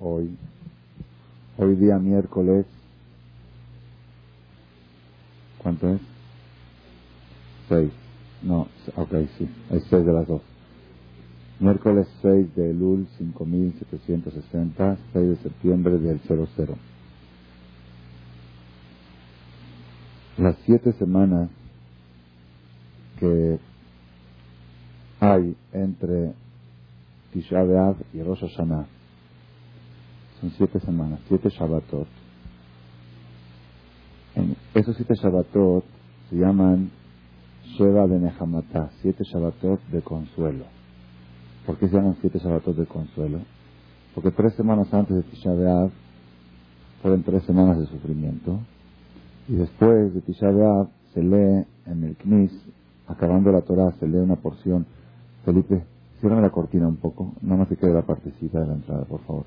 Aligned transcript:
hoy. 0.00 0.36
Hoy 1.58 1.76
día 1.76 1.98
miércoles. 1.98 2.66
¿Cuánto 5.58 5.88
es? 5.90 6.00
Seis. 7.68 7.92
No, 8.42 8.68
ok, 8.96 9.14
sí. 9.38 9.48
Es 9.70 9.84
seis 9.90 10.04
de 10.06 10.12
las 10.12 10.26
dos. 10.28 10.42
Miércoles 11.60 12.08
6 12.22 12.54
de 12.56 12.70
Elul 12.70 13.08
5760, 13.18 14.98
6 15.12 15.28
de 15.28 15.36
septiembre 15.36 15.98
del 15.98 16.20
00. 16.20 16.76
Las 20.38 20.56
siete 20.66 20.92
semanas 20.94 21.50
que 23.20 23.60
hay 25.20 25.56
entre 25.72 26.34
Tisha 27.32 27.62
y 28.14 28.22
Rosh 28.22 28.40
Hashanah 28.40 28.86
son 30.40 30.50
siete 30.52 30.80
semanas, 30.80 31.20
siete 31.28 31.50
Shabbatot. 31.50 32.08
En 34.34 34.56
esos 34.74 34.96
siete 34.96 35.14
Shabbatot 35.14 35.84
se 36.30 36.36
llaman 36.36 36.90
Sheva 37.76 38.06
de 38.06 38.18
Nehamatá, 38.18 38.90
siete 39.02 39.24
Shabbatot 39.24 39.80
de 39.88 40.02
consuelo. 40.02 40.64
¿Por 41.66 41.78
qué 41.78 41.88
se 41.88 41.96
llaman 41.96 42.16
siete 42.20 42.38
Shabbatot 42.38 42.76
de 42.76 42.86
consuelo? 42.86 43.40
Porque 44.14 44.30
tres 44.30 44.54
semanas 44.54 44.92
antes 44.92 45.16
de 45.16 45.22
Tisha 45.22 45.52
B'Av 45.52 45.90
fueron 47.02 47.22
tres 47.22 47.44
semanas 47.44 47.78
de 47.78 47.86
sufrimiento. 47.86 48.60
Y 49.48 49.54
después 49.54 50.14
de 50.14 50.20
Tisha 50.22 50.50
B'Av 50.50 50.88
se 51.14 51.22
lee 51.22 51.64
en 51.86 52.04
el 52.04 52.16
Knis, 52.16 52.52
acabando 53.06 53.52
la 53.52 53.62
Torah, 53.62 53.92
se 53.98 54.06
lee 54.06 54.18
una 54.18 54.36
porción. 54.36 54.86
Felipe, 55.44 55.84
cierra 56.20 56.40
la 56.40 56.50
cortina 56.50 56.88
un 56.88 56.96
poco, 56.96 57.34
no 57.40 57.56
más 57.56 57.68
se 57.68 57.76
quede 57.76 57.94
la 57.94 58.02
partecita 58.02 58.60
de 58.60 58.66
la 58.66 58.74
entrada, 58.74 59.04
por 59.04 59.20
favor. 59.24 59.44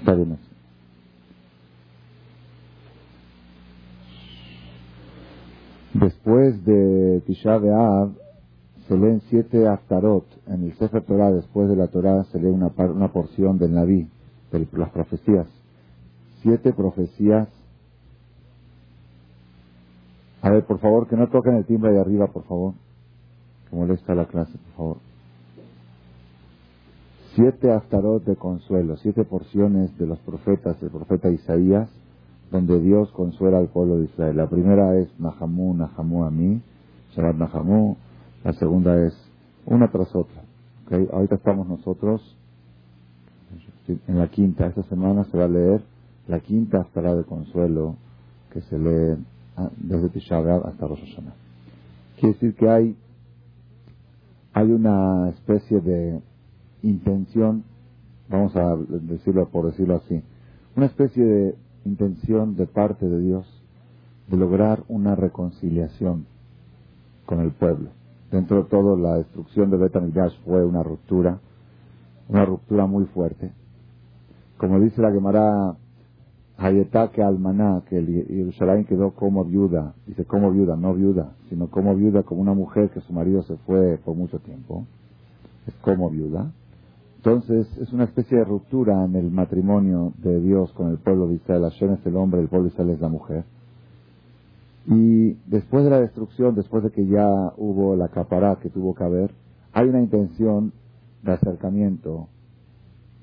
Está 0.00 0.14
bien 0.14 0.38
Después 5.94 6.53
de 6.64 7.22
Tisha 7.26 7.58
B'Av 7.58 8.12
se 8.88 8.96
leen 8.96 9.20
siete 9.30 9.66
Aftarot. 9.66 10.26
En 10.46 10.64
el 10.64 10.76
Sefer 10.76 11.02
Torah, 11.04 11.30
después 11.30 11.68
de 11.68 11.76
la 11.76 11.88
Torah, 11.88 12.24
se 12.24 12.38
lee 12.38 12.48
una, 12.48 12.68
una 12.76 13.12
porción 13.12 13.58
del 13.58 13.74
Naví, 13.74 14.08
de 14.52 14.68
las 14.72 14.90
profecías. 14.90 15.46
Siete 16.42 16.72
profecías. 16.72 17.48
A 20.42 20.50
ver, 20.50 20.64
por 20.64 20.78
favor, 20.78 21.08
que 21.08 21.16
no 21.16 21.28
toquen 21.28 21.56
el 21.56 21.64
timbre 21.64 21.92
de 21.92 22.00
arriba, 22.00 22.26
por 22.26 22.44
favor. 22.44 22.74
Que 23.70 23.76
molesta 23.76 24.14
la 24.14 24.26
clase, 24.26 24.52
por 24.58 24.76
favor 24.76 24.96
siete 27.34 27.72
aftarot 27.72 28.24
de 28.24 28.36
consuelo, 28.36 28.96
siete 28.98 29.24
porciones 29.24 29.96
de 29.98 30.06
los 30.06 30.18
profetas, 30.20 30.80
del 30.80 30.90
profeta 30.90 31.30
Isaías, 31.30 31.88
donde 32.54 32.78
Dios 32.78 33.10
consuela 33.10 33.58
al 33.58 33.66
pueblo 33.66 33.98
de 33.98 34.04
Israel. 34.04 34.36
La 34.36 34.48
primera 34.48 34.96
es 34.96 35.08
Nahamu, 35.18 35.74
Nahamu 35.74 36.22
a 36.22 36.30
mí, 36.30 36.62
Shabbat 37.10 37.34
Nahamu. 37.34 37.96
La 38.44 38.52
segunda 38.52 38.96
es 39.04 39.12
una 39.66 39.88
tras 39.88 40.14
otra. 40.14 40.40
¿okay? 40.86 41.08
Ahorita 41.12 41.34
estamos 41.34 41.66
nosotros 41.66 42.22
en 43.88 44.18
la 44.20 44.28
quinta. 44.28 44.68
Esta 44.68 44.84
semana 44.84 45.24
se 45.24 45.36
va 45.36 45.46
a 45.46 45.48
leer 45.48 45.82
la 46.28 46.38
quinta 46.38 46.82
aftará 46.82 47.16
de 47.16 47.24
consuelo 47.24 47.96
que 48.52 48.60
se 48.60 48.78
lee 48.78 49.20
ah, 49.56 49.70
desde 49.76 50.08
Tisha 50.10 50.38
hasta 50.38 50.86
Rosh 50.86 51.00
Hashanah. 51.00 51.34
Quiere 52.20 52.34
decir 52.34 52.54
que 52.54 52.68
hay, 52.68 52.96
hay 54.52 54.70
una 54.70 55.28
especie 55.30 55.80
de 55.80 56.20
intención, 56.84 57.64
vamos 58.28 58.54
a 58.54 58.76
decirlo 58.76 59.48
por 59.48 59.66
decirlo 59.66 59.96
así, 59.96 60.22
una 60.76 60.86
especie 60.86 61.24
de 61.24 61.63
intención 61.84 62.56
de 62.56 62.66
parte 62.66 63.08
de 63.08 63.20
Dios 63.20 63.46
de 64.28 64.36
lograr 64.36 64.84
una 64.88 65.14
reconciliación 65.14 66.26
con 67.26 67.40
el 67.40 67.50
pueblo. 67.52 67.90
Dentro 68.30 68.62
de 68.62 68.68
todo, 68.68 68.96
la 68.96 69.16
destrucción 69.16 69.70
de 69.70 69.76
Betamidash 69.76 70.34
fue 70.44 70.64
una 70.64 70.82
ruptura, 70.82 71.38
una 72.28 72.44
ruptura 72.44 72.86
muy 72.86 73.04
fuerte. 73.06 73.52
Como 74.56 74.80
dice 74.80 75.02
la 75.02 75.12
Gemara 75.12 75.76
Hayetake 76.56 77.22
Almaná, 77.22 77.82
que 77.88 77.96
Yerushalayim 78.02 78.84
quedó 78.84 79.10
como 79.10 79.44
viuda, 79.44 79.94
dice 80.06 80.24
como 80.24 80.50
viuda, 80.50 80.76
no 80.76 80.94
viuda, 80.94 81.32
sino 81.48 81.68
como 81.68 81.94
viuda, 81.94 82.22
como 82.22 82.40
una 82.40 82.54
mujer 82.54 82.90
que 82.90 83.00
su 83.00 83.12
marido 83.12 83.42
se 83.42 83.56
fue 83.58 83.98
por 84.04 84.14
mucho 84.14 84.38
tiempo, 84.38 84.86
es 85.66 85.74
como 85.76 86.10
viuda. 86.10 86.52
Entonces 87.24 87.66
es 87.78 87.90
una 87.94 88.04
especie 88.04 88.36
de 88.36 88.44
ruptura 88.44 89.02
en 89.02 89.16
el 89.16 89.30
matrimonio 89.30 90.12
de 90.18 90.42
Dios 90.42 90.70
con 90.72 90.90
el 90.90 90.98
pueblo 90.98 91.26
de 91.26 91.36
Israel. 91.36 91.62
Hashem 91.62 91.94
es 91.94 92.04
el 92.04 92.16
hombre, 92.16 92.42
el 92.42 92.48
pueblo 92.48 92.68
de 92.68 92.74
Israel 92.74 92.90
es 92.90 93.00
la 93.00 93.08
mujer. 93.08 93.44
Y 94.84 95.32
después 95.46 95.84
de 95.84 95.90
la 95.90 96.00
destrucción, 96.00 96.54
después 96.54 96.84
de 96.84 96.90
que 96.90 97.06
ya 97.06 97.54
hubo 97.56 97.96
la 97.96 98.08
capará 98.08 98.56
que 98.56 98.68
tuvo 98.68 98.94
que 98.94 99.04
haber, 99.04 99.30
hay 99.72 99.88
una 99.88 100.02
intención 100.02 100.74
de 101.22 101.32
acercamiento. 101.32 102.28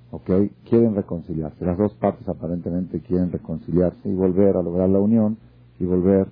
¿Ok? 0.09 0.31
Quieren 0.68 0.95
reconciliarse. 0.95 1.63
Las 1.63 1.78
dos 1.78 1.94
partes 1.94 2.28
aparentemente 2.28 3.01
quieren 3.01 3.31
reconciliarse 3.31 4.09
y 4.09 4.16
volver 4.16 4.57
a 4.57 4.63
lograr 4.63 4.89
la 4.89 5.00
unión 5.00 5.38
y 5.79 5.85
volver 5.85 6.28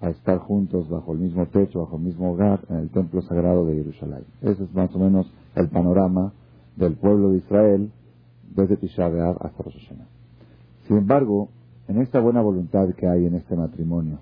a 0.00 0.10
estar 0.10 0.38
juntos 0.38 0.88
bajo 0.90 1.12
el 1.12 1.20
mismo 1.20 1.46
techo, 1.46 1.78
bajo 1.78 1.96
el 1.96 2.02
mismo 2.02 2.32
hogar, 2.32 2.58
en 2.70 2.78
el 2.78 2.90
templo 2.90 3.22
sagrado 3.22 3.66
de 3.66 3.76
Jerusalén. 3.76 4.24
Ese 4.42 4.64
es 4.64 4.74
más 4.74 4.92
o 4.96 4.98
menos 4.98 5.32
el 5.54 5.68
panorama 5.68 6.32
del 6.76 6.94
pueblo 6.94 7.30
de 7.30 7.38
Israel 7.38 7.90
desde 8.54 8.76
Tisha 8.76 9.08
B'Av 9.08 9.36
hasta 9.40 9.62
Rosh. 9.62 9.88
Sin 10.86 10.98
embargo, 10.98 11.48
en 11.88 12.00
esta 12.00 12.20
buena 12.20 12.40
voluntad 12.40 12.88
que 12.94 13.06
hay 13.06 13.26
en 13.26 13.34
este 13.34 13.56
matrimonio, 13.56 14.18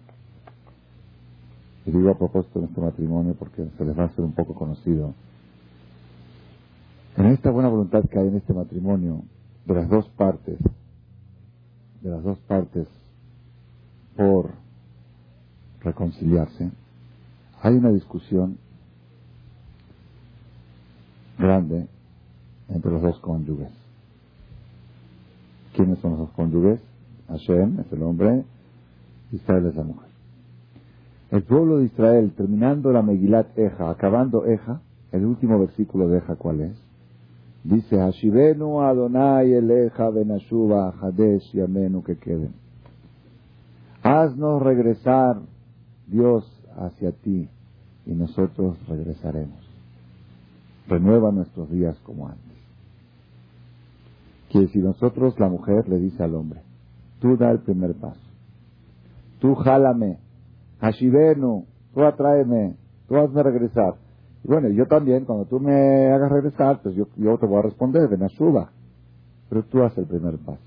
y 1.84 1.90
digo 1.90 2.10
a 2.10 2.18
propósito 2.18 2.60
en 2.60 2.66
este 2.66 2.80
matrimonio 2.80 3.34
porque 3.34 3.68
se 3.76 3.84
les 3.84 3.98
va 3.98 4.04
a 4.04 4.06
hacer 4.06 4.24
un 4.24 4.32
poco 4.32 4.54
conocido, 4.54 5.14
en 7.16 7.26
esta 7.26 7.50
buena 7.50 7.68
voluntad 7.68 8.04
que 8.08 8.18
hay 8.18 8.28
en 8.28 8.36
este 8.36 8.54
matrimonio, 8.54 9.22
de 9.66 9.74
las 9.74 9.88
dos 9.88 10.08
partes, 10.10 10.58
de 12.00 12.10
las 12.10 12.22
dos 12.22 12.38
partes 12.40 12.88
por 14.16 14.50
reconciliarse, 15.80 16.70
hay 17.60 17.74
una 17.74 17.90
discusión 17.90 18.58
grande 21.38 21.86
entre 22.74 22.90
los 22.90 23.02
dos 23.02 23.18
cónyuges. 23.20 23.70
¿Quiénes 25.74 25.98
son 26.00 26.12
los 26.12 26.20
dos 26.20 26.30
cónyuges? 26.30 26.80
Hashem 27.28 27.80
es 27.80 27.92
el 27.92 28.02
hombre, 28.02 28.44
Israel 29.30 29.66
es 29.66 29.76
la 29.76 29.84
mujer. 29.84 30.10
El 31.30 31.42
pueblo 31.44 31.78
de 31.78 31.86
Israel, 31.86 32.32
terminando 32.36 32.92
la 32.92 33.02
Megilat 33.02 33.58
Eja, 33.58 33.90
acabando 33.90 34.44
Eja, 34.46 34.80
el 35.12 35.24
último 35.24 35.58
versículo 35.58 36.08
de 36.08 36.18
Eja, 36.18 36.36
¿cuál 36.36 36.60
es? 36.60 36.76
Dice, 37.64 37.96
Hashivenu 37.96 38.82
Adonai 38.82 39.52
Eleja 39.52 40.10
Benashuba 40.10 40.92
Hadesh 41.00 41.52
Yamenu 41.52 42.02
que 42.02 42.16
queden. 42.16 42.52
Haznos 44.02 44.62
regresar, 44.62 45.40
Dios, 46.08 46.44
hacia 46.76 47.12
ti, 47.12 47.48
y 48.04 48.12
nosotros 48.12 48.76
regresaremos. 48.88 49.60
Renueva 50.88 51.30
nuestros 51.30 51.70
días 51.70 51.96
como 52.04 52.28
antes 52.28 52.51
que 54.52 54.68
si 54.68 54.80
nosotros, 54.80 55.34
la 55.40 55.48
mujer 55.48 55.88
le 55.88 55.98
dice 55.98 56.22
al 56.22 56.34
hombre, 56.34 56.60
tú 57.20 57.38
da 57.38 57.50
el 57.50 57.60
primer 57.60 57.94
paso, 57.94 58.20
tú 59.40 59.54
jálame, 59.54 60.18
hashivenu, 60.78 61.64
tú 61.94 62.02
atráeme, 62.02 62.76
tú 63.08 63.16
hazme 63.16 63.42
regresar. 63.42 63.94
Y 64.44 64.48
bueno, 64.48 64.68
yo 64.68 64.86
también, 64.86 65.24
cuando 65.24 65.46
tú 65.46 65.58
me 65.58 66.12
hagas 66.12 66.30
regresar, 66.30 66.80
pues 66.82 66.94
yo, 66.94 67.06
yo 67.16 67.38
te 67.38 67.46
voy 67.46 67.60
a 67.60 67.62
responder, 67.62 68.08
ven 68.08 68.24
a 68.24 68.28
suba. 68.28 68.72
Pero 69.48 69.62
tú 69.64 69.82
haz 69.82 69.96
el 69.96 70.06
primer 70.06 70.36
paso. 70.38 70.60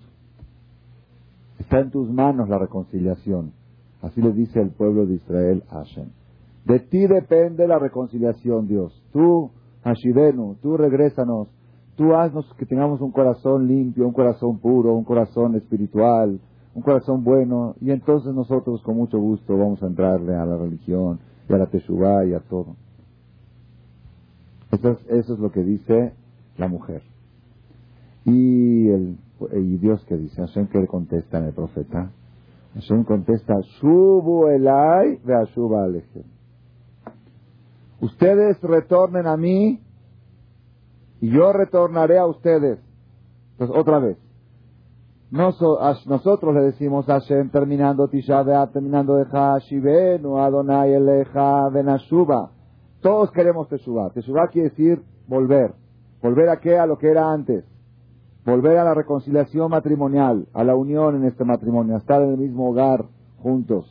Está 1.59 1.79
en 1.79 1.91
tus 1.91 2.09
manos 2.09 2.49
la 2.49 2.57
reconciliación. 2.57 3.51
Así 4.01 4.21
le 4.21 4.31
dice 4.31 4.61
el 4.61 4.71
pueblo 4.71 5.05
de 5.05 5.15
Israel 5.15 5.63
a 5.69 5.79
Hashem. 5.79 6.07
De 6.65 6.79
ti 6.79 7.05
depende 7.05 7.67
la 7.67 7.77
reconciliación, 7.77 8.67
Dios. 8.67 9.03
Tú, 9.13 9.51
Hashivenu, 9.83 10.55
tú 10.61 10.77
regrésanos 10.77 11.49
Tú 11.95 12.13
haznos 12.13 12.45
que 12.55 12.65
tengamos 12.65 12.99
un 13.01 13.11
corazón 13.11 13.67
limpio, 13.67 14.05
un 14.05 14.13
corazón 14.13 14.59
puro, 14.59 14.93
un 14.93 15.05
corazón 15.05 15.55
espiritual, 15.55 16.39
un 16.73 16.81
corazón 16.81 17.23
bueno, 17.23 17.75
y 17.79 17.91
entonces 17.91 18.33
nosotros 18.33 18.81
con 18.81 18.97
mucho 18.97 19.17
gusto 19.17 19.57
vamos 19.57 19.81
a 19.81 19.87
entrarle 19.87 20.35
a 20.35 20.45
la 20.45 20.57
religión 20.57 21.19
y 21.47 21.53
a 21.53 21.57
la 21.57 21.67
Teshuvah 21.67 22.25
y 22.25 22.33
a 22.33 22.41
todo. 22.41 22.75
Eso 24.71 24.89
es, 24.91 24.97
eso 25.07 25.33
es 25.35 25.39
lo 25.39 25.51
que 25.51 25.63
dice 25.63 26.13
la 26.57 26.67
mujer. 26.67 27.01
Y, 28.25 28.89
el, 28.89 29.17
Dios 29.79 30.03
que 30.05 30.17
dice, 30.17 30.41
Hashem 30.41 30.67
que 30.67 30.79
le 30.79 30.87
contesta 30.87 31.37
en 31.37 31.45
el 31.45 31.53
profeta, 31.53 32.11
Hashem 32.73 33.03
contesta, 33.05 33.59
Shubu 33.79 34.47
elai 34.47 35.19
ve. 35.23 36.13
Ustedes 38.01 38.61
retornen 38.61 39.27
a 39.27 39.37
mí 39.37 39.79
y 41.21 41.29
yo 41.29 41.53
retornaré 41.53 42.17
a 42.17 42.25
ustedes. 42.25 42.79
Entonces, 43.51 43.75
otra 43.77 43.99
vez. 43.99 44.17
nosotros 45.31 46.53
le 46.53 46.61
decimos 46.61 47.09
a 47.09 47.19
Hashem 47.19 47.49
terminando 47.49 48.07
Tisha 48.07 48.43
terminando 48.67 49.15
de 49.15 49.25
Hashivenu, 49.25 50.37
Adonai 50.37 50.93
Eleja, 50.93 51.69
Benashuba. 51.69 52.51
Todos 53.01 53.31
queremos 53.31 53.69
Teshuvah. 53.69 54.09
Teshuvah 54.09 54.47
quiere 54.47 54.69
decir 54.69 55.03
volver. 55.27 55.73
¿Volver 56.21 56.49
a 56.49 56.59
qué? 56.59 56.77
A 56.77 56.87
lo 56.87 56.97
que 56.97 57.09
era 57.09 57.31
antes. 57.31 57.63
Volver 58.45 58.77
a 58.77 58.83
la 58.83 58.93
reconciliación 58.93 59.69
matrimonial, 59.69 60.47
a 60.53 60.63
la 60.63 60.75
unión 60.75 61.15
en 61.15 61.25
este 61.25 61.45
matrimonio, 61.45 61.95
a 61.95 61.99
estar 61.99 62.21
en 62.21 62.31
el 62.31 62.37
mismo 62.37 62.69
hogar 62.69 63.05
juntos. 63.41 63.85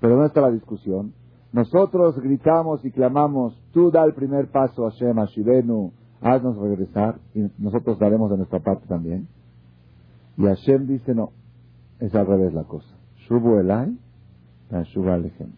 Pero 0.00 0.14
¿dónde 0.14 0.28
está 0.28 0.40
la 0.40 0.50
discusión? 0.50 1.12
Nosotros 1.52 2.18
gritamos 2.20 2.84
y 2.84 2.90
clamamos, 2.90 3.54
tú 3.72 3.90
da 3.90 4.04
el 4.04 4.14
primer 4.14 4.50
paso, 4.50 4.84
Hashem, 4.84 5.18
Ashivenu, 5.18 5.92
haznos 6.22 6.56
regresar 6.56 7.18
y 7.34 7.50
nosotros 7.58 7.98
daremos 7.98 8.30
de 8.30 8.38
nuestra 8.38 8.60
parte 8.60 8.86
también. 8.86 9.28
Y 10.38 10.44
Hashem 10.44 10.86
dice, 10.86 11.14
no, 11.14 11.32
es 12.00 12.14
al 12.14 12.26
revés 12.26 12.54
la 12.54 12.64
cosa. 12.64 12.88
Shubu 13.28 13.58
elai, 13.58 13.96
shuba 14.84 15.14
alejem. 15.14 15.50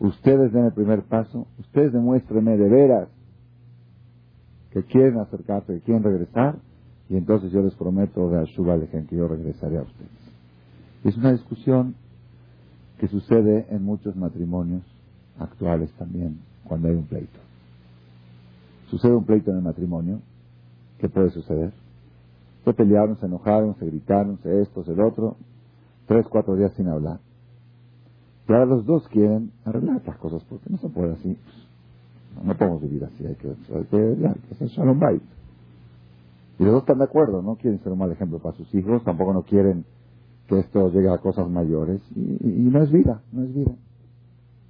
Ustedes 0.00 0.52
den 0.52 0.66
el 0.66 0.72
primer 0.72 1.02
paso, 1.02 1.46
ustedes 1.58 1.92
demuéstrenme 1.92 2.56
de 2.56 2.68
veras 2.68 3.08
que 4.72 4.82
quieren 4.82 5.18
acercarse, 5.18 5.72
que 5.74 5.80
quieren 5.80 6.02
regresar, 6.02 6.56
y 7.08 7.16
entonces 7.16 7.52
yo 7.52 7.62
les 7.62 7.74
prometo 7.74 8.28
de 8.30 8.40
Ashuba 8.40 8.74
alejem 8.74 9.06
que 9.06 9.16
yo 9.16 9.28
regresaré 9.28 9.78
a 9.78 9.82
ustedes. 9.82 10.10
Es 11.04 11.16
una 11.16 11.32
discusión 11.32 11.94
que 12.98 13.08
sucede 13.08 13.66
en 13.70 13.84
muchos 13.84 14.16
matrimonios 14.16 14.82
actuales 15.38 15.90
también, 15.92 16.40
cuando 16.64 16.88
hay 16.88 16.94
un 16.94 17.04
pleito. 17.04 17.38
Sucede 18.94 19.12
un 19.12 19.24
pleito 19.24 19.50
en 19.50 19.56
el 19.56 19.62
matrimonio, 19.64 20.20
¿qué 20.98 21.08
puede 21.08 21.30
suceder? 21.30 21.72
Se 22.64 22.72
pelearon, 22.72 23.18
se 23.18 23.26
enojaron, 23.26 23.74
se 23.74 23.86
gritaron, 23.86 24.38
se 24.38 24.62
esto, 24.62 24.84
se 24.84 24.92
el 24.92 25.00
otro, 25.00 25.34
tres, 26.06 26.24
cuatro 26.28 26.54
días 26.54 26.72
sin 26.76 26.86
hablar. 26.86 27.18
Y 28.48 28.52
ahora 28.52 28.66
los 28.66 28.86
dos 28.86 29.08
quieren 29.08 29.50
arreglar 29.64 29.96
estas 29.96 30.16
cosas, 30.18 30.44
porque 30.44 30.70
no 30.70 30.78
se 30.78 30.88
puede 30.90 31.14
así. 31.14 31.36
No, 32.44 32.56
podemos 32.56 32.82
vivir 32.82 33.02
así, 33.02 33.26
hay 33.26 33.34
que, 33.34 33.48
hay 33.48 33.84
que, 33.84 34.28
hacer 34.52 34.68
shalom 34.68 35.00
bait. 35.00 35.22
Y 36.60 36.62
los 36.62 36.74
dos 36.74 36.82
están 36.82 36.98
de 36.98 37.04
acuerdo, 37.04 37.42
no 37.42 37.56
quieren 37.56 37.82
ser 37.82 37.90
un 37.90 37.98
mal 37.98 38.12
ejemplo 38.12 38.38
para 38.38 38.56
sus 38.56 38.72
hijos, 38.76 39.02
tampoco 39.02 39.32
no 39.32 39.42
quieren 39.42 39.84
que 40.46 40.60
esto 40.60 40.88
llegue 40.90 41.08
a 41.08 41.18
cosas 41.18 41.50
mayores, 41.50 42.00
y, 42.14 42.20
y 42.20 42.70
no 42.70 42.80
es 42.80 42.92
vida, 42.92 43.22
no 43.32 43.42
es 43.42 43.52
vida. 43.52 43.72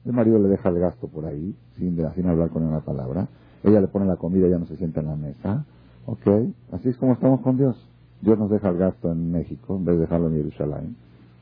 El 0.06 0.14
marido 0.14 0.38
le 0.38 0.48
deja 0.48 0.70
el 0.70 0.78
gasto 0.78 1.08
por 1.08 1.26
ahí, 1.26 1.54
sin, 1.76 1.98
sin 2.14 2.26
hablar 2.26 2.48
con 2.48 2.62
una 2.62 2.80
palabra. 2.80 3.28
Ella 3.64 3.80
le 3.80 3.88
pone 3.88 4.06
la 4.06 4.16
comida, 4.16 4.46
ya 4.46 4.58
no 4.58 4.66
se 4.66 4.76
sienta 4.76 5.00
en 5.00 5.06
la 5.06 5.16
mesa. 5.16 5.64
¿Ok? 6.06 6.26
Así 6.72 6.90
es 6.90 6.96
como 6.98 7.14
estamos 7.14 7.40
con 7.40 7.56
Dios. 7.56 7.76
Dios 8.20 8.38
nos 8.38 8.50
deja 8.50 8.68
el 8.68 8.76
gasto 8.76 9.10
en 9.10 9.32
México 9.32 9.76
en 9.76 9.84
vez 9.84 9.96
de 9.96 10.02
dejarlo 10.02 10.28
en 10.28 10.36
Jerusalén. 10.36 10.96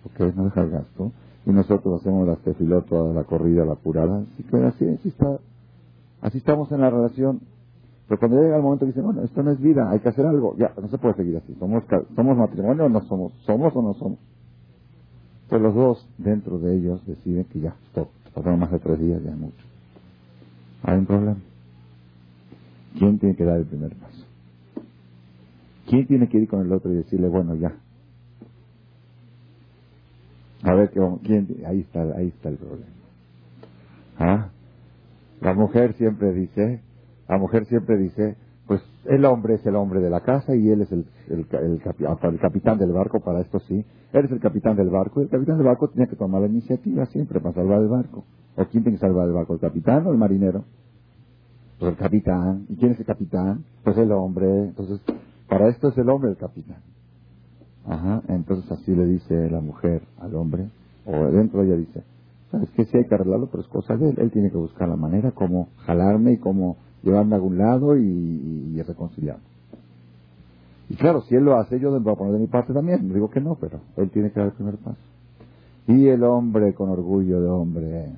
¿Ok? 0.04 0.20
Nos 0.34 0.46
deja 0.46 0.62
el 0.62 0.70
gasto. 0.70 1.12
Y 1.44 1.50
nosotros 1.50 2.00
hacemos 2.00 2.26
las 2.26 2.38
tefilot, 2.38 2.86
toda 2.86 3.12
la 3.12 3.24
corrida, 3.24 3.64
la 3.64 3.72
apurada. 3.72 4.22
Así 4.34 4.44
que 4.44 4.56
así, 4.64 4.88
así, 4.88 5.08
está, 5.08 5.38
así 6.20 6.38
estamos 6.38 6.70
en 6.70 6.80
la 6.80 6.90
relación. 6.90 7.40
Pero 8.06 8.20
cuando 8.20 8.40
llega 8.40 8.56
el 8.56 8.62
momento 8.62 8.84
que 8.84 8.92
dicen, 8.92 9.04
bueno, 9.04 9.22
esto 9.22 9.42
no 9.42 9.50
es 9.50 9.60
vida, 9.60 9.90
hay 9.90 9.98
que 9.98 10.08
hacer 10.08 10.24
algo. 10.24 10.54
Ya, 10.56 10.72
no 10.80 10.88
se 10.88 10.98
puede 10.98 11.14
seguir 11.14 11.36
así. 11.36 11.54
¿Somos, 11.58 11.82
somos 12.14 12.36
matrimonio 12.36 12.84
o 12.84 12.88
no 12.88 13.00
somos? 13.02 13.32
¿Somos 13.44 13.74
o 13.74 13.82
no 13.82 13.94
somos? 13.94 14.18
Pues 15.48 15.60
los 15.60 15.74
dos, 15.74 16.08
dentro 16.18 16.58
de 16.58 16.76
ellos, 16.76 17.04
deciden 17.04 17.44
que 17.44 17.60
ya, 17.60 17.74
stop. 17.88 18.08
Pasaron 18.32 18.60
más 18.60 18.70
de 18.70 18.78
tres 18.78 19.00
días, 19.00 19.22
ya 19.22 19.34
mucho. 19.34 19.64
Hay 20.84 20.98
un 20.98 21.06
problema. 21.06 21.36
¿Quién 22.98 23.18
tiene 23.18 23.36
que 23.36 23.44
dar 23.44 23.58
el 23.58 23.66
primer 23.66 23.94
paso? 23.96 24.26
¿Quién 25.88 26.06
tiene 26.06 26.28
que 26.28 26.38
ir 26.38 26.48
con 26.48 26.60
el 26.64 26.72
otro 26.72 26.92
y 26.92 26.96
decirle, 26.96 27.28
bueno, 27.28 27.54
ya? 27.54 27.74
A 30.62 30.74
ver, 30.74 30.90
¿quién? 31.24 31.48
Ahí 31.66 31.80
está, 31.80 32.02
ahí 32.16 32.28
está 32.28 32.48
el 32.48 32.56
problema. 32.56 32.92
¿Ah? 34.18 34.48
La 35.40 35.54
mujer 35.54 35.94
siempre 35.94 36.32
dice, 36.32 36.80
la 37.28 37.36
mujer 37.38 37.66
siempre 37.66 37.96
dice, 37.96 38.36
pues 38.66 38.80
el 39.06 39.24
hombre 39.24 39.54
es 39.54 39.66
el 39.66 39.74
hombre 39.74 40.00
de 40.00 40.08
la 40.08 40.20
casa 40.20 40.54
y 40.54 40.68
él 40.70 40.82
es 40.82 40.92
el, 40.92 41.04
el, 41.28 41.46
el, 41.50 42.38
capitán 42.38 42.78
del 42.78 42.92
barco, 42.92 43.20
para 43.20 43.40
esto 43.40 43.58
sí. 43.60 43.84
Él 44.12 44.24
es 44.24 44.30
el 44.30 44.38
capitán 44.38 44.76
del 44.76 44.90
barco 44.90 45.20
y 45.20 45.24
el 45.24 45.30
capitán 45.30 45.56
del 45.56 45.66
barco 45.66 45.88
tiene 45.88 46.08
que 46.08 46.16
tomar 46.16 46.42
la 46.42 46.46
iniciativa 46.46 47.06
siempre 47.06 47.40
para 47.40 47.54
salvar 47.54 47.82
el 47.82 47.88
barco. 47.88 48.24
¿O 48.56 48.64
quién 48.66 48.84
tiene 48.84 48.98
que 48.98 49.04
salvar 49.04 49.26
el 49.26 49.34
barco? 49.34 49.54
¿El 49.54 49.60
capitán 49.60 50.06
o 50.06 50.12
el 50.12 50.18
marinero? 50.18 50.64
Pues 51.82 51.94
el 51.94 51.98
capitán. 51.98 52.66
¿Y 52.68 52.76
quién 52.76 52.92
es 52.92 53.00
el 53.00 53.06
capitán? 53.06 53.64
Pues 53.82 53.98
el 53.98 54.12
hombre. 54.12 54.66
Entonces, 54.66 55.00
para 55.48 55.68
esto 55.68 55.88
es 55.88 55.98
el 55.98 56.08
hombre 56.10 56.30
el 56.30 56.36
capitán. 56.36 56.80
Ajá. 57.84 58.22
Entonces 58.28 58.70
así 58.70 58.94
le 58.94 59.04
dice 59.04 59.50
la 59.50 59.60
mujer 59.60 60.02
al 60.20 60.36
hombre, 60.36 60.70
o 61.04 61.12
dentro 61.32 61.64
ella 61.64 61.74
dice, 61.74 62.04
¿sabes 62.52 62.70
qué? 62.76 62.84
Sí 62.84 62.98
hay 62.98 63.08
que 63.08 63.16
arreglarlo, 63.16 63.48
pero 63.50 63.64
es 63.64 63.68
cosa 63.68 63.96
de 63.96 64.10
él. 64.10 64.16
Él 64.18 64.30
tiene 64.30 64.52
que 64.52 64.58
buscar 64.58 64.88
la 64.88 64.94
manera 64.94 65.32
como 65.32 65.70
jalarme 65.78 66.34
y 66.34 66.36
como 66.36 66.76
llevarme 67.02 67.32
a 67.32 67.36
algún 67.38 67.58
lado 67.58 67.96
y, 67.96 68.04
y, 68.04 68.80
reconciliarme. 68.82 69.42
Y 70.88 70.94
claro, 70.94 71.22
si 71.22 71.34
él 71.34 71.42
lo 71.42 71.56
hace, 71.56 71.80
yo 71.80 71.90
voy 71.98 72.12
a 72.12 72.16
poner 72.16 72.34
de 72.34 72.38
mi 72.38 72.46
parte 72.46 72.72
también. 72.72 73.12
Digo 73.12 73.28
que 73.28 73.40
no, 73.40 73.56
pero 73.56 73.80
él 73.96 74.08
tiene 74.10 74.30
que 74.30 74.38
dar 74.38 74.50
el 74.50 74.54
primer 74.54 74.76
paso. 74.76 75.00
Y 75.88 76.06
el 76.06 76.22
hombre 76.22 76.74
con 76.74 76.90
orgullo 76.90 77.40
de 77.40 77.48
hombre, 77.48 78.12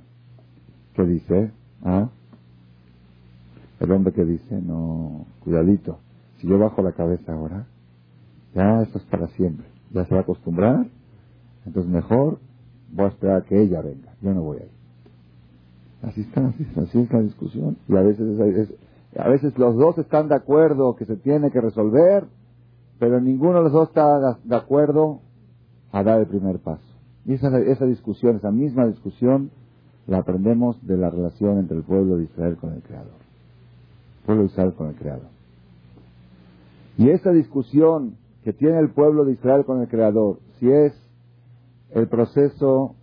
¿qué 0.93 1.03
dice? 1.05 1.51
¿Ah? 1.83 2.11
El 3.85 3.93
hombre 3.93 4.15
que 4.15 4.25
dice, 4.25 4.63
no, 4.63 5.27
cuidadito, 5.41 5.99
si 6.39 6.49
yo 6.49 6.59
bajo 6.59 6.81
la 6.81 6.93
cabeza 6.93 7.35
ahora, 7.35 7.67
ya 8.55 8.81
esto 8.81 8.97
es 8.97 9.05
para 9.05 9.27
siempre, 9.29 9.67
ya 9.91 10.07
se 10.07 10.15
va 10.15 10.21
a 10.21 10.23
acostumbrar, 10.23 10.87
entonces 11.67 11.93
mejor 11.93 12.39
voy 12.91 13.05
a 13.05 13.09
esperar 13.09 13.43
a 13.43 13.45
que 13.45 13.61
ella 13.61 13.83
venga, 13.83 14.15
yo 14.23 14.33
no 14.33 14.41
voy 14.41 14.59
a 14.59 14.63
ir. 14.63 14.71
Así 16.01 16.23
está, 16.23 16.47
así, 16.47 16.67
así 16.81 16.99
es 16.99 17.13
la 17.13 17.21
discusión. 17.21 17.77
Y 17.87 17.95
a 17.95 18.01
veces, 18.01 18.73
a 19.19 19.29
veces 19.29 19.59
los 19.59 19.77
dos 19.77 19.99
están 19.99 20.29
de 20.29 20.37
acuerdo 20.37 20.97
que 20.97 21.05
se 21.05 21.17
tiene 21.17 21.51
que 21.51 21.61
resolver, 21.61 22.25
pero 22.99 23.21
ninguno 23.21 23.59
de 23.59 23.65
los 23.65 23.73
dos 23.73 23.89
está 23.89 24.39
de 24.43 24.57
acuerdo 24.57 25.21
a 25.93 26.03
dar 26.03 26.21
el 26.21 26.27
primer 26.27 26.59
paso. 26.59 26.83
Y 27.27 27.35
esa, 27.35 27.59
esa 27.59 27.85
discusión, 27.85 28.37
esa 28.37 28.51
misma 28.51 28.87
discusión, 28.87 29.51
la 30.07 30.21
aprendemos 30.21 30.87
de 30.87 30.97
la 30.97 31.11
relación 31.11 31.59
entre 31.59 31.77
el 31.77 31.83
pueblo 31.83 32.17
de 32.17 32.25
Israel 32.25 32.57
con 32.57 32.73
el 32.73 32.81
Creador. 32.81 33.24
Pueblo 34.25 34.43
de 34.43 34.49
Israel 34.49 34.75
con 34.75 34.89
el 34.89 34.95
Creador. 34.97 35.29
Y 36.97 37.11
esa 37.11 37.31
discusión 37.31 38.17
que 38.45 38.53
tiene 38.53 38.79
el 38.79 38.91
pueblo 38.91 39.25
de 39.25 39.33
Israel 39.33 39.65
con 39.65 39.81
el 39.81 39.89
Creador, 39.89 40.39
si 40.59 40.71
es 40.71 40.93
el 41.91 42.09
proceso 42.09 42.97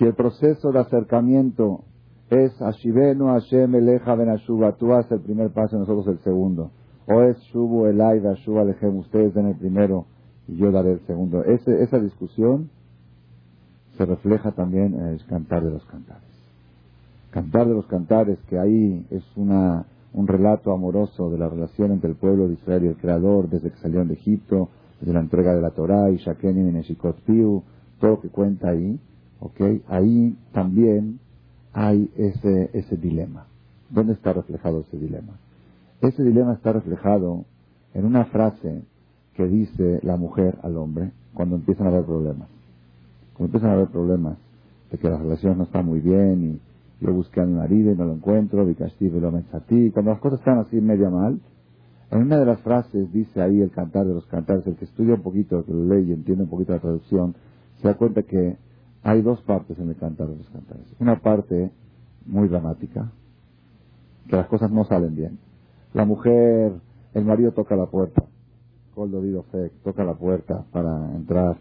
si 0.00 0.06
el 0.06 0.14
proceso 0.14 0.72
de 0.72 0.78
acercamiento 0.78 1.84
es 2.30 2.62
Ashivenu 2.62 3.26
Hashem 3.26 3.74
Eleja 3.74 4.14
Ben 4.14 4.30
Ashuba, 4.30 4.72
tú 4.76 4.94
haces 4.94 5.12
el 5.12 5.20
primer 5.20 5.50
paso 5.50 5.76
y 5.76 5.80
nosotros 5.80 6.06
el 6.06 6.18
segundo. 6.20 6.70
O 7.06 7.20
es 7.20 7.36
Shubu 7.52 7.84
Elai 7.84 8.26
Ashuba 8.26 8.62
Alejem, 8.62 8.96
ustedes 8.96 9.34
den 9.34 9.48
el 9.48 9.56
primero 9.56 10.06
y 10.48 10.56
yo 10.56 10.72
daré 10.72 10.92
el 10.92 11.00
segundo. 11.00 11.44
esa 11.44 11.98
discusión 11.98 12.70
se 13.98 14.06
refleja 14.06 14.52
también 14.52 14.94
en 14.94 15.06
el 15.08 15.26
cantar 15.26 15.62
de 15.62 15.70
los 15.70 15.84
cantares. 15.84 16.29
Cantar 17.30 17.68
de 17.68 17.74
los 17.74 17.86
cantares, 17.86 18.38
que 18.48 18.58
ahí 18.58 19.06
es 19.10 19.22
una, 19.36 19.86
un 20.12 20.26
relato 20.26 20.72
amoroso 20.72 21.30
de 21.30 21.38
la 21.38 21.48
relación 21.48 21.92
entre 21.92 22.10
el 22.10 22.16
pueblo 22.16 22.48
de 22.48 22.54
Israel 22.54 22.84
y 22.84 22.88
el 22.88 22.96
Creador 22.96 23.48
desde 23.48 23.70
que 23.70 23.78
salieron 23.78 24.08
de 24.08 24.14
Egipto, 24.14 24.68
desde 25.00 25.12
la 25.12 25.20
entrega 25.20 25.54
de 25.54 25.62
la 25.62 25.70
Torah 25.70 26.10
y 26.10 26.16
Shakenim 26.16 26.68
y 26.68 26.72
Neshikot 26.72 27.16
todo 27.98 28.10
lo 28.12 28.20
que 28.20 28.28
cuenta 28.28 28.70
ahí 28.70 28.98
¿ok? 29.40 29.60
Ahí 29.88 30.36
también 30.52 31.18
hay 31.72 32.10
ese, 32.16 32.70
ese 32.72 32.96
dilema. 32.96 33.46
¿Dónde 33.88 34.12
está 34.12 34.32
reflejado 34.32 34.80
ese 34.80 34.98
dilema? 34.98 35.32
Ese 36.00 36.22
dilema 36.22 36.52
está 36.52 36.72
reflejado 36.72 37.44
en 37.94 38.04
una 38.04 38.26
frase 38.26 38.82
que 39.34 39.46
dice 39.46 40.00
la 40.02 40.16
mujer 40.16 40.58
al 40.62 40.76
hombre 40.76 41.10
cuando 41.34 41.56
empiezan 41.56 41.86
a 41.86 41.90
haber 41.90 42.04
problemas. 42.04 42.48
Cuando 43.34 43.46
empiezan 43.46 43.70
a 43.70 43.74
haber 43.74 43.88
problemas 43.88 44.38
de 44.90 44.98
que 44.98 45.08
la 45.08 45.18
relación 45.18 45.58
no 45.58 45.64
está 45.64 45.82
muy 45.82 46.00
bien 46.00 46.44
y 46.44 46.60
yo 47.00 47.12
busqué 47.12 47.40
a 47.40 47.46
mi 47.46 47.54
y 47.76 47.96
no 47.96 48.04
lo 48.04 48.14
encuentro, 48.14 48.68
y 48.68 48.74
lo 49.20 49.32
ti. 49.66 49.90
Cuando 49.90 50.10
las 50.10 50.20
cosas 50.20 50.38
están 50.40 50.58
así 50.58 50.80
media 50.80 51.08
mal, 51.08 51.40
en 52.10 52.22
una 52.22 52.38
de 52.38 52.44
las 52.44 52.60
frases 52.60 53.12
dice 53.12 53.40
ahí 53.40 53.60
el 53.60 53.70
cantar 53.70 54.06
de 54.06 54.14
los 54.14 54.26
cantares, 54.26 54.66
el 54.66 54.76
que 54.76 54.84
estudia 54.84 55.14
un 55.14 55.22
poquito, 55.22 55.64
que 55.64 55.72
lo 55.72 55.94
lee 55.94 56.08
y 56.08 56.12
entiende 56.12 56.44
un 56.44 56.50
poquito 56.50 56.72
la 56.72 56.80
traducción, 56.80 57.34
se 57.80 57.88
da 57.88 57.94
cuenta 57.94 58.22
que 58.22 58.56
hay 59.02 59.22
dos 59.22 59.40
partes 59.42 59.78
en 59.78 59.88
el 59.88 59.96
cantar 59.96 60.28
de 60.28 60.36
los 60.36 60.48
cantares. 60.50 60.84
Una 60.98 61.20
parte 61.20 61.70
muy 62.26 62.48
dramática, 62.48 63.12
que 64.28 64.36
las 64.36 64.46
cosas 64.48 64.70
no 64.70 64.84
salen 64.84 65.14
bien. 65.14 65.38
La 65.94 66.04
mujer, 66.04 66.72
el 67.14 67.24
marido 67.24 67.52
toca 67.52 67.76
la 67.76 67.86
puerta, 67.86 68.24
Coldo 68.94 69.44
Fe, 69.44 69.70
toca 69.82 70.04
la 70.04 70.14
puerta 70.14 70.64
para 70.72 71.14
entrar 71.14 71.56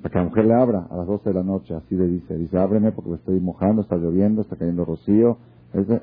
para 0.00 0.12
que 0.12 0.18
la 0.18 0.24
mujer 0.24 0.44
le 0.46 0.54
abra 0.54 0.86
a 0.90 0.96
las 0.96 1.06
12 1.06 1.28
de 1.28 1.34
la 1.34 1.42
noche, 1.42 1.74
así 1.74 1.96
le 1.96 2.06
dice, 2.06 2.36
dice, 2.36 2.58
ábreme 2.58 2.92
porque 2.92 3.10
me 3.10 3.16
estoy 3.16 3.40
mojando, 3.40 3.82
está 3.82 3.96
lloviendo, 3.96 4.42
está 4.42 4.56
cayendo 4.56 4.84
rocío, 4.84 5.38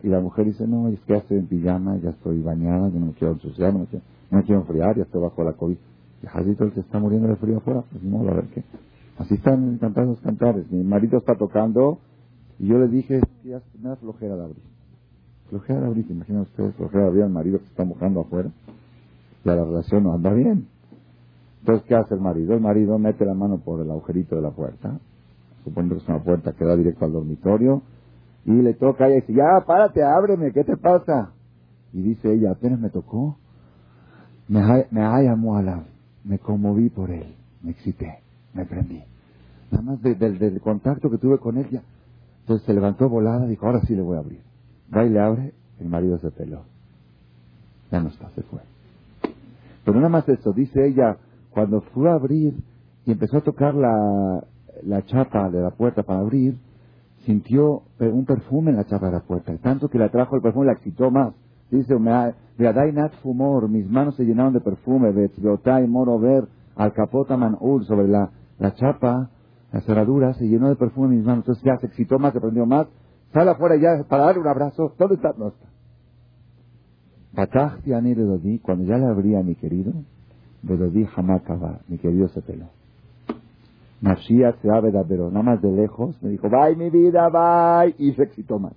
y 0.04 0.08
la 0.08 0.20
mujer 0.20 0.46
dice, 0.46 0.68
no, 0.68 0.88
es 0.88 1.00
que 1.02 1.14
ya 1.14 1.20
estoy 1.20 1.38
en 1.38 1.48
pijama, 1.48 1.98
ya 1.98 2.10
estoy 2.10 2.42
bañada, 2.42 2.90
yo 2.90 3.00
no 3.00 3.08
me 3.08 3.14
quiero 3.14 3.34
ensuciar, 3.34 3.72
no 3.74 3.80
me 3.80 3.86
quiero, 3.86 4.04
no 4.32 4.38
me 4.40 4.44
quiero 4.44 4.62
enfriar, 4.62 4.98
ya 4.98 5.04
estoy 5.04 5.22
bajo 5.22 5.44
la 5.44 5.54
COVID. 5.54 5.78
Y 6.24 6.28
Jadito 6.28 6.64
el 6.64 6.72
que 6.72 6.80
está 6.80 7.00
muriendo 7.00 7.28
de 7.28 7.36
frío 7.36 7.58
afuera, 7.58 7.84
pues 7.90 8.04
no, 8.04 8.28
a 8.28 8.34
ver 8.34 8.48
qué. 8.54 8.64
Así 9.18 9.36
están 9.36 9.78
cantando 9.78 10.12
los 10.12 10.22
cantares. 10.22 10.70
Mi 10.72 10.84
marido 10.84 11.18
está 11.18 11.36
tocando 11.36 12.00
y 12.58 12.68
yo 12.68 12.80
le 12.80 12.88
dije, 12.88 13.22
ya 13.44 13.62
me 13.82 13.96
flojera 13.98 14.36
de 14.36 14.44
abrir. 14.44 14.64
Flojera 15.50 15.82
de 15.82 15.88
abrir, 15.88 16.06
imaginen 16.10 16.42
ustedes, 16.42 16.74
flojera 16.76 17.04
de 17.04 17.08
abrir 17.10 17.24
al 17.24 17.30
marido 17.30 17.60
que 17.60 17.66
se 17.66 17.72
está 17.72 17.86
mojando 17.86 18.22
afuera. 18.22 18.50
Ya 19.46 19.56
la 19.56 19.66
relación 19.66 20.04
no 20.04 20.14
anda 20.14 20.34
bien. 20.34 20.68
Entonces, 21.60 21.86
¿qué 21.88 21.96
hace 21.96 22.16
el 22.16 22.22
marido? 22.22 22.54
El 22.54 22.62
marido 22.62 22.98
mete 22.98 23.25
la 23.25 23.34
mano 23.34 23.60
por 23.60 23.82
el 23.82 23.92
agujerito 23.92 24.36
de 24.36 24.42
la 24.42 24.51
puerta, 24.51 25.00
suponiendo 25.63 25.96
que 25.96 26.04
es 26.04 26.10
una 26.10 26.24
puerta 26.24 26.54
que 26.54 26.66
da 26.66 26.75
directo 26.75 27.06
al 27.06 27.13
dormitorio, 27.13 27.82
y 28.46 28.54
le 28.54 28.74
toca 28.74 29.08
ella 29.08 29.18
y 29.18 29.22
dice, 29.22 29.34
ya, 29.34 29.66
párate, 29.66 30.01
ábreme, 30.04 30.51
¿qué 30.54 30.63
te 30.63 30.78
pasa? 30.78 31.34
Y 31.94 32.01
dice 32.01 32.32
ella, 32.32 32.51
apenas 32.51 32.80
me 32.80 32.89
tocó, 32.89 33.38
me, 34.48 34.62
me 34.92 35.01
a 35.04 35.22
la, 35.22 35.84
me 36.24 36.39
conmoví 36.39 36.89
por 36.89 37.12
él, 37.12 37.36
me 37.62 37.72
excité, 37.72 38.20
me 38.54 38.66
prendí. 38.66 39.04
Nada 39.72 39.84
más 39.84 40.01
del 40.01 40.62
contacto 40.62 41.10
que 41.10 41.18
tuve 41.18 41.38
con 41.38 41.58
él, 41.58 41.70
ya. 41.70 41.84
Entonces 42.42 42.66
se 42.66 42.74
levantó 42.74 43.08
volada, 43.10 43.46
dijo, 43.46 43.68
ahora 43.68 43.82
sí 43.82 43.96
le 43.96 44.01
voy 44.01 44.18
a 44.18 44.22
abrir. 44.22 44.42
Va 44.96 45.06
y 45.06 45.10
le 45.10 45.20
abre, 45.20 45.54
el 45.80 45.88
marido 45.88 46.18
se 46.18 46.32
peló. 46.32 46.63
Ya 47.92 48.00
no 48.00 48.10
está, 48.10 48.30
se 48.32 48.42
fue. 48.42 48.62
Pero 49.86 49.98
nada 49.98 50.10
más 50.10 50.28
eso, 50.28 50.51
dice 50.54 50.88
ella, 50.88 51.18
cuando 51.51 51.82
fue 51.82 52.10
a 52.10 52.13
abrir 52.13 52.56
y 53.06 53.12
empezó 53.12 53.38
a 53.38 53.41
tocar 53.41 53.74
la, 53.75 54.44
la 54.84 55.03
chapa 55.03 55.50
de 55.50 55.62
la 55.62 55.72
puerta 55.72 56.03
para 56.03 56.20
abrir, 56.20 56.58
sintió 57.25 57.84
un 58.00 58.25
perfume 58.25 58.72
en 58.72 58.77
la 58.77 58.86
chapa 58.86 59.08
de 59.08 59.13
la 59.13 59.22
puerta. 59.22 59.56
Tanto 59.58 59.89
que 59.89 59.98
le 59.98 60.06
atrajo 60.06 60.36
el 60.36 60.41
perfume, 60.41 60.68
la 60.68 60.74
excitó 60.74 61.12
más. 61.12 61.34
Dice, 61.70 61.96
nat 62.00 63.13
fumor, 63.22 63.70
mis 63.70 63.89
manos 63.89 64.15
se 64.15 64.25
llenaron 64.25 64.53
de 64.53 64.62
perfume, 64.62 65.12
y 65.12 65.88
moro 65.88 66.20
ver 66.20 66.48
al 66.75 66.94
capota 66.94 67.38
manul 67.38 67.86
sobre 67.86 68.08
la, 68.08 68.32
la 68.58 68.74
chapa, 68.74 69.29
la 69.72 69.82
cerradura, 69.82 70.34
se 70.34 70.48
llenó 70.48 70.70
de 70.70 70.75
perfume 70.75 71.15
mis 71.15 71.25
manos. 71.25 71.44
Entonces 71.44 71.63
ya 71.63 71.77
se 71.77 71.88
excitó 71.88 72.18
más, 72.18 72.34
se 72.34 72.41
prendió 72.41 72.65
más. 72.65 72.88
Sale 73.34 73.51
afuera 73.51 73.75
ya 73.75 74.03
para 74.08 74.25
darle 74.25 74.41
un 74.41 74.48
abrazo. 74.48 74.94
¿Dónde 74.98 75.15
está? 75.15 75.34
No 75.38 75.50
está. 75.50 75.68
Cuando 78.63 78.84
ya 78.86 78.98
le 78.98 79.06
abría 79.06 79.44
mi 79.44 79.56
querido, 79.56 79.94
Bedodí 80.62 81.08
Hamakaba, 81.16 81.80
mi 81.88 81.98
querido 81.98 82.28
se 82.30 82.42
peló. 82.42 82.66
Mashiach 84.01 84.62
se 84.62 84.70
pero 85.08 85.30
nada 85.30 85.44
más 85.44 85.62
de 85.62 85.72
lejos, 85.72 86.22
me 86.22 86.30
dijo, 86.30 86.50
bye 86.50 86.75
mi 86.75 86.89
vida, 86.89 87.28
bye, 87.30 87.94
y 87.98 88.13
se 88.13 88.24
excitó 88.24 88.60
más. 88.60 88.74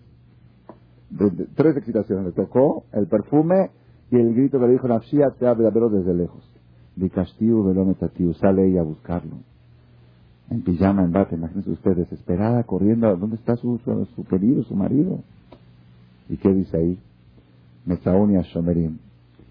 tres 1.54 1.76
excitaciones, 1.76 2.26
le 2.26 2.32
tocó 2.32 2.84
el 2.92 3.06
perfume 3.06 3.70
y 4.10 4.16
el 4.16 4.34
grito 4.34 4.58
que 4.58 4.66
le 4.66 4.72
dijo 4.72 4.88
Mashiach 4.88 5.38
se 5.38 5.46
pero 5.54 5.88
desde 5.88 6.14
lejos. 6.14 6.42
Di 6.96 7.08
castigo 7.08 7.64
velometatio, 7.64 8.34
sale 8.34 8.66
ella 8.66 8.80
a 8.80 8.84
buscarlo. 8.84 9.36
En 10.50 10.62
pijama, 10.62 11.04
en 11.04 11.12
bate, 11.12 11.36
imagínense 11.36 11.70
usted, 11.70 11.96
desesperada, 11.96 12.64
corriendo, 12.64 13.16
¿dónde 13.16 13.36
está 13.36 13.56
su, 13.56 13.78
su, 14.14 14.24
querido, 14.24 14.62
su 14.64 14.74
marido? 14.74 15.20
¿Y 16.28 16.36
qué 16.36 16.52
dice 16.52 16.76
ahí? 16.76 16.98
Mesauni 17.86 18.36
a 18.36 18.42
Shomerim. 18.42 18.98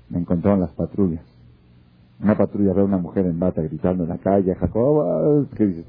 Me 0.09 0.19
encontraron 0.19 0.59
las 0.59 0.71
patrullas. 0.73 1.30
Una 2.21 2.37
patrulla 2.37 2.73
ve 2.73 2.81
a 2.81 2.85
una 2.85 2.97
mujer 2.97 3.25
en 3.25 3.39
bata 3.39 3.61
gritando 3.61 4.03
en 4.03 4.09
la 4.09 4.17
calle, 4.17 4.53
Jacob, 4.55 5.47
¿qué 5.55 5.65
dices? 5.65 5.85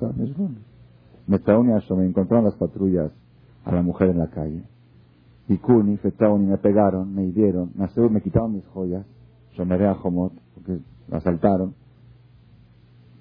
Metzauni 1.27 1.73
me 1.73 2.07
encontraron 2.07 2.45
las 2.45 2.55
patrullas 2.55 3.13
a 3.65 3.73
la 3.73 3.83
mujer 3.83 4.11
en 4.11 4.19
la 4.19 4.29
calle. 4.29 4.63
Y 5.49 5.59
Kuni, 5.59 5.97
Fetauni, 5.99 6.47
me 6.47 6.57
pegaron, 6.57 7.15
me 7.15 7.25
hirieron, 7.25 7.73
me 7.75 8.21
quitaron 8.21 8.55
mis 8.55 8.67
joyas, 8.69 9.05
Shomeré 9.53 9.87
a 9.87 9.95
Jomot, 9.95 10.33
porque 10.55 10.79
asaltaron. 11.11 11.75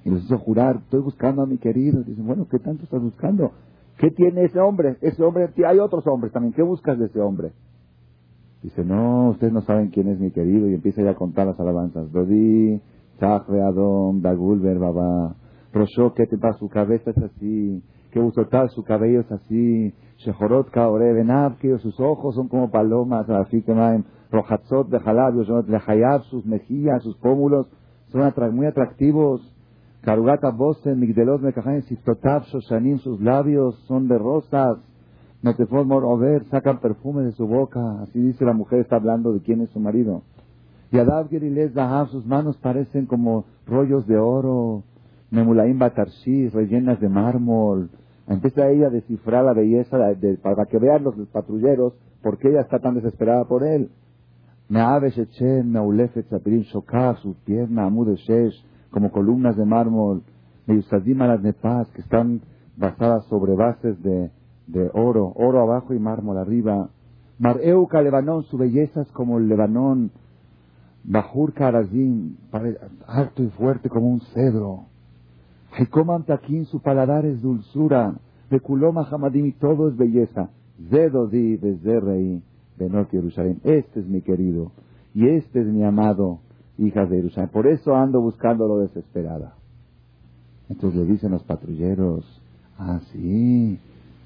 Y 0.05 0.09
les 0.09 0.23
hizo 0.23 0.37
jurar, 0.37 0.77
estoy 0.77 1.01
buscando 1.01 1.41
a 1.41 1.45
mi 1.45 1.57
querido. 1.57 2.01
Dicen, 2.03 2.25
bueno, 2.25 2.47
¿qué 2.49 2.59
tanto 2.59 2.83
estás 2.83 3.01
buscando? 3.01 3.51
¿Qué 3.97 4.09
tiene 4.11 4.45
ese 4.45 4.59
hombre? 4.59 4.97
Ese 5.01 5.21
hombre, 5.21 5.49
hay 5.67 5.79
otros 5.79 6.07
hombres 6.07 6.31
también. 6.31 6.53
¿Qué 6.53 6.63
buscas 6.63 6.97
de 6.97 7.05
ese 7.05 7.19
hombre? 7.19 7.51
Dice, 8.63 8.83
no, 8.83 9.31
ustedes 9.31 9.53
no 9.53 9.61
saben 9.61 9.89
quién 9.89 10.07
es 10.07 10.19
mi 10.19 10.31
querido. 10.31 10.69
Y 10.69 10.73
empieza 10.73 11.03
ya 11.03 11.11
a 11.11 11.15
contar 11.15 11.47
las 11.47 11.59
alabanzas. 11.59 12.07
Dodi, 13.21 13.59
Adón, 13.59 14.21
Dagulber, 14.21 14.79
Baba. 14.79 15.35
Rosho, 15.71 16.13
¿qué 16.15 16.25
te 16.25 16.37
pasa? 16.37 16.57
Su 16.57 16.69
cabeza 16.69 17.11
es 17.11 17.17
así. 17.17 17.83
Que 18.11 18.19
uso 18.19 18.45
tal, 18.47 18.69
su 18.71 18.83
cabello 18.83 19.21
es 19.21 19.31
así. 19.31 19.93
Shehorot 20.17 20.71
Kaore 20.71 21.13
que 21.59 21.77
sus 21.77 21.99
ojos 21.99 22.35
son 22.35 22.47
como 22.47 22.71
palomas. 22.71 23.27
Que 23.27 24.03
Rojatzot 24.31 24.89
de 24.89 24.99
Jalabios, 24.99 25.47
Lehayab, 25.67 26.23
sus 26.23 26.45
mejillas, 26.45 27.03
sus 27.03 27.15
pómulos 27.17 27.67
son 28.07 28.33
muy 28.53 28.65
atractivos. 28.65 29.41
Karugata 30.01 30.49
Bosen, 30.49 30.99
Migdelot 30.99 31.41
Mekajan, 31.41 31.83
Sistotab, 31.83 32.43
Shoshanim, 32.45 32.97
sus 32.97 33.21
labios 33.21 33.75
son 33.87 34.07
de 34.07 34.17
rosas. 34.17 34.79
Metefot 35.43 35.85
Morover, 35.85 36.43
sacan 36.45 36.79
perfume 36.79 37.23
de 37.23 37.31
su 37.33 37.47
boca. 37.47 38.01
Así 38.01 38.19
dice 38.19 38.45
la 38.45 38.53
mujer, 38.53 38.79
está 38.79 38.95
hablando 38.95 39.31
de 39.31 39.41
quién 39.41 39.61
es 39.61 39.69
su 39.69 39.79
marido. 39.79 40.23
Y 40.91 40.97
Adav 40.99 41.29
Geriles 41.29 41.73
Zahab, 41.73 42.09
sus 42.09 42.25
manos 42.25 42.57
parecen 42.57 43.05
como 43.05 43.45
rollos 43.65 44.05
de 44.07 44.17
oro, 44.17 44.83
Memulaim 45.29 45.79
Batarshi, 45.79 46.49
rellenas 46.49 46.99
de 46.99 47.07
mármol. 47.07 47.89
Empieza 48.27 48.69
ella 48.69 48.87
a 48.87 48.89
descifrar 48.89 49.45
la 49.45 49.53
belleza 49.53 49.97
de, 49.97 50.35
para 50.37 50.65
que 50.65 50.77
vean 50.77 51.03
los 51.03 51.15
patrulleros 51.29 51.93
por 52.21 52.37
qué 52.37 52.49
ella 52.49 52.61
está 52.61 52.79
tan 52.79 52.95
desesperada 52.95 53.45
por 53.45 53.63
él. 53.63 53.89
Su 57.21 57.35
pierna, 57.45 57.85
Amud 57.85 58.15
Shesh, 58.15 58.65
como 58.91 59.11
columnas 59.11 59.55
de 59.55 59.65
mármol. 59.65 60.23
Meyusadim 60.67 61.19
las 61.19 61.41
Nepaz, 61.41 61.89
que 61.91 62.01
están 62.01 62.41
basadas 62.77 63.25
sobre 63.25 63.55
bases 63.55 64.01
de, 64.03 64.29
de 64.67 64.89
oro, 64.93 65.31
oro 65.35 65.61
abajo 65.61 65.93
y 65.93 65.99
mármol 65.99 66.37
arriba. 66.37 66.89
Mareuka 67.39 68.01
Lebanón, 68.01 68.43
su 68.43 68.57
belleza 68.57 69.01
es 69.01 69.11
como 69.11 69.39
el 69.39 69.47
Lebanón, 69.47 70.11
Bajur 71.03 71.53
Karazim, 71.53 72.35
alto 73.07 73.43
y 73.43 73.47
fuerte 73.49 73.89
como 73.89 74.07
un 74.07 74.21
cedro. 74.33 74.85
Haikomam 75.71 76.23
Takin, 76.23 76.65
su 76.65 76.79
paladar 76.81 77.25
es 77.25 77.41
dulzura. 77.41 78.13
Bekuloma 78.49 79.07
Hamadim, 79.09 79.45
y 79.45 79.51
todo 79.53 79.89
es 79.89 79.97
belleza. 79.97 80.49
Zedodi, 80.89 81.57
Bezerrei, 81.57 82.41
Benot 82.77 83.09
Jerusalén. 83.09 83.59
Este 83.63 84.01
es 84.01 84.07
mi 84.07 84.21
querido. 84.21 84.71
Y 85.13 85.27
este 85.27 85.61
es 85.61 85.67
mi 85.67 85.83
amado, 85.83 86.39
hija 86.77 87.05
de 87.05 87.17
Jerusalén. 87.17 87.49
Por 87.51 87.67
eso 87.67 87.95
ando 87.95 88.21
buscándolo 88.21 88.79
desesperada. 88.79 89.55
Entonces 90.69 91.01
le 91.01 91.05
dicen 91.05 91.31
los 91.31 91.43
patrulleros, 91.43 92.25
ah, 92.77 92.99
sí. 93.11 93.79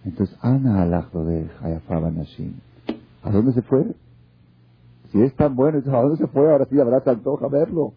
Entonces, 0.04 0.38
Ana 0.42 0.84
alajdo 0.84 1.26
de 1.26 1.48
Hayafaba 1.62 2.12
Nashim. 2.12 2.54
¿A 3.24 3.32
dónde 3.32 3.54
se 3.54 3.64
fue? 3.64 3.96
Si 5.16 5.22
es 5.22 5.34
tan 5.38 5.56
bueno, 5.56 5.78
¿a 5.78 6.02
dónde 6.02 6.18
se 6.18 6.28
fue? 6.28 6.52
Ahora 6.52 6.66
sí 6.66 6.78
habrá 6.78 7.00
se 7.00 7.10
antoja 7.10 7.48
verlo. 7.48 7.94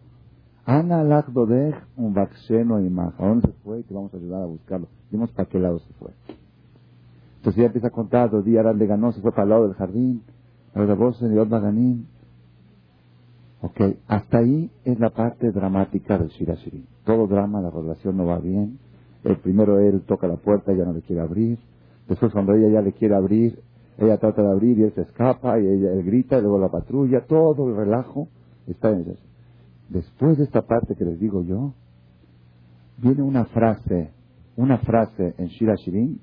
Ana 0.63 1.03
Lagdodej, 1.03 1.75
un 1.97 2.13
vacceno 2.13 2.79
y 2.79 2.89
más. 2.89 3.13
¿A 3.19 3.27
dónde 3.27 3.47
se 3.47 3.53
fue? 3.61 3.83
Que 3.83 3.93
vamos 3.93 4.13
a 4.13 4.17
ayudar 4.17 4.43
a 4.43 4.45
buscarlo. 4.45 4.87
Vimos 5.11 5.29
para 5.31 5.49
qué 5.49 5.59
lado 5.59 5.79
se 5.79 5.93
fue. 5.95 6.11
Entonces 7.35 7.59
ya 7.59 7.65
empieza 7.65 7.87
a 7.87 7.91
contar, 7.91 8.29
dos 8.29 8.45
días 8.45 8.65
le 8.73 8.85
ganó, 8.85 9.11
se 9.11 9.19
fue 9.19 9.31
para 9.31 9.43
el 9.43 9.49
lado 9.49 9.67
del 9.67 9.75
jardín, 9.75 10.23
a 10.73 10.79
la 10.79 10.93
voz 10.93 11.19
de 11.19 11.43
Baganín. 11.43 12.07
Ok, 13.63 13.81
hasta 14.07 14.37
ahí 14.37 14.71
es 14.85 14.97
la 14.97 15.09
parte 15.09 15.51
dramática 15.51 16.17
del 16.17 16.29
Shirashirin. 16.29 16.87
Todo 17.03 17.27
drama, 17.27 17.59
la 17.59 17.69
relación 17.69 18.15
no 18.15 18.27
va 18.27 18.39
bien. 18.39 18.79
El 19.25 19.35
primero 19.39 19.77
él 19.79 20.03
toca 20.07 20.25
la 20.25 20.37
puerta, 20.37 20.71
ella 20.71 20.85
no 20.85 20.93
le 20.93 21.01
quiere 21.01 21.21
abrir. 21.21 21.59
Después 22.07 22.31
cuando 22.31 22.53
ella 22.53 22.69
ya 22.69 22.81
le 22.81 22.93
quiere 22.93 23.15
abrir, 23.15 23.59
ella 23.99 24.17
trata 24.17 24.41
de 24.41 24.51
abrir 24.51 24.79
y 24.79 24.83
él 24.83 24.93
se 24.93 25.01
escapa 25.01 25.59
y 25.59 25.67
ella 25.67 25.91
él 25.91 26.03
grita 26.03 26.37
y 26.37 26.41
luego 26.41 26.57
la 26.59 26.69
patrulla, 26.69 27.25
todo 27.25 27.67
el 27.67 27.75
relajo 27.75 28.27
está 28.67 28.91
en 28.91 29.01
eso. 29.01 29.23
Después 29.89 30.37
de 30.37 30.45
esta 30.45 30.61
parte 30.61 30.95
que 30.95 31.03
les 31.03 31.19
digo 31.19 31.43
yo, 31.43 31.73
viene 32.97 33.21
una 33.23 33.45
frase, 33.45 34.11
una 34.55 34.77
frase 34.79 35.33
en 35.37 35.47
Shira 35.47 35.75
Shirin 35.75 36.19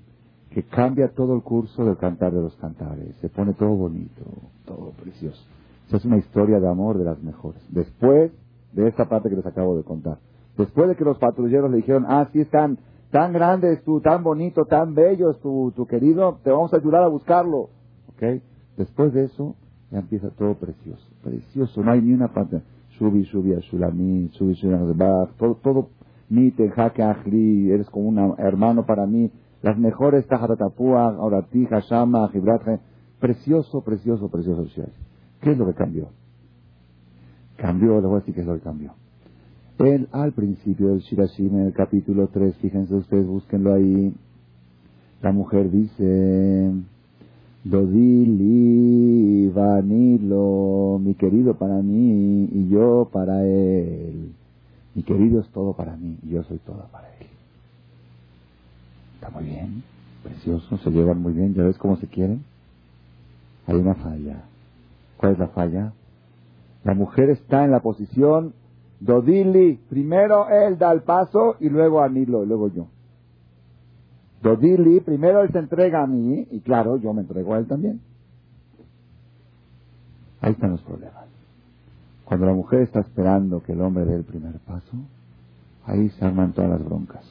que 0.51 0.63
cambia 0.63 1.09
todo 1.09 1.35
el 1.35 1.43
curso 1.43 1.85
del 1.85 1.99
cantar 1.99 2.33
de 2.33 2.41
los 2.41 2.57
cantares. 2.57 3.15
Se 3.21 3.29
pone 3.29 3.53
todo 3.55 3.75
bonito, 3.75 4.23
todo 4.65 4.93
precioso. 4.93 5.43
Esa 5.89 5.99
es 5.99 6.05
una 6.05 6.17
historia 6.17 6.59
de 6.61 6.69
amor 6.69 6.97
de 6.97 7.05
las 7.05 7.23
mejores. 7.23 7.61
Después 7.71 8.33
de 8.73 8.89
esta 8.89 9.07
parte 9.07 9.29
que 9.29 9.37
les 9.37 9.47
acabo 9.47 9.77
de 9.77 9.83
contar. 9.83 10.19
Después 10.57 10.89
de 10.89 10.97
que 10.97 11.05
los 11.05 11.19
patrulleros 11.19 11.71
le 11.71 11.79
dijeron, 11.79 12.07
ah, 12.09 12.29
sí 12.33 12.41
están 12.41 12.79
tan 13.17 13.33
grande 13.33 13.73
es 13.73 13.83
tu, 13.83 14.03
tan 14.03 14.23
bonito, 14.23 14.67
tan 14.67 14.93
bello 14.93 15.31
es 15.31 15.41
tu, 15.41 15.87
querido, 15.89 16.39
te 16.45 16.51
vamos 16.51 16.75
a 16.75 16.77
ayudar 16.77 17.03
a 17.03 17.09
buscarlo. 17.09 17.71
¿Ok? 18.11 18.43
Después 18.77 19.15
de 19.15 19.25
eso, 19.25 19.57
ya 19.91 20.01
empieza 20.01 20.29
todo 20.33 20.53
precioso. 20.57 21.03
Precioso, 21.25 21.83
no 21.83 21.93
hay 21.93 22.03
ni 22.03 22.13
una 22.13 22.29
parte. 22.29 22.61
Shubi, 22.91 23.23
shubi, 23.23 23.55
a 23.55 23.61
Shulami, 23.61 24.29
shubi, 24.35 24.53
shubi, 24.53 24.99
todo, 25.39 25.55
todo 25.63 25.89
mi 26.29 26.51
jaque 26.51 27.03
ajli, 27.03 27.71
eres 27.71 27.89
como 27.89 28.09
un 28.09 28.35
hermano 28.37 28.85
para 28.85 29.07
mí, 29.07 29.31
las 29.63 29.79
mejores 29.79 30.27
tajaratapúa, 30.27 31.17
orati, 31.19 31.65
hashama, 31.65 32.29
jibrat, 32.29 32.83
precioso, 33.19 33.81
precioso, 33.81 34.29
precioso 34.29 34.67
¿Qué 35.41 35.53
es 35.53 35.57
lo 35.57 35.65
que 35.65 35.73
cambió? 35.73 36.11
Cambió, 37.57 37.99
le 37.99 38.09
voy 38.09 38.17
a 38.17 38.19
decir 38.19 38.35
qué 38.35 38.43
es 38.43 38.47
lo 38.47 38.57
que 38.57 38.61
cambió. 38.61 38.93
Él, 39.79 40.09
al 40.13 40.33
principio 40.33 40.89
del 40.89 41.01
Shirashim, 41.01 41.55
en 41.55 41.67
el 41.67 41.73
capítulo 41.75 42.29
3, 42.29 42.57
fíjense 42.57 42.95
ustedes, 42.95 43.27
búsquenlo 43.27 43.75
ahí, 43.75 44.15
la 45.21 45.33
mujer 45.33 45.71
dice, 45.71 46.73
Dodili, 47.65 49.49
Vanilo, 49.49 50.99
mi 51.03 51.15
querido 51.15 51.55
para 51.59 51.83
mí 51.83 52.49
y 52.53 52.69
yo 52.69 53.09
para 53.13 53.45
él. 53.45 54.33
Mi 54.95 55.03
querido 55.03 55.41
es 55.41 55.49
todo 55.49 55.75
para 55.75 55.97
mí 55.97 56.17
y 56.23 56.31
yo 56.31 56.43
soy 56.45 56.59
todo 56.59 56.87
para 56.91 57.09
él. 57.19 57.27
Está 59.17 59.31
muy 59.31 59.45
bien, 59.45 59.83
precioso, 60.23 60.79
se 60.79 60.91
llevan 60.91 61.21
muy 61.21 61.35
bien, 61.35 61.55
¿ya 61.55 61.65
ves 61.65 61.77
cómo 61.77 61.97
se 61.97 62.07
quieren? 62.07 62.45
Hay 63.67 63.77
una 63.77 63.95
falla. 63.95 64.45
¿Cuál 65.17 65.33
es 65.33 65.39
la 65.39 65.49
falla? 65.49 65.93
La 66.85 66.95
mujer 66.95 67.31
está 67.31 67.65
en 67.65 67.73
la 67.73 67.81
posición 67.81 68.55
Dodili, 69.01 69.79
primero 69.89 70.49
él 70.49 70.79
da 70.79 70.93
el 70.93 71.03
paso 71.03 71.57
y 71.61 71.69
luego 71.69 72.03
Anilo, 72.03 72.45
y 72.45 72.47
luego 72.47 72.69
yo. 72.69 72.87
Dodili, 74.43 75.01
primero 75.01 75.43
él 75.43 75.51
se 75.53 75.59
entrega 75.59 76.03
a 76.03 76.07
mí 76.07 76.47
y 76.51 76.61
claro, 76.61 76.97
yo 76.97 77.13
me 77.13 77.23
entrego 77.23 77.55
a 77.55 77.59
él 77.59 77.67
también. 77.67 78.01
Ahí 80.41 80.53
están 80.53 80.71
los 80.71 80.83
problemas. 80.83 81.27
Cuando 82.25 82.47
la 82.47 82.55
mujer 82.55 82.83
está 82.83 83.01
esperando 83.01 83.63
que 83.63 83.73
el 83.73 83.81
hombre 83.81 84.05
dé 84.05 84.17
el 84.17 84.25
primer 84.25 84.59
paso, 84.61 84.97
ahí 85.85 86.09
se 86.11 86.25
arman 86.25 86.53
todas 86.53 86.71
las 86.71 86.85
broncas. 86.85 87.25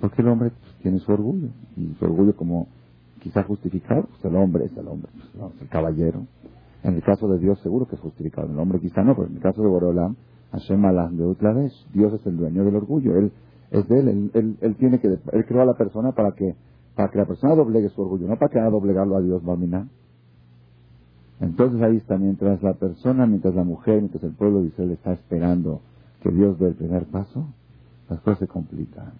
Porque 0.00 0.22
el 0.22 0.28
hombre 0.28 0.50
pues, 0.50 0.74
tiene 0.82 0.98
su 0.98 1.12
orgullo, 1.12 1.48
y 1.76 1.94
su 1.98 2.04
orgullo 2.04 2.34
como 2.34 2.66
quizá 3.20 3.42
justificado, 3.42 4.04
pues 4.04 4.24
el 4.24 4.36
hombre 4.36 4.64
es 4.64 4.76
el 4.76 4.88
hombre, 4.88 5.10
pues, 5.12 5.52
el 5.60 5.68
caballero. 5.68 6.22
En 6.82 6.94
el 6.94 7.02
caso 7.02 7.28
de 7.28 7.38
Dios 7.38 7.60
seguro 7.60 7.86
que 7.86 7.96
es 7.96 8.00
justificado, 8.00 8.50
el 8.50 8.58
hombre 8.58 8.80
quizá 8.80 9.02
no, 9.02 9.14
pero 9.14 9.28
en 9.28 9.36
el 9.36 9.42
caso 9.42 9.62
de 9.62 9.68
Borolam, 9.68 10.16
Hashem 10.52 10.82
de 11.16 11.24
otra 11.24 11.52
vez, 11.52 11.72
Dios 11.92 12.12
es 12.12 12.26
el 12.26 12.36
dueño 12.36 12.64
del 12.64 12.76
orgullo, 12.76 13.16
él 13.16 13.32
es 13.70 13.88
de 13.88 14.00
él, 14.00 14.56
él, 14.60 14.76
tiene 14.76 14.98
que, 14.98 15.06
él 15.08 15.44
creó 15.46 15.62
a 15.62 15.64
la 15.64 15.74
persona 15.74 16.12
para 16.12 16.32
que, 16.32 16.56
para 16.96 17.10
que 17.10 17.18
la 17.18 17.26
persona 17.26 17.54
doblegue 17.54 17.88
su 17.90 18.02
orgullo, 18.02 18.26
no 18.26 18.36
para 18.36 18.50
que 18.50 18.58
haga 18.58 18.70
doblegarlo 18.70 19.16
a 19.16 19.20
Dios, 19.20 19.42
Mamina. 19.44 19.88
Entonces 21.40 21.80
ahí 21.82 21.96
está, 21.96 22.18
mientras 22.18 22.62
la 22.62 22.74
persona, 22.74 23.26
mientras 23.26 23.54
la 23.54 23.64
mujer, 23.64 23.98
mientras 24.00 24.22
el 24.24 24.32
pueblo 24.32 24.60
de 24.60 24.68
Israel 24.68 24.90
está 24.90 25.12
esperando 25.12 25.80
que 26.20 26.30
Dios 26.30 26.58
dé 26.58 26.68
el 26.68 26.74
primer 26.74 27.04
paso, 27.06 27.46
las 28.08 28.20
cosas 28.20 28.40
se 28.40 28.46
complican. 28.48 29.12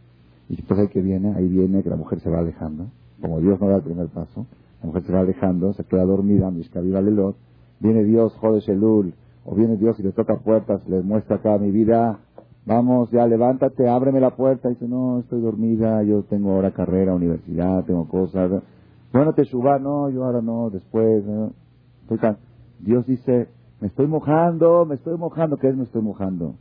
Y 0.49 0.57
después 0.57 0.81
ahí 0.81 0.89
que 0.89 1.01
viene, 1.01 1.33
ahí 1.35 1.49
viene 1.49 1.83
que 1.83 1.91
la 1.91 1.97
mujer 1.97 2.21
se 2.21 2.29
va 2.29 2.41
alejando, 2.41 2.87
como 3.21 3.41
Dios 3.41 3.61
no 3.61 3.69
da 3.69 3.77
el 3.77 3.83
primer 3.83 4.09
paso, 4.09 4.47
la 4.83 4.87
mujer 4.89 5.05
se 5.05 5.13
va 5.13 5.21
alejando, 5.21 5.73
se 5.75 5.85
queda 5.85 6.05
dormida, 6.05 6.51
Mishkaviva 6.51 7.01
Lelot, 7.01 7.37
viene 7.79 8.03
Dios, 8.03 8.35
Jode 8.35 8.61
Shelul, 8.61 9.15
o 9.45 9.55
viene 9.55 9.77
Dios 9.77 9.99
y 9.99 10.03
le 10.03 10.13
toca 10.13 10.37
puertas, 10.37 10.87
le 10.89 11.03
muestra 11.03 11.37
acá 11.37 11.59
mi 11.59 11.71
vida, 11.71 12.19
vamos, 12.67 13.11
ya 13.11 13.27
levántate, 13.27 13.89
ábreme 13.89 14.21
la 14.21 14.37
puerta. 14.37 14.69
Y 14.69 14.75
dice, 14.75 14.89
no, 14.89 15.21
estoy 15.21 15.41
dormida, 15.41 16.03
yo 16.03 16.23
tengo 16.25 16.53
ahora 16.53 16.73
carrera, 16.73 17.15
universidad, 17.15 17.85
tengo 17.85 18.07
cosas. 18.09 18.63
Bueno, 19.13 19.33
te 19.33 19.45
suba, 19.45 19.79
no, 19.79 20.09
yo 20.11 20.25
ahora 20.25 20.41
no, 20.41 20.71
después. 20.71 21.25
Dios 22.81 23.07
dice, 23.07 23.49
me 23.81 23.89
estoy 23.89 24.07
mojando, 24.07 24.85
me 24.85 24.95
estoy 24.97 25.17
mojando. 25.17 25.57
¿Qué 25.57 25.69
es 25.69 25.77
me 25.77 25.85
estoy 25.85 26.03
mojando? 26.03 26.55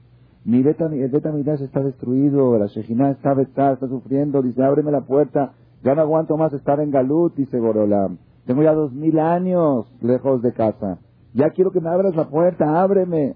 Mi 0.46 0.64
beta, 0.64 0.86
el 0.86 1.10
beta 1.10 1.32
está 1.56 1.84
destruido, 1.84 2.58
la 2.58 2.68
Shejina 2.68 3.12
está 3.12 3.40
está, 3.42 3.74
está 3.74 3.88
sufriendo. 3.88 4.42
Dice, 4.42 4.64
ábreme 4.64 4.92
la 4.92 5.02
puerta, 5.02 5.54
ya 5.84 5.96
no 5.96 6.02
aguanto 6.02 6.38
más 6.38 6.54
estar 6.54 6.80
en 6.80 6.92
Galut, 6.92 7.36
dice 7.36 7.60
Borolam. 7.60 8.18
Tengo 8.46 8.64
ya 8.64 8.74
dos 8.74 8.94
mil 8.94 9.20
años 9.20 9.86
lejos 10.02 10.42
de 10.42 10.54
casa. 10.54 10.98
Ya 11.34 11.50
quiero 11.52 11.72
que 11.72 11.80
me 11.82 11.90
abras 11.90 12.16
la 12.16 12.30
puerta, 12.30 12.82
ábreme. 12.82 13.36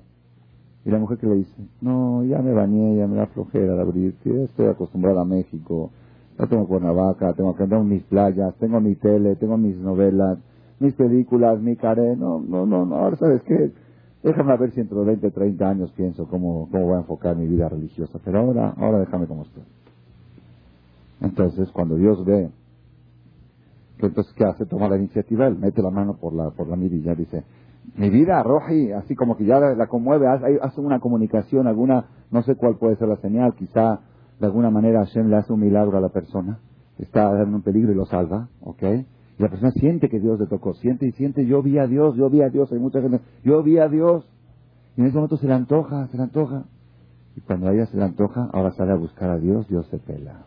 Y 0.85 0.89
la 0.89 0.99
mujer 0.99 1.17
que 1.17 1.27
le 1.27 1.35
dice, 1.35 1.53
no, 1.81 2.23
ya 2.23 2.39
me 2.39 2.51
bañé, 2.53 2.97
ya 2.97 3.07
me 3.07 3.15
da 3.15 3.27
flojera 3.27 3.75
de 3.75 3.81
abrir, 3.81 4.15
ya 4.25 4.43
estoy 4.43 4.65
acostumbrada 4.67 5.21
a 5.21 5.25
México, 5.25 5.91
ya 6.37 6.45
tengo 6.47 6.67
Cuernavaca, 6.67 7.33
tengo 7.33 7.55
que 7.55 7.65
mis 7.65 8.03
playas, 8.03 8.53
tengo 8.55 8.81
mi 8.81 8.95
tele, 8.95 9.37
tengo 9.37 9.57
mis 9.57 9.77
novelas, 9.77 10.39
mis 10.79 10.93
películas, 10.95 11.61
mi 11.61 11.77
caré, 11.77 12.17
no, 12.17 12.41
no, 12.41 12.65
no, 12.65 12.85
no, 12.85 12.95
ahora 12.95 13.15
sabes 13.15 13.43
qué, 13.43 13.71
déjame 14.23 14.57
ver 14.57 14.71
si 14.71 14.81
entre 14.81 14.99
20, 14.99 15.31
30 15.31 15.69
años 15.69 15.91
pienso 15.95 16.27
cómo, 16.27 16.67
cómo 16.69 16.87
voy 16.87 16.95
a 16.95 16.99
enfocar 16.99 17.37
mi 17.37 17.47
vida 17.47 17.69
religiosa, 17.69 18.19
pero 18.25 18.39
ahora, 18.39 18.73
ahora 18.75 18.99
déjame 18.99 19.25
como 19.25 19.43
estoy. 19.43 19.63
Entonces, 21.21 21.71
cuando 21.71 21.95
Dios 21.95 22.25
ve 22.25 22.49
entonces, 24.07 24.33
¿qué 24.33 24.43
hace? 24.43 24.65
Toma 24.65 24.89
la 24.89 24.97
iniciativa, 24.97 25.47
él 25.47 25.57
mete 25.57 25.81
la 25.81 25.89
mano 25.89 26.17
por 26.17 26.33
la, 26.33 26.49
por 26.49 26.67
la 26.67 26.75
mirilla, 26.75 27.15
dice, 27.15 27.43
mi 27.95 28.09
vida, 28.09 28.41
Roji, 28.41 28.91
así 28.91 29.15
como 29.15 29.37
que 29.37 29.45
ya 29.45 29.59
la, 29.59 29.87
conmueve, 29.87 30.27
hace, 30.27 30.81
una 30.81 30.99
comunicación, 30.99 31.67
alguna, 31.67 32.05
no 32.31 32.41
sé 32.41 32.55
cuál 32.55 32.77
puede 32.77 32.95
ser 32.95 33.07
la 33.07 33.17
señal, 33.17 33.53
quizá 33.55 33.99
de 34.39 34.45
alguna 34.45 34.69
manera 34.69 35.05
Hashem 35.05 35.27
le 35.27 35.37
hace 35.37 35.53
un 35.53 35.59
milagro 35.59 35.97
a 35.97 36.01
la 36.01 36.09
persona, 36.09 36.59
está 36.97 37.29
en 37.41 37.53
un 37.53 37.61
peligro 37.61 37.91
y 37.91 37.95
lo 37.95 38.05
salva, 38.05 38.47
¿ok? 38.61 38.83
Y 39.37 39.41
la 39.41 39.49
persona 39.49 39.71
siente 39.71 40.09
que 40.09 40.19
Dios 40.19 40.39
le 40.39 40.47
tocó, 40.47 40.73
siente 40.73 41.07
y 41.07 41.11
siente, 41.11 41.45
yo 41.45 41.61
vi 41.61 41.77
a 41.77 41.87
Dios, 41.87 42.15
yo 42.15 42.29
vi 42.29 42.41
a 42.41 42.49
Dios, 42.49 42.71
hay 42.71 42.79
mucha 42.79 43.01
gente, 43.01 43.19
yo 43.43 43.61
vi 43.61 43.77
a 43.77 43.87
Dios, 43.87 44.27
y 44.95 45.01
en 45.01 45.07
ese 45.07 45.15
momento 45.15 45.37
se 45.37 45.47
le 45.47 45.53
antoja, 45.53 46.07
se 46.07 46.17
le 46.17 46.23
antoja, 46.23 46.65
y 47.35 47.41
cuando 47.41 47.67
a 47.67 47.73
ella 47.73 47.85
se 47.87 47.97
le 47.97 48.03
antoja, 48.03 48.49
ahora 48.53 48.71
sale 48.71 48.91
a 48.91 48.95
buscar 48.95 49.29
a 49.29 49.37
Dios, 49.37 49.67
Dios 49.67 49.87
se 49.87 49.97
pela. 49.97 50.45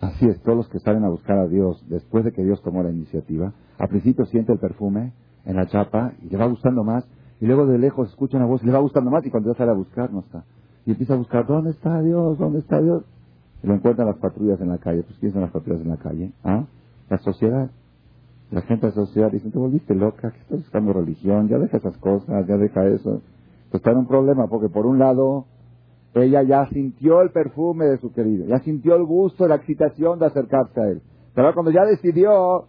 Así 0.00 0.26
es, 0.26 0.40
todos 0.42 0.56
los 0.56 0.68
que 0.68 0.78
salen 0.78 1.04
a 1.04 1.10
buscar 1.10 1.38
a 1.38 1.46
Dios 1.46 1.84
después 1.88 2.24
de 2.24 2.32
que 2.32 2.42
Dios 2.42 2.62
tomó 2.62 2.82
la 2.82 2.90
iniciativa, 2.90 3.52
al 3.78 3.88
principio 3.88 4.24
siente 4.24 4.52
el 4.52 4.58
perfume, 4.58 5.12
en 5.44 5.56
la 5.56 5.66
chapa 5.66 6.12
y 6.22 6.28
le 6.28 6.36
va 6.36 6.46
gustando 6.46 6.84
más 6.84 7.06
y 7.40 7.46
luego 7.46 7.66
de 7.66 7.78
lejos 7.78 8.08
escucha 8.10 8.36
una 8.36 8.46
voz 8.46 8.62
y 8.62 8.66
le 8.66 8.72
va 8.72 8.80
gustando 8.80 9.10
más 9.10 9.24
y 9.24 9.30
cuando 9.30 9.52
ya 9.52 9.58
sale 9.58 9.70
a 9.70 9.74
buscar 9.74 10.12
no 10.12 10.20
está. 10.20 10.44
Y 10.84 10.92
empieza 10.92 11.14
a 11.14 11.16
buscar, 11.16 11.46
¿dónde 11.46 11.70
está 11.70 12.00
Dios? 12.02 12.38
¿Dónde 12.38 12.60
está 12.60 12.80
Dios? 12.80 13.04
Y 13.62 13.66
lo 13.66 13.74
encuentran 13.74 14.06
las 14.06 14.18
patrullas 14.18 14.60
en 14.60 14.68
la 14.68 14.78
calle. 14.78 15.02
Pues 15.02 15.18
¿quiénes 15.18 15.34
son 15.34 15.42
las 15.42 15.50
patrullas 15.50 15.82
en 15.82 15.88
la 15.88 15.96
calle? 15.96 16.32
¿Ah? 16.44 16.64
La 17.08 17.18
sociedad. 17.18 17.70
La 18.50 18.62
gente 18.62 18.86
de 18.86 18.92
la 18.92 19.06
sociedad 19.06 19.30
dice, 19.30 19.50
te 19.50 19.58
volviste 19.58 19.94
loca, 19.94 20.32
que 20.32 20.38
estás 20.40 20.58
buscando 20.58 20.92
religión, 20.92 21.48
ya 21.48 21.58
deja 21.58 21.76
esas 21.76 21.96
cosas, 21.98 22.46
ya 22.46 22.56
deja 22.56 22.86
eso. 22.88 23.22
Pues 23.70 23.80
está 23.80 23.92
en 23.92 23.98
un 23.98 24.06
problema 24.06 24.48
porque 24.48 24.68
por 24.68 24.86
un 24.86 24.98
lado 24.98 25.46
ella 26.14 26.42
ya 26.42 26.68
sintió 26.70 27.22
el 27.22 27.30
perfume 27.30 27.84
de 27.84 27.98
su 27.98 28.12
querido, 28.12 28.46
ya 28.46 28.58
sintió 28.60 28.96
el 28.96 29.04
gusto, 29.04 29.46
la 29.46 29.56
excitación 29.56 30.18
de 30.18 30.26
acercarse 30.26 30.80
a 30.80 30.88
él. 30.88 31.02
Pero 31.34 31.54
cuando 31.54 31.70
ya 31.70 31.84
decidió, 31.84 32.66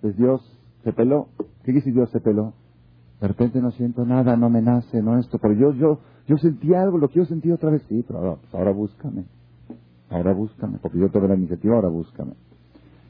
pues 0.00 0.16
Dios 0.16 0.40
se 0.84 0.92
peló. 0.92 1.28
¿Qué 1.64 1.72
quiere 1.72 1.90
Dios 1.90 2.10
se 2.10 2.20
peló? 2.20 2.52
De 3.20 3.28
repente 3.28 3.60
no 3.60 3.70
siento 3.70 4.04
nada, 4.04 4.36
no 4.36 4.50
me 4.50 4.60
nace, 4.60 5.02
no 5.02 5.18
esto, 5.18 5.38
pero 5.38 5.54
yo, 5.54 5.72
yo, 5.72 6.00
yo 6.26 6.36
sentí 6.36 6.74
algo, 6.74 6.98
lo 6.98 7.08
que 7.08 7.20
yo 7.20 7.24
sentí 7.24 7.50
otra 7.50 7.70
vez, 7.70 7.82
sí, 7.88 8.04
pero 8.06 8.18
ahora, 8.18 8.36
pues 8.40 8.54
ahora 8.54 8.72
búscame, 8.72 9.24
ahora 10.10 10.32
búscame, 10.32 10.78
porque 10.82 10.98
yo 10.98 11.08
tomé 11.08 11.28
la 11.28 11.36
iniciativa, 11.36 11.76
ahora 11.76 11.88
búscame. 11.88 12.32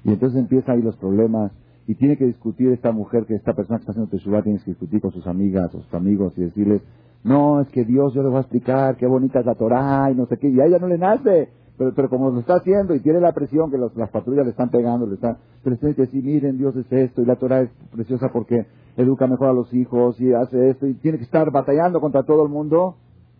Y 0.04 0.10
entonces 0.12 0.38
empiezan 0.38 0.76
ahí 0.76 0.82
los 0.82 0.96
problemas, 0.96 1.52
y 1.86 1.96
tiene 1.96 2.16
que 2.16 2.26
discutir 2.26 2.68
esta 2.68 2.92
mujer, 2.92 3.26
que 3.26 3.34
esta 3.34 3.54
persona 3.54 3.78
que 3.78 3.82
está 3.82 3.92
haciendo 3.92 4.10
Teshuvah, 4.10 4.42
tiene 4.42 4.58
que 4.60 4.70
discutir 4.70 5.00
con 5.00 5.10
sus 5.10 5.26
amigas 5.26 5.72
sus 5.72 5.92
amigos 5.92 6.32
y 6.36 6.42
decirles, 6.42 6.82
no, 7.24 7.60
es 7.60 7.68
que 7.68 7.84
Dios 7.84 8.14
yo 8.14 8.22
le 8.22 8.28
voy 8.28 8.38
a 8.38 8.42
explicar 8.42 8.96
qué 8.96 9.06
bonita 9.06 9.40
es 9.40 9.46
la 9.46 9.54
Torah 9.54 10.10
y 10.10 10.14
no 10.14 10.26
sé 10.26 10.36
qué, 10.36 10.48
y 10.48 10.60
a 10.60 10.66
ella 10.66 10.78
no 10.78 10.88
le 10.88 10.98
nace. 10.98 11.48
Pero, 11.76 11.92
pero 11.94 12.08
como 12.08 12.30
lo 12.30 12.40
está 12.40 12.56
haciendo 12.56 12.94
y 12.94 13.00
tiene 13.00 13.20
la 13.20 13.32
presión 13.32 13.70
que 13.70 13.78
las 13.78 14.10
patrullas 14.10 14.44
le 14.44 14.50
están 14.50 14.70
pegando, 14.70 15.06
le 15.06 15.14
están, 15.14 15.38
pero 15.62 15.76
tiene 15.76 15.94
que 15.94 16.02
decir, 16.02 16.22
miren, 16.22 16.56
Dios 16.56 16.76
es 16.76 16.90
esto 16.90 17.22
y 17.22 17.26
la 17.26 17.36
Torah 17.36 17.62
es 17.62 17.70
preciosa 17.92 18.28
porque 18.32 18.66
educa 18.96 19.26
mejor 19.26 19.48
a 19.48 19.52
los 19.52 19.72
hijos 19.74 20.20
y 20.20 20.32
hace 20.32 20.70
esto 20.70 20.86
y 20.86 20.94
tiene 20.94 21.18
que 21.18 21.24
estar 21.24 21.50
batallando 21.50 22.00
contra 22.00 22.22
todo 22.22 22.44
el 22.44 22.48
mundo 22.48 22.96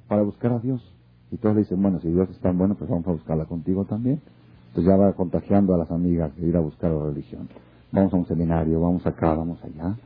para 0.09 0.23
buscar 0.23 0.53
a 0.53 0.59
Dios. 0.59 0.83
Y 1.31 1.37
todos 1.37 1.55
le 1.55 1.63
dicen, 1.63 1.81
bueno, 1.81 2.01
si 2.01 2.09
Dios 2.09 2.29
es 2.31 2.39
tan 2.41 2.59
bueno, 2.59 2.75
pues 2.77 2.91
vamos 2.91 3.07
a 3.07 3.13
buscarla 3.13 3.45
contigo 3.47 3.85
también. 3.85 4.21
Entonces 4.69 4.93
ya 4.93 4.97
va 4.97 5.13
contagiando 5.13 5.75
a 5.75 5.79
las 5.79 5.91
amigas 5.91 6.35
de 6.37 6.47
ir 6.47 6.57
a 6.57 6.61
buscar 6.61 6.91
la 6.91 7.05
religión. 7.05 7.49
Vamos 7.93 8.13
a 8.13 8.17
un 8.17 8.27
seminario, 8.27 8.81
vamos 8.81 9.07
acá, 9.07 9.35
vamos 9.35 9.63
allá. 9.63 9.97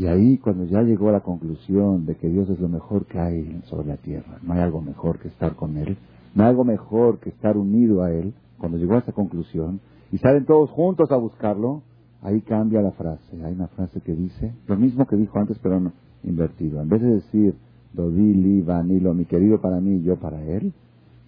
Y 0.00 0.06
ahí 0.06 0.38
cuando 0.38 0.64
ya 0.64 0.80
llegó 0.80 1.10
a 1.10 1.12
la 1.12 1.20
conclusión 1.20 2.06
de 2.06 2.14
que 2.14 2.30
Dios 2.30 2.48
es 2.48 2.58
lo 2.58 2.70
mejor 2.70 3.04
que 3.04 3.18
hay 3.18 3.60
sobre 3.66 3.88
la 3.88 3.98
tierra, 3.98 4.38
no 4.42 4.54
hay 4.54 4.60
algo 4.60 4.80
mejor 4.80 5.18
que 5.18 5.28
estar 5.28 5.56
con 5.56 5.76
Él, 5.76 5.98
no 6.34 6.42
hay 6.42 6.48
algo 6.48 6.64
mejor 6.64 7.18
que 7.18 7.28
estar 7.28 7.58
unido 7.58 8.02
a 8.02 8.10
Él, 8.10 8.32
cuando 8.56 8.78
llegó 8.78 8.94
a 8.94 9.00
esa 9.00 9.12
conclusión, 9.12 9.78
y 10.10 10.16
salen 10.16 10.46
todos 10.46 10.70
juntos 10.70 11.12
a 11.12 11.16
buscarlo, 11.16 11.82
ahí 12.22 12.40
cambia 12.40 12.80
la 12.80 12.92
frase. 12.92 13.44
Hay 13.44 13.52
una 13.52 13.68
frase 13.68 14.00
que 14.00 14.14
dice, 14.14 14.54
lo 14.68 14.76
mismo 14.78 15.06
que 15.06 15.16
dijo 15.16 15.38
antes, 15.38 15.58
pero 15.62 15.92
invertido. 16.24 16.80
En 16.80 16.88
vez 16.88 17.02
de 17.02 17.16
decir, 17.16 17.54
Dodili, 17.92 18.62
Vanilo, 18.62 19.12
mi 19.12 19.26
querido 19.26 19.60
para 19.60 19.82
mí 19.82 20.00
yo 20.02 20.16
para 20.16 20.42
él, 20.42 20.72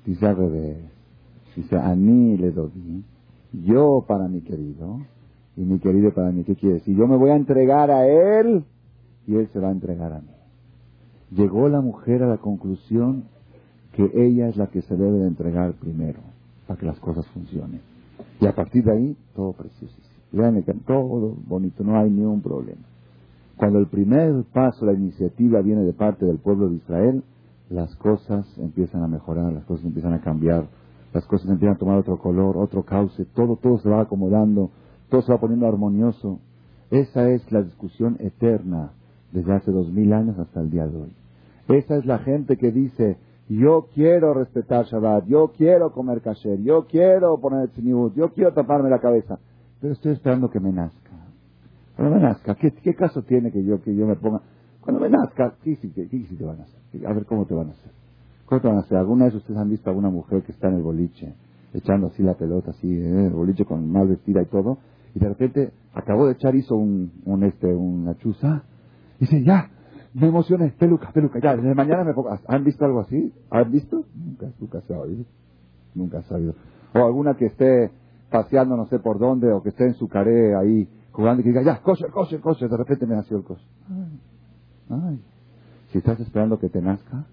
dice 0.07 0.27
al 0.27 0.37
revés. 0.37 0.79
Dice, 1.55 1.77
a 1.77 1.95
le 1.95 2.51
doy, 2.51 3.05
yo 3.53 4.03
para 4.09 4.29
mi 4.29 4.41
querido, 4.41 5.01
y 5.57 5.63
mi 5.63 5.79
querido 5.79 6.13
para 6.13 6.31
mí. 6.31 6.45
¿Qué 6.45 6.57
quiere 6.57 6.77
decir? 6.77 6.97
Yo 6.97 7.07
me 7.07 7.17
voy 7.17 7.31
a 7.31 7.37
entregar 7.37 7.91
a 7.91 8.07
él, 8.07 8.65
y 9.27 9.37
él 9.37 9.49
se 9.53 9.61
va 9.61 9.69
a 9.69 9.73
entregar 9.73 10.13
a 10.13 10.21
mí. 10.21 10.29
Llegó 11.31 11.69
la 11.69 11.81
mujer 11.81 12.23
a 12.23 12.29
la 12.29 12.39
conclusión 12.39 13.25
que 13.93 14.11
ella 14.15 14.49
es 14.49 14.57
la 14.57 14.69
que 14.69 14.83
se 14.83 14.97
debe 14.97 15.19
de 15.19 15.29
entregar 15.29 15.73
primero 15.75 16.21
para 16.67 16.79
que 16.79 16.87
las 16.87 16.99
cosas 16.99 17.27
funcionen. 17.29 17.81
Y 18.41 18.47
a 18.47 18.55
partir 18.55 18.85
de 18.85 18.93
ahí, 18.93 19.17
todo 19.35 19.53
precioso. 19.53 19.95
Vean 20.33 20.63
que 20.63 20.73
todo 20.87 21.37
bonito, 21.47 21.85
no 21.85 21.99
hay 21.99 22.11
ni 22.11 22.25
un 22.25 22.41
problema. 22.41 22.81
Cuando 23.57 23.79
el 23.79 23.87
primer 23.87 24.45
paso, 24.53 24.87
la 24.87 24.95
iniciativa 24.95 25.61
viene 25.61 25.83
de 25.85 25.93
parte 25.93 26.25
del 26.25 26.39
pueblo 26.39 26.69
de 26.69 26.77
Israel, 26.77 27.23
las 27.69 27.95
cosas 27.97 28.47
empiezan 28.59 29.03
a 29.03 29.09
mejorar, 29.09 29.53
las 29.53 29.65
cosas 29.65 29.85
empiezan 29.85 30.15
a 30.15 30.21
cambiar, 30.21 30.67
las 31.13 31.27
cosas 31.27 31.51
empiezan 31.51 31.77
a 31.77 31.79
tomar 31.79 31.99
otro 31.99 32.19
color, 32.19 32.57
otro 32.57 32.83
cauce, 32.83 33.25
todo, 33.27 33.57
todo 33.57 33.79
se 33.79 33.89
va 33.89 34.01
acomodando, 34.01 34.71
todo 35.13 35.21
se 35.21 35.31
va 35.31 35.39
poniendo 35.39 35.69
armonioso. 35.69 36.41
Esa 36.91 37.29
es 37.29 37.53
la 37.53 37.63
discusión 37.63 38.17
eterna 38.19 38.93
desde 39.31 39.53
hace 39.53 39.71
dos 39.71 39.93
mil 39.93 40.11
años 40.15 40.39
hasta 40.39 40.61
el 40.61 40.71
día 40.71 40.87
de 40.87 40.97
hoy. 40.97 41.13
Esa 41.69 41.97
es 41.99 42.07
la 42.07 42.19
gente 42.21 42.57
que 42.57 42.73
dice, 42.73 43.19
yo 43.47 43.89
quiero 43.95 44.33
respetar 44.33 44.87
Shabbat, 44.87 45.27
yo 45.27 45.53
quiero 45.55 45.93
comer 45.93 46.23
kasher, 46.23 46.63
yo 46.63 46.87
quiero 46.87 47.39
poner 47.39 47.69
tzniut, 47.69 48.15
yo 48.15 48.31
quiero 48.33 48.55
taparme 48.55 48.89
la 48.89 49.01
cabeza, 49.01 49.39
pero 49.83 49.93
estoy 49.93 50.13
esperando 50.13 50.49
que 50.49 50.61
me 50.61 50.73
nazca. 50.73 51.11
Cuando 51.95 52.17
me 52.17 52.23
nazca, 52.23 52.55
¿qué, 52.55 52.95
caso 52.95 53.23
tiene 53.23 53.53
que 53.53 53.63
yo, 53.63 53.83
que 53.83 53.95
yo 53.95 54.07
me 54.07 54.17
ponga? 54.17 54.41
Cuando 54.81 54.99
me 54.99 55.11
nazca, 55.11 55.57
¿qué, 55.63 55.77
sí 55.77 55.89
te 55.91 56.45
van 56.45 56.61
a 56.61 56.63
hacer? 56.63 57.07
A 57.07 57.13
ver 57.13 57.27
cómo 57.27 57.45
te 57.45 57.53
van 57.53 57.69
a 57.69 57.73
hacer. 57.73 57.93
¿Cómo 58.47 58.63
te 58.63 58.69
van 58.69 58.79
a 58.79 58.81
hacer? 58.81 58.97
¿Alguna 58.97 59.27
vez 59.27 59.35
ustedes 59.35 59.61
han 59.61 59.69
visto 59.69 59.91
a 59.91 59.93
alguna 59.93 60.09
mujer 60.09 60.43
que 60.43 60.53
está 60.53 60.69
en 60.69 60.77
el 60.77 60.83
boliche, 60.83 61.35
echando 61.75 62.07
así 62.07 62.23
la 62.23 62.33
pelota, 62.35 62.71
así, 62.71 62.89
en 62.89 63.19
¿eh? 63.19 63.27
el 63.27 63.35
boliche 63.35 63.67
con 63.67 63.93
mal 63.93 64.09
vestida 64.09 64.41
y 64.41 64.47
todo, 64.47 64.79
y 65.15 65.19
de 65.19 65.29
repente 65.29 65.73
acabó 65.95 66.27
de 66.27 66.33
echar, 66.33 66.55
hizo 66.55 66.75
un, 66.75 67.13
un 67.25 67.45
este, 67.45 67.67
una 67.67 68.17
chuza, 68.17 68.65
y 69.19 69.27
dice, 69.27 69.43
ya, 69.45 69.71
me 70.15 70.29
emocioné, 70.29 70.75
peluca, 70.79 71.11
peluca, 71.13 71.39
ya, 71.41 71.57
desde 71.57 71.75
mañana 71.75 72.05
me 72.05 72.15
pongo, 72.15 72.31
¿han 72.47 72.65
visto 72.65 72.85
algo 72.85 73.01
así? 73.01 73.33
¿Han 73.51 73.71
visto? 73.71 74.05
Nunca, 74.15 74.47
nunca 74.59 74.81
se 74.83 74.95
ha 74.95 74.99
oído. 74.99 75.25
Nunca 75.95 76.23
ha 76.29 76.35
oído. 76.35 76.55
O 76.95 76.99
alguna 76.99 77.35
que 77.35 77.47
esté 77.47 77.91
paseando 78.31 78.77
no 78.77 78.87
sé 78.87 78.99
por 78.99 79.19
dónde, 79.19 79.53
o 79.53 79.63
que 79.63 79.71
esté 79.71 79.87
en 79.87 79.95
su 79.95 80.09
caré 80.09 80.55
ahí 80.55 80.89
jugando 81.13 81.41
y 81.41 81.45
que 81.45 81.51
diga, 81.51 81.63
ya, 81.63 81.81
coche, 81.83 82.07
coche, 82.11 82.41
coche, 82.41 82.67
de 82.69 82.77
repente 82.77 83.07
me 83.07 83.15
nació 83.15 83.37
el 83.37 83.45
coche. 83.45 83.65
Ay, 83.91 84.21
ay. 84.91 85.21
Si 85.93 85.99
estás 85.99 86.19
esperando 86.21 86.59
que 86.59 86.71
te 86.71 86.81
nazca, 86.81 87.27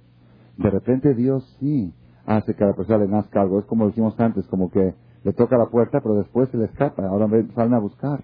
de 0.57 0.69
repente 0.69 1.13
Dios 1.13 1.57
sí 1.59 1.93
hace 2.25 2.53
que 2.53 2.63
a 2.63 2.67
la 2.67 2.73
persona 2.73 2.99
le 2.99 3.07
nazca 3.07 3.41
algo. 3.41 3.59
Es 3.59 3.65
como 3.65 3.87
dijimos 3.87 4.19
antes, 4.19 4.45
como 4.47 4.69
que 4.69 4.93
le 5.23 5.34
toca 5.34 5.58
la 5.58 5.67
puerta, 5.67 5.99
pero 6.01 6.15
después 6.15 6.49
se 6.49 6.58
le 6.58 6.65
escapa. 6.65 7.05
Ahora 7.05 7.27
salen 7.55 7.73
a 7.73 7.79
buscar. 7.79 8.23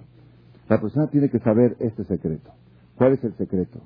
La 0.69 0.79
persona 0.79 1.07
tiene 1.07 1.29
que 1.29 1.39
saber 1.39 1.75
este 1.79 2.03
secreto. 2.05 2.51
¿Cuál 2.95 3.13
es 3.13 3.23
el 3.23 3.33
secreto? 3.35 3.79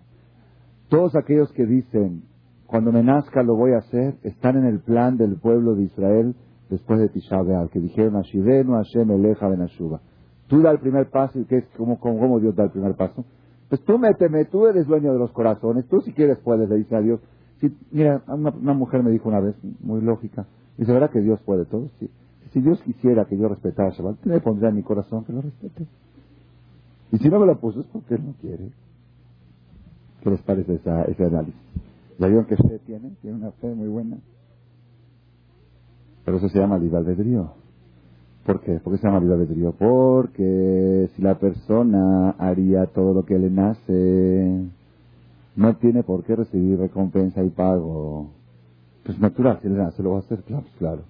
Todos 0.89 1.15
aquellos 1.15 1.52
que 1.54 1.65
dicen, 1.65 2.24
cuando 2.65 2.91
me 2.91 3.04
nazca 3.04 3.43
lo 3.43 3.56
voy 3.56 3.74
a 3.74 3.80
hacer, 3.80 4.15
están 4.24 4.58
en 4.58 4.65
el 4.65 4.80
plan 4.80 5.17
del 5.17 5.38
pueblo 5.39 5.76
de 5.76 5.84
Israel 5.84 6.36
después 6.69 7.00
de 7.00 7.10
Tisha 7.10 7.39
que 7.72 7.80
dijeron, 7.80 8.15
Ashivenu 8.15 8.74
Hashem 8.74 9.10
Eleja 9.12 9.48
Benashuba. 9.48 10.02
Tú 10.48 10.62
da 10.62 10.72
el 10.72 10.80
primer 10.80 11.10
paso, 11.10 11.39
y 11.39 11.45
¿qué 11.45 11.58
es? 11.58 11.65
¿Cómo, 11.78 12.00
cómo, 12.00 12.39
Dios 12.39 12.56
da 12.56 12.63
el 12.63 12.72
primer 12.72 12.95
paso? 12.95 13.26
Pues 13.69 13.84
tú 13.84 14.00
méteme, 14.00 14.45
tú 14.45 14.65
eres 14.65 14.88
dueño 14.88 15.13
de 15.13 15.19
los 15.19 15.32
corazones, 15.32 15.88
tú 15.88 16.02
si 16.02 16.13
quieres 16.13 16.39
puedes, 16.43 16.69
le 16.69 16.78
dice 16.78 16.95
a 16.95 17.02
Dios. 17.02 17.19
Si, 17.60 17.76
mira, 17.91 18.24
una, 18.28 18.74
mujer 18.74 19.04
me 19.04 19.12
dijo 19.12 19.30
una 19.30 19.41
vez, 19.41 19.56
muy 19.80 20.02
lógica, 20.02 20.48
dice, 20.78 20.91
¿verdad 20.91 21.12
que 21.12 21.22
Dios 21.22 21.39
puede 21.43 21.65
todo? 21.65 21.88
Si 22.51 22.62
Dios 22.62 22.81
quisiera 22.81 23.25
que 23.25 23.38
yo 23.38 23.47
respetara 23.47 23.91
Shabbat, 23.91 24.25
le 24.25 24.39
pondría 24.41 24.69
en 24.69 24.75
mi 24.75 24.83
corazón 24.83 25.23
que 25.23 25.33
lo 25.33 25.41
respete. 25.41 25.85
Y 27.12 27.17
si 27.17 27.29
no 27.29 27.39
me 27.39 27.45
lo 27.45 27.59
puso 27.59 27.81
es 27.81 27.85
porque 27.88 28.15
Él 28.15 28.25
no 28.25 28.33
quiere. 28.33 28.71
¿Qué 30.21 30.29
les 30.29 30.41
parece 30.41 30.75
esa, 30.75 31.03
ese 31.03 31.25
análisis? 31.25 31.55
¿Ya 32.17 32.27
vieron 32.27 32.45
qué 32.45 32.57
fe 32.57 32.79
tiene? 32.85 33.12
Tiene 33.21 33.38
una 33.38 33.51
fe 33.51 33.73
muy 33.73 33.88
buena. 33.88 34.17
Pero 36.25 36.38
eso 36.38 36.49
se 36.49 36.59
llama 36.59 36.77
libre 36.77 36.97
albedrío. 36.97 37.51
¿Por 38.45 38.62
qué? 38.62 38.79
¿Por 38.79 38.93
qué 38.93 38.99
se 38.99 39.07
llama 39.07 39.19
libre 39.19 39.35
albedrío? 39.35 39.71
Porque 39.73 41.09
si 41.15 41.21
la 41.21 41.39
persona 41.39 42.31
haría 42.31 42.88
todo 42.88 43.13
lo 43.13 43.25
que 43.25 43.38
le 43.38 43.49
nace, 43.49 44.65
no 45.55 45.75
tiene 45.77 46.03
por 46.03 46.23
qué 46.23 46.35
recibir 46.35 46.79
recompensa 46.79 47.43
y 47.43 47.49
pago. 47.49 48.31
Pues 49.05 49.19
natural, 49.19 49.59
si 49.62 49.69
le 49.69 49.75
nace, 49.75 50.03
lo 50.03 50.12
va 50.12 50.17
a 50.17 50.19
hacer, 50.19 50.43
claro, 50.43 50.65
claro. 50.77 51.01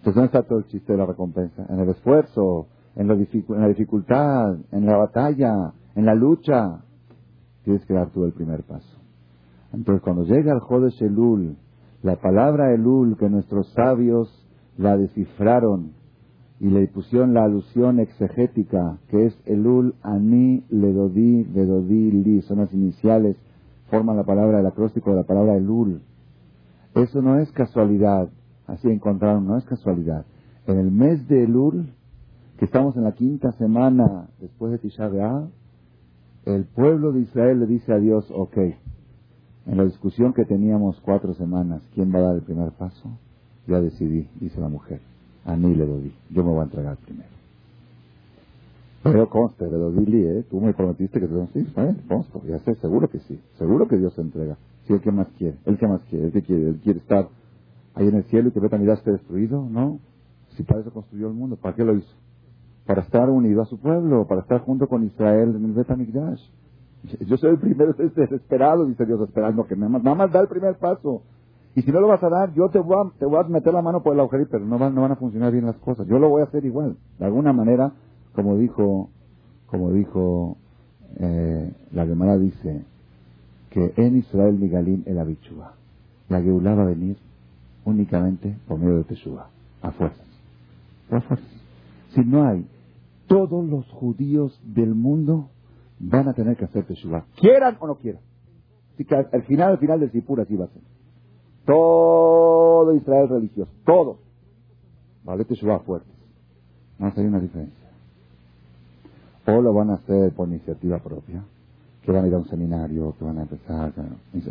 Entonces, 0.00 0.14
¿dónde 0.14 0.26
está 0.28 0.42
todo 0.44 0.60
el 0.60 0.66
chiste 0.68 0.92
de 0.92 0.98
la 0.98 1.04
recompensa? 1.04 1.66
En 1.68 1.78
el 1.78 1.90
esfuerzo, 1.90 2.68
en 2.96 3.06
la, 3.06 3.12
en 3.12 3.60
la 3.60 3.68
dificultad, 3.68 4.56
en 4.72 4.86
la 4.86 4.96
batalla, 4.96 5.74
en 5.94 6.06
la 6.06 6.14
lucha. 6.14 6.84
Tienes 7.64 7.84
que 7.84 7.92
dar 7.92 8.08
tú 8.08 8.24
el 8.24 8.32
primer 8.32 8.62
paso. 8.62 8.98
Entonces, 9.74 10.02
cuando 10.02 10.24
llega 10.24 10.54
el 10.54 10.60
Jodesh 10.60 11.02
Elul, 11.02 11.54
la 12.02 12.16
palabra 12.16 12.72
Elul 12.72 13.18
que 13.18 13.28
nuestros 13.28 13.68
sabios 13.74 14.48
la 14.78 14.96
descifraron 14.96 15.92
y 16.60 16.70
le 16.70 16.86
pusieron 16.88 17.34
la 17.34 17.44
alusión 17.44 18.00
exegética, 18.00 18.96
que 19.08 19.26
es 19.26 19.38
Elul, 19.44 19.96
Ani, 20.02 20.64
Ledodí, 20.70 21.42
Vedodí, 21.42 22.10
Li, 22.10 22.40
son 22.40 22.60
las 22.60 22.72
iniciales, 22.72 23.36
forman 23.90 24.16
la 24.16 24.24
palabra, 24.24 24.60
el 24.60 24.66
acróstico 24.66 25.10
de 25.10 25.16
la 25.16 25.24
palabra 25.24 25.56
Elul. 25.56 26.00
Eso 26.94 27.20
no 27.20 27.38
es 27.38 27.52
casualidad, 27.52 28.30
así 28.70 28.88
encontraron, 28.88 29.46
no 29.46 29.56
es 29.56 29.64
casualidad. 29.64 30.24
En 30.66 30.78
el 30.78 30.90
mes 30.90 31.26
de 31.28 31.44
Elul, 31.44 31.92
que 32.58 32.64
estamos 32.64 32.96
en 32.96 33.04
la 33.04 33.12
quinta 33.12 33.52
semana 33.52 34.28
después 34.40 34.72
de 34.72 34.78
Tisha 34.78 35.08
B'Av, 35.08 35.48
el 36.44 36.64
pueblo 36.64 37.12
de 37.12 37.20
Israel 37.20 37.60
le 37.60 37.66
dice 37.66 37.92
a 37.92 37.98
Dios, 37.98 38.30
ok, 38.34 38.56
en 39.66 39.76
la 39.76 39.84
discusión 39.84 40.32
que 40.32 40.44
teníamos 40.44 41.00
cuatro 41.00 41.34
semanas, 41.34 41.82
¿quién 41.94 42.14
va 42.14 42.18
a 42.18 42.22
dar 42.22 42.36
el 42.36 42.42
primer 42.42 42.72
paso? 42.72 43.18
Ya 43.66 43.80
decidí, 43.80 44.28
dice 44.40 44.60
la 44.60 44.68
mujer. 44.68 45.00
A 45.44 45.56
mí 45.56 45.74
le 45.74 45.86
doy, 45.86 46.12
yo 46.30 46.44
me 46.44 46.50
voy 46.50 46.60
a 46.60 46.64
entregar 46.64 46.96
primero. 46.98 47.28
Pero 49.02 49.28
conste, 49.28 49.64
le 49.64 49.76
doy, 49.76 50.04
¿eh? 50.26 50.44
Tú 50.50 50.60
me 50.60 50.74
prometiste 50.74 51.20
que 51.20 51.26
te 51.26 51.46
sí, 51.52 51.60
está 51.60 51.84
bien, 51.84 52.02
consto, 52.06 52.42
ya 52.46 52.58
sé, 52.60 52.74
seguro 52.76 53.08
que 53.08 53.18
sí, 53.20 53.40
seguro 53.58 53.88
que 53.88 53.96
Dios 53.96 54.14
se 54.14 54.20
entrega. 54.20 54.56
Sí, 54.86 54.92
el 54.92 55.00
que 55.00 55.10
más 55.10 55.28
quiere, 55.38 55.56
el 55.64 55.78
que 55.78 55.86
más 55.86 56.02
quiere, 56.04 56.26
el 56.26 56.32
que 56.32 56.42
quiere, 56.42 56.68
él 56.68 56.80
quiere 56.82 56.98
estar 56.98 57.28
ahí 57.94 58.08
en 58.08 58.16
el 58.16 58.24
cielo 58.24 58.48
y 58.48 58.52
que 58.52 58.60
a 58.60 58.92
esté 58.94 59.12
destruido, 59.12 59.66
¿no? 59.68 59.98
Si 60.56 60.62
para 60.62 60.80
eso 60.80 60.92
construyó 60.92 61.28
el 61.28 61.34
mundo, 61.34 61.56
¿para 61.56 61.74
qué 61.74 61.84
lo 61.84 61.94
hizo? 61.94 62.14
Para 62.86 63.02
estar 63.02 63.28
unido 63.30 63.62
a 63.62 63.66
su 63.66 63.78
pueblo, 63.78 64.26
para 64.26 64.42
estar 64.42 64.60
junto 64.60 64.88
con 64.88 65.04
Israel 65.04 65.54
en 65.56 65.64
el 65.64 65.72
Betamigdash. 65.72 66.42
Yo 67.26 67.36
soy 67.36 67.50
el 67.50 67.58
primero, 67.58 67.92
estoy 67.92 68.10
desesperado, 68.14 68.84
dice 68.84 69.06
Dios, 69.06 69.20
esperando 69.22 69.64
que 69.64 69.76
nada 69.76 69.88
más, 69.88 70.02
nada 70.02 70.16
más 70.16 70.32
da 70.32 70.40
el 70.40 70.48
primer 70.48 70.76
paso. 70.76 71.22
Y 71.74 71.82
si 71.82 71.92
no 71.92 72.00
lo 72.00 72.08
vas 72.08 72.22
a 72.22 72.28
dar, 72.28 72.52
yo 72.52 72.68
te 72.68 72.80
voy 72.80 72.96
a, 72.98 73.42
meter 73.44 73.72
la 73.72 73.80
mano 73.80 74.02
por 74.02 74.12
el 74.12 74.20
agujerito, 74.20 74.50
pero 74.50 74.66
no 74.66 74.78
van, 74.78 74.94
no 74.94 75.02
van 75.02 75.12
a 75.12 75.16
funcionar 75.16 75.52
bien 75.52 75.66
las 75.66 75.76
cosas. 75.76 76.06
Yo 76.08 76.18
lo 76.18 76.28
voy 76.28 76.42
a 76.42 76.46
hacer 76.46 76.64
igual. 76.64 76.96
De 77.18 77.24
alguna 77.24 77.52
manera, 77.52 77.92
como 78.34 78.56
dijo, 78.56 79.08
como 79.66 79.92
dijo 79.92 80.56
eh, 81.16 81.72
la 81.92 82.06
Gemara 82.06 82.36
dice, 82.38 82.84
que 83.70 83.92
en 83.96 84.16
Israel 84.16 84.58
Migalim 84.58 85.04
el 85.06 85.18
Abichua. 85.18 85.74
La 86.28 86.42
Geulah 86.42 86.74
va 86.74 86.82
a 86.82 86.86
venir 86.86 87.16
únicamente 87.84 88.56
por 88.66 88.78
medio 88.78 88.98
de 88.98 89.04
Teshuvah, 89.04 89.48
a 89.82 89.90
fuerzas. 89.92 90.26
A 91.10 91.20
fuerzas. 91.20 91.48
Si 92.14 92.20
no 92.20 92.46
hay, 92.46 92.66
todos 93.26 93.66
los 93.68 93.88
judíos 93.90 94.60
del 94.64 94.94
mundo 94.94 95.48
van 95.98 96.28
a 96.28 96.34
tener 96.34 96.56
que 96.56 96.64
hacer 96.64 96.84
Teshuvah, 96.84 97.24
quieran 97.36 97.76
o 97.80 97.86
no 97.86 97.96
quieran. 97.96 98.22
Así 98.94 99.04
que 99.04 99.14
al 99.14 99.42
final, 99.44 99.72
al 99.72 99.78
final 99.78 100.00
del 100.00 100.10
Sipur 100.12 100.40
así 100.40 100.56
va 100.56 100.66
a 100.66 100.68
ser. 100.68 100.82
Todo 101.64 102.94
Israel 102.94 103.28
religioso, 103.28 103.70
todo. 103.84 104.18
Vale, 105.24 105.44
Teshuvah 105.44 105.80
fuertes. 105.80 106.12
Vamos 106.98 107.16
a 107.16 107.20
una 107.20 107.40
diferencia. 107.40 107.76
O 109.46 109.60
lo 109.62 109.72
van 109.72 109.90
a 109.90 109.94
hacer 109.94 110.32
por 110.32 110.48
iniciativa 110.48 110.98
propia, 110.98 111.42
que 112.02 112.12
van 112.12 112.24
a 112.24 112.28
ir 112.28 112.34
a 112.34 112.38
un 112.38 112.48
seminario, 112.48 113.14
que 113.18 113.24
van 113.24 113.38
a 113.38 113.42
empezar, 113.42 113.92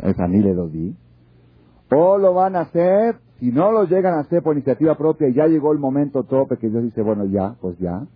esa 0.02 0.26
ni 0.26 0.40
le 0.40 0.54
lo. 0.54 0.68
O 1.92 2.18
lo 2.18 2.34
van 2.34 2.56
a 2.56 2.60
hacer, 2.60 3.16
si 3.38 3.50
no 3.50 3.72
lo 3.72 3.84
llegan 3.84 4.14
a 4.14 4.20
hacer 4.20 4.42
por 4.42 4.54
iniciativa 4.54 4.96
propia 4.96 5.28
y 5.28 5.34
ya 5.34 5.46
llegó 5.46 5.72
el 5.72 5.78
momento 5.78 6.24
tope 6.24 6.56
que 6.56 6.68
Dios 6.68 6.84
dice, 6.84 7.02
bueno, 7.02 7.24
ya, 7.24 7.56
pues 7.60 7.78
ya, 7.78 8.06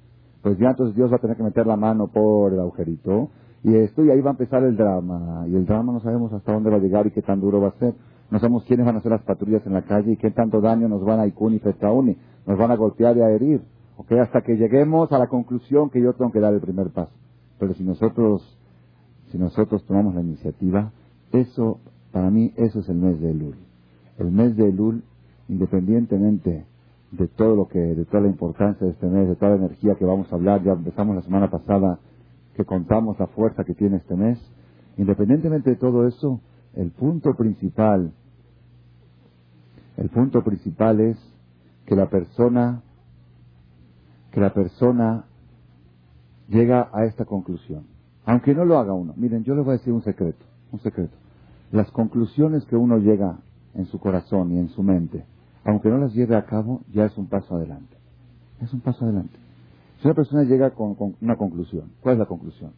pues 0.43 0.59
ya 0.59 0.71
entonces 0.71 0.95
Dios 0.95 1.11
va 1.11 1.17
a 1.17 1.21
tener 1.21 1.37
que 1.37 1.43
meter 1.43 1.67
la 1.67 1.77
mano 1.77 2.09
por 2.09 2.53
el 2.53 2.61
agujerito 2.61 3.31
y 3.65 3.75
esto 3.77 4.05
y 4.05 4.11
ahí 4.11 4.21
va 4.21 4.31
a 4.31 4.33
empezar 4.33 4.63
el 4.63 4.77
drama. 4.77 5.47
Y 5.49 5.57
el 5.57 5.65
drama 5.65 5.93
no 5.93 6.01
sabemos 6.01 6.33
hasta 6.33 6.53
dónde 6.53 6.71
va 6.71 6.77
a 6.77 6.81
llegar 6.81 7.07
y 7.07 7.11
qué 7.11 7.23
tan 7.23 7.41
duro 7.41 7.61
va 7.61 7.69
a 7.69 7.79
ser. 7.79 7.95
No 8.31 8.39
sabemos 8.39 8.65
quiénes 8.65 8.85
van 8.85 8.97
a 8.97 9.01
ser 9.01 9.11
las 9.11 9.23
patrullas 9.23 9.67
en 9.67 9.73
la 9.73 9.83
calle 9.83 10.13
y 10.13 10.17
qué 10.17 10.31
tanto 10.31 10.61
daño 10.61 10.89
nos 10.89 11.03
van 11.05 11.21
a 11.21 11.27
Ikun 11.27 11.55
y 11.55 11.59
Fetauni 11.59 12.17
nos 12.47 12.59
van 12.59 12.71
a 12.71 12.77
golpear 12.77 13.17
y 13.17 13.23
a 13.23 13.31
herir. 13.31 13.63
¿ok? 13.97 14.13
hasta 14.13 14.43
que 14.43 14.57
lleguemos 14.57 15.13
a 15.13 15.19
la 15.19 15.29
conclusión 15.29 15.91
que 15.91 16.01
yo 16.01 16.13
tengo 16.15 16.33
que 16.33 16.41
dar 16.41 16.53
el 16.53 16.61
primer 16.61 16.91
paso. 16.91 17.13
Pero 17.59 17.75
si 17.75 17.85
nosotros 17.85 18.59
si 19.31 19.39
nosotros 19.39 19.85
tomamos 19.87 20.15
la 20.15 20.21
iniciativa 20.21 20.93
eso 21.33 21.81
para 22.14 22.31
mí 22.31 22.55
eso 22.57 22.81
es 22.81 22.88
el 22.88 22.96
mes 22.96 23.20
de 23.20 23.31
Elul 23.31 23.57
el 24.18 24.31
mes 24.31 24.57
de 24.57 24.68
Elul 24.68 25.03
independientemente 25.48 26.64
de 27.11 27.29
todo 27.29 27.55
lo 27.55 27.68
que, 27.68 27.79
de 27.79 28.05
toda 28.07 28.22
la 28.22 28.29
importancia 28.29 28.87
de 28.87 28.92
este 28.92 29.07
mes, 29.07 29.29
de 29.29 29.37
toda 29.37 29.53
la 29.53 29.66
energía 29.66 29.94
que 29.94 30.05
vamos 30.05 30.33
a 30.33 30.37
hablar. 30.37 30.62
Ya 30.64 30.72
empezamos 30.72 31.14
la 31.14 31.22
semana 31.22 31.50
pasada 31.50 31.98
que 32.57 32.64
contamos 32.64 33.18
la 33.18 33.27
fuerza 33.29 33.64
que 33.64 33.74
tiene 33.74 33.98
este 33.98 34.16
mes. 34.16 34.38
Independientemente 34.96 35.70
de 35.70 35.77
todo 35.77 36.07
eso, 36.07 36.40
el 36.74 36.90
punto 36.90 37.35
principal 37.35 38.12
El 39.96 40.09
punto 40.09 40.42
principal 40.42 41.00
es 41.00 41.16
que 41.87 41.94
la 41.94 42.11
persona, 42.11 42.83
que 44.33 44.40
la 44.40 44.53
persona 44.53 45.27
llega 46.48 46.90
a 46.92 47.05
esta 47.05 47.24
conclusión. 47.24 47.87
Aunque 48.24 48.55
no 48.55 48.64
lo 48.64 48.77
haga 48.79 48.92
uno. 48.92 49.14
Miren, 49.16 49.44
yo 49.44 49.55
les 49.55 49.64
voy 49.64 49.74
a 49.74 49.79
decir 49.79 49.92
un 49.92 50.03
secreto, 50.03 50.44
un 50.72 50.81
secreto. 50.81 51.16
Las 51.72 51.90
conclusiones 51.90 52.64
que 52.66 52.77
uno 52.77 52.98
llega 52.98 53.38
en 53.74 53.87
su 53.87 53.98
corazón 53.98 54.53
y 54.53 54.59
en 54.59 54.68
su 54.68 54.83
mente, 54.83 55.24
aunque 55.64 55.88
no 55.88 55.98
las 55.98 56.14
lleve 56.14 56.37
a 56.37 56.44
cabo, 56.44 56.83
ya 56.92 57.07
es 57.07 57.16
un 57.16 57.27
paso 57.27 57.57
adelante. 57.57 57.96
Es 58.61 58.72
un 58.72 58.81
paso 58.81 59.05
adelante. 59.05 59.37
Si 60.00 60.07
una 60.07 60.14
persona 60.14 60.44
llega 60.44 60.70
con, 60.70 60.96
una 61.20 61.37
conclusión, 61.37 61.92
¿cuál 62.00 62.14
es 62.14 62.18
la 62.18 62.27
conclusión? 62.27 62.72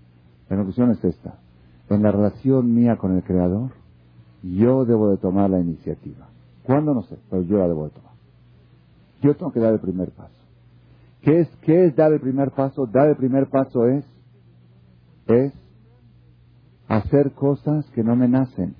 La 0.49 0.57
conclusión 0.57 0.90
es 0.92 1.05
esta. 1.05 1.38
En 1.88 2.03
la 2.03 2.12
relación 2.12 2.75
mía 2.75 2.96
con 2.96 3.16
el 3.16 3.22
Creador, 3.22 3.72
yo 4.42 4.85
debo 4.85 5.11
de 5.11 5.16
tomar 5.16 5.51
la 5.51 5.61
iniciativa. 5.61 6.29
¿Cuándo? 6.62 6.94
No 6.94 7.03
sé, 7.03 7.18
pero 7.31 7.42
yo 7.42 7.59
la 7.59 7.68
debo 7.68 7.85
de 7.85 7.90
tomar. 7.90 8.12
Yo 9.22 9.35
tengo 9.35 9.53
que 9.53 9.61
dar 9.61 9.72
el 9.72 9.81
primer 9.81 10.11
paso. 10.11 10.35
¿Qué 11.22 11.40
es, 11.40 11.49
qué 11.62 11.87
es 11.87 11.96
dar 11.96 12.12
el 12.12 12.20
primer 12.20 12.53
paso? 12.53 12.87
Dar 12.87 13.09
el 13.09 13.16
primer 13.16 13.49
paso 13.49 13.87
es, 13.87 14.05
es 15.27 15.53
hacer 16.88 17.33
cosas 17.33 17.87
que 17.90 18.03
no 18.03 18.16
me 18.16 18.29
nacen. 18.29 18.75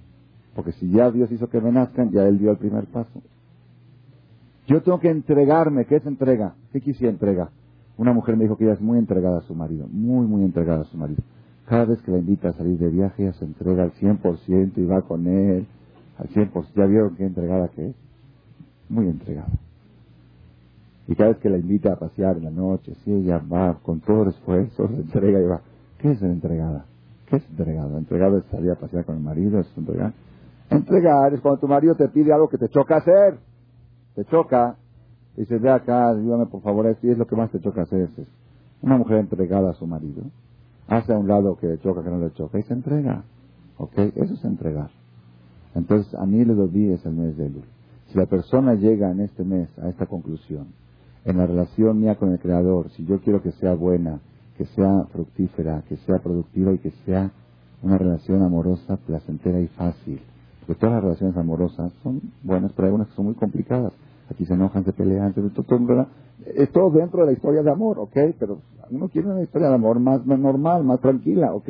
Porque 0.55 0.73
si 0.73 0.91
ya 0.91 1.11
Dios 1.11 1.31
hizo 1.33 1.49
que 1.49 1.61
me 1.61 1.73
nazcan, 1.73 2.11
ya 2.11 2.27
Él 2.27 2.39
dio 2.39 2.51
el 2.51 2.57
primer 2.57 2.87
paso. 2.87 3.23
Yo 4.67 4.83
tengo 4.83 4.99
que 5.01 5.11
entregarme. 5.11 5.85
¿Qué 5.85 5.97
es 5.97 6.07
entrega? 6.07 6.55
¿Qué 6.73 6.81
quisiera 6.81 7.13
entrega? 7.13 7.51
Una 7.99 8.13
mujer 8.13 8.37
me 8.37 8.45
dijo 8.45 8.57
que 8.57 8.65
ella 8.65 8.75
es 8.75 8.81
muy 8.81 8.99
entregada 8.99 9.39
a 9.39 9.43
su 9.43 9.55
marido, 9.55 9.87
muy, 9.91 10.27
muy 10.27 10.45
entregada 10.45 10.83
a 10.83 10.85
su 10.85 10.97
marido. 10.97 11.23
Cada 11.67 11.85
vez 11.85 12.01
que 12.03 12.11
la 12.11 12.19
invita 12.19 12.51
a 12.51 12.53
salir 12.53 12.79
de 12.79 12.91
viaje, 12.91 13.25
ella 13.25 13.33
se 13.33 13.45
entrega 13.45 13.85
al 13.85 13.93
100% 13.93 14.73
y 14.77 14.85
va 14.85 15.03
con 15.03 15.27
él 15.27 15.67
al 16.19 16.29
100%. 16.29 16.67
¿Ya 16.75 16.87
vieron 16.87 17.17
qué 17.17 17.25
entregada 17.25 17.69
que 17.69 17.89
es? 17.89 17.97
Muy 18.89 19.09
entregada. 19.09 19.49
Y 21.09 21.15
cada 21.15 21.31
vez 21.31 21.39
que 21.39 21.49
la 21.49 21.59
invita 21.59 21.93
a 21.93 21.97
pasear 21.97 22.37
en 22.37 22.45
la 22.45 22.51
noche, 22.51 22.95
sí, 23.05 23.13
ella 23.13 23.39
va 23.39 23.79
con 23.83 24.01
todo 24.01 24.25
el 24.25 24.29
esfuerzo, 24.31 24.89
se 24.89 24.95
entrega 24.95 25.41
y 25.41 25.45
va. 25.45 25.61
¿Qué 25.99 26.13
es 26.13 26.23
entregada? 26.23 26.85
¿Qué 27.27 27.37
es 27.37 27.49
entregada? 27.51 27.99
Entregada 27.99 28.39
es 28.39 28.45
salir 28.47 28.71
a 28.71 28.77
pasear 28.77 29.05
con 29.05 29.17
el 29.17 29.23
marido, 29.23 29.59
es 29.61 29.77
entregar. 29.77 30.13
Entregar 30.71 31.35
es 31.35 31.41
cuando 31.41 31.61
tu 31.61 31.69
marido 31.69 31.95
te 31.95 32.09
pide 32.09 32.33
algo 32.33 32.49
que 32.49 32.59
te 32.59 32.69
choca 32.69 32.97
hacer. 32.97 33.39
Te 34.15 34.25
choca. 34.25 34.77
Dice, 35.37 35.59
ve 35.59 35.71
acá, 35.71 36.11
ayúdame 36.11 36.47
por 36.47 36.63
favor, 36.63 36.87
esto 36.87 37.09
es 37.09 37.19
lo 37.19 37.27
que 37.27 37.37
más 37.37 37.51
te 37.51 37.61
choca 37.61 37.83
hacer. 37.83 38.09
Es 38.17 38.29
una 38.81 38.97
mujer 38.97 39.19
entregada 39.19 39.71
a 39.71 39.75
su 39.75 39.87
marido. 39.87 40.23
Hace 40.89 41.13
a 41.13 41.19
un 41.19 41.29
lado 41.29 41.57
que 41.57 41.67
le 41.67 41.79
choca, 41.79 42.03
que 42.03 42.11
no 42.11 42.19
le 42.19 42.33
choca, 42.33 42.59
y 42.59 42.63
se 42.63 42.73
entrega. 42.73 43.25
¿Ok? 43.77 43.99
Eso 43.99 44.35
es 44.35 44.45
entregar. 44.45 44.91
Entonces, 45.75 46.15
a 46.15 46.25
mí 46.25 46.45
le 46.45 46.55
doy 46.55 46.93
es 46.93 47.05
el 47.05 47.13
mes 47.13 47.37
de 47.37 47.47
Elul. 47.47 47.65
Si 48.07 48.17
la 48.17 48.27
persona 48.27 48.75
llega 48.75 49.11
en 49.11 49.21
este 49.21 49.45
mes 49.45 49.69
a 49.79 49.89
esta 49.89 50.07
conclusión, 50.07 50.69
en 51.25 51.37
la 51.37 51.47
relación 51.47 52.01
mía 52.01 52.15
con 52.15 52.33
el 52.33 52.39
Creador, 52.39 52.89
si 52.91 53.05
yo 53.05 53.21
quiero 53.21 53.43
que 53.43 53.53
sea 53.53 53.75
buena, 53.75 54.21
que 54.57 54.65
sea 54.67 55.05
fructífera, 55.13 55.83
que 55.89 55.97
sea 55.99 56.19
productiva 56.19 56.73
y 56.73 56.79
que 56.79 56.91
sea 57.05 57.31
una 57.83 57.99
relación 57.99 58.43
amorosa, 58.43 58.97
placentera 58.97 59.61
y 59.61 59.69
fácil. 59.69 60.21
Porque 60.61 60.81
todas 60.81 60.97
las 60.97 61.05
relaciones 61.05 61.37
amorosas 61.37 61.93
son 62.03 62.21
buenas, 62.43 62.73
pero 62.73 62.89
hay 62.89 62.95
unas 62.95 63.09
que 63.09 63.15
son 63.15 63.27
muy 63.27 63.35
complicadas. 63.35 63.93
Aquí 64.31 64.45
se 64.45 64.55
enojan, 64.55 64.85
se 64.85 64.93
pelean, 64.93 65.33
todo, 65.33 65.47
es 66.45 66.71
todo 66.73 66.91
dentro 66.91 67.21
de 67.21 67.27
la 67.27 67.33
historia 67.33 67.63
de 67.63 67.71
amor, 67.71 67.99
¿ok? 67.99 68.17
Pero 68.39 68.59
uno 68.91 69.09
quiere 69.09 69.29
una 69.29 69.43
historia 69.43 69.69
de 69.69 69.75
amor 69.75 70.01
más, 70.01 70.25
normal, 70.27 70.85
más 70.85 71.01
tranquila, 71.01 71.55
¿ok? 71.55 71.69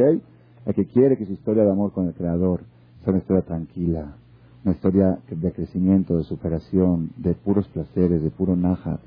El 0.67 0.75
que 0.75 0.87
quiere 0.87 1.17
que 1.17 1.27
su 1.27 1.33
historia 1.33 1.65
de 1.65 1.71
amor 1.71 1.93
con 1.93 2.07
el 2.07 2.15
Creador 2.15 2.61
sea 3.03 3.13
una 3.13 3.19
historia 3.19 3.43
tranquila, 3.43 4.17
una 4.65 4.75
historia 4.75 5.19
de 5.31 5.53
crecimiento, 5.53 6.17
de 6.17 6.25
superación, 6.25 7.11
de 7.17 7.35
puros 7.35 7.69
placeres, 7.69 8.23
de 8.23 8.31
puro 8.31 8.57
naja. 8.57 8.99